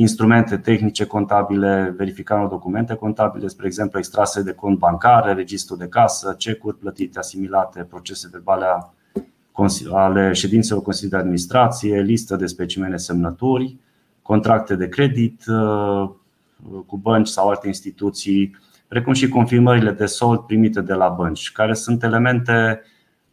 instrumente 0.00 0.56
tehnice 0.56 1.04
contabile, 1.04 1.94
verificarea 1.96 2.46
documente 2.46 2.94
contabile, 2.94 3.46
spre 3.46 3.66
exemplu 3.66 3.98
extrase 3.98 4.42
de 4.42 4.52
cont 4.52 4.78
bancare, 4.78 5.32
registru 5.32 5.76
de 5.76 5.88
casă, 5.88 6.34
cecuri 6.38 6.76
plătite, 6.76 7.18
asimilate, 7.18 7.82
procese 7.82 8.28
verbale 8.32 8.64
ale 9.92 10.32
ședințelor 10.32 10.82
Consiliului 10.82 11.18
de 11.18 11.24
Administrație, 11.24 12.00
listă 12.00 12.36
de 12.36 12.46
specimene 12.46 12.96
semnături, 12.96 13.76
contracte 14.22 14.74
de 14.74 14.88
credit 14.88 15.42
uh, 15.46 16.10
cu 16.86 16.96
bănci 16.96 17.28
sau 17.28 17.48
alte 17.48 17.66
instituții, 17.66 18.56
precum 18.88 19.12
și 19.12 19.28
confirmările 19.28 19.90
de 19.90 20.06
sold 20.06 20.38
primite 20.38 20.80
de 20.80 20.94
la 20.94 21.08
bănci, 21.08 21.52
care 21.52 21.74
sunt 21.74 22.02
elemente 22.02 22.82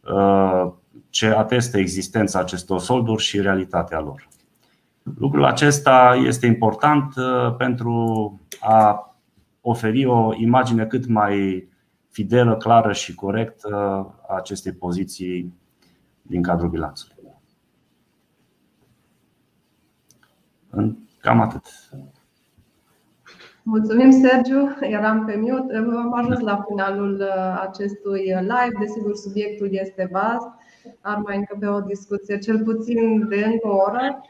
uh, 0.00 0.72
ce 1.10 1.26
atestă 1.26 1.78
existența 1.78 2.38
acestor 2.38 2.80
solduri 2.80 3.22
și 3.22 3.40
realitatea 3.40 4.00
lor. 4.00 4.28
Lucrul 5.14 5.44
acesta 5.44 6.22
este 6.24 6.46
important 6.46 7.14
uh, 7.16 7.54
pentru 7.56 7.94
a 8.60 9.10
oferi 9.60 10.06
o 10.06 10.34
imagine 10.34 10.86
cât 10.86 11.06
mai 11.06 11.68
fidelă, 12.08 12.56
clară 12.56 12.92
și 12.92 13.14
corectă 13.14 13.74
a 14.28 14.34
acestei 14.34 14.72
poziții 14.72 15.54
din 16.22 16.42
cadrul 16.42 16.68
bilanțului. 16.68 17.14
Cam 21.20 21.40
atât. 21.40 21.62
Mulțumim, 23.62 24.10
Sergiu. 24.10 24.76
Eram 24.80 25.24
pe 25.24 25.36
mute. 25.36 25.76
Am 25.76 26.14
ajuns 26.14 26.40
la 26.40 26.64
finalul 26.68 27.20
uh, 27.20 27.60
acestui 27.68 28.20
live. 28.40 28.76
Desigur, 28.80 29.14
subiectul 29.14 29.68
este 29.70 30.08
vast. 30.12 30.48
Ar 31.00 31.16
mai 31.16 31.36
încăpe 31.36 31.66
o 31.66 31.80
discuție, 31.80 32.38
cel 32.38 32.62
puțin 32.64 33.28
de 33.28 33.44
încă 33.44 33.68
o 33.68 33.76
oră. 33.76 34.20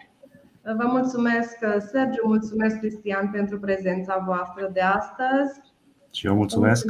Vă 0.75 0.87
mulțumesc, 0.87 1.59
Sergiu, 1.79 2.23
mulțumesc, 2.25 2.79
Cristian, 2.79 3.31
pentru 3.31 3.59
prezența 3.59 4.23
voastră 4.27 4.71
de 4.73 4.81
astăzi. 4.81 5.61
Și 6.13 6.27
eu 6.27 6.35
mulțumesc. 6.35 6.87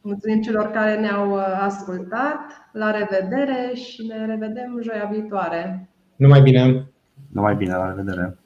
Mulțumim 0.00 0.40
celor 0.40 0.70
care 0.70 1.00
ne-au 1.00 1.32
uh, 1.32 1.58
ascultat. 1.60 2.38
La 2.72 2.90
revedere 2.90 3.74
și 3.74 4.06
ne 4.06 4.26
revedem 4.26 4.80
joia 4.82 5.08
viitoare. 5.10 5.88
Numai 6.16 6.40
bine! 6.40 6.90
Numai 7.32 7.56
bine, 7.56 7.74
la 7.74 7.88
revedere! 7.88 8.38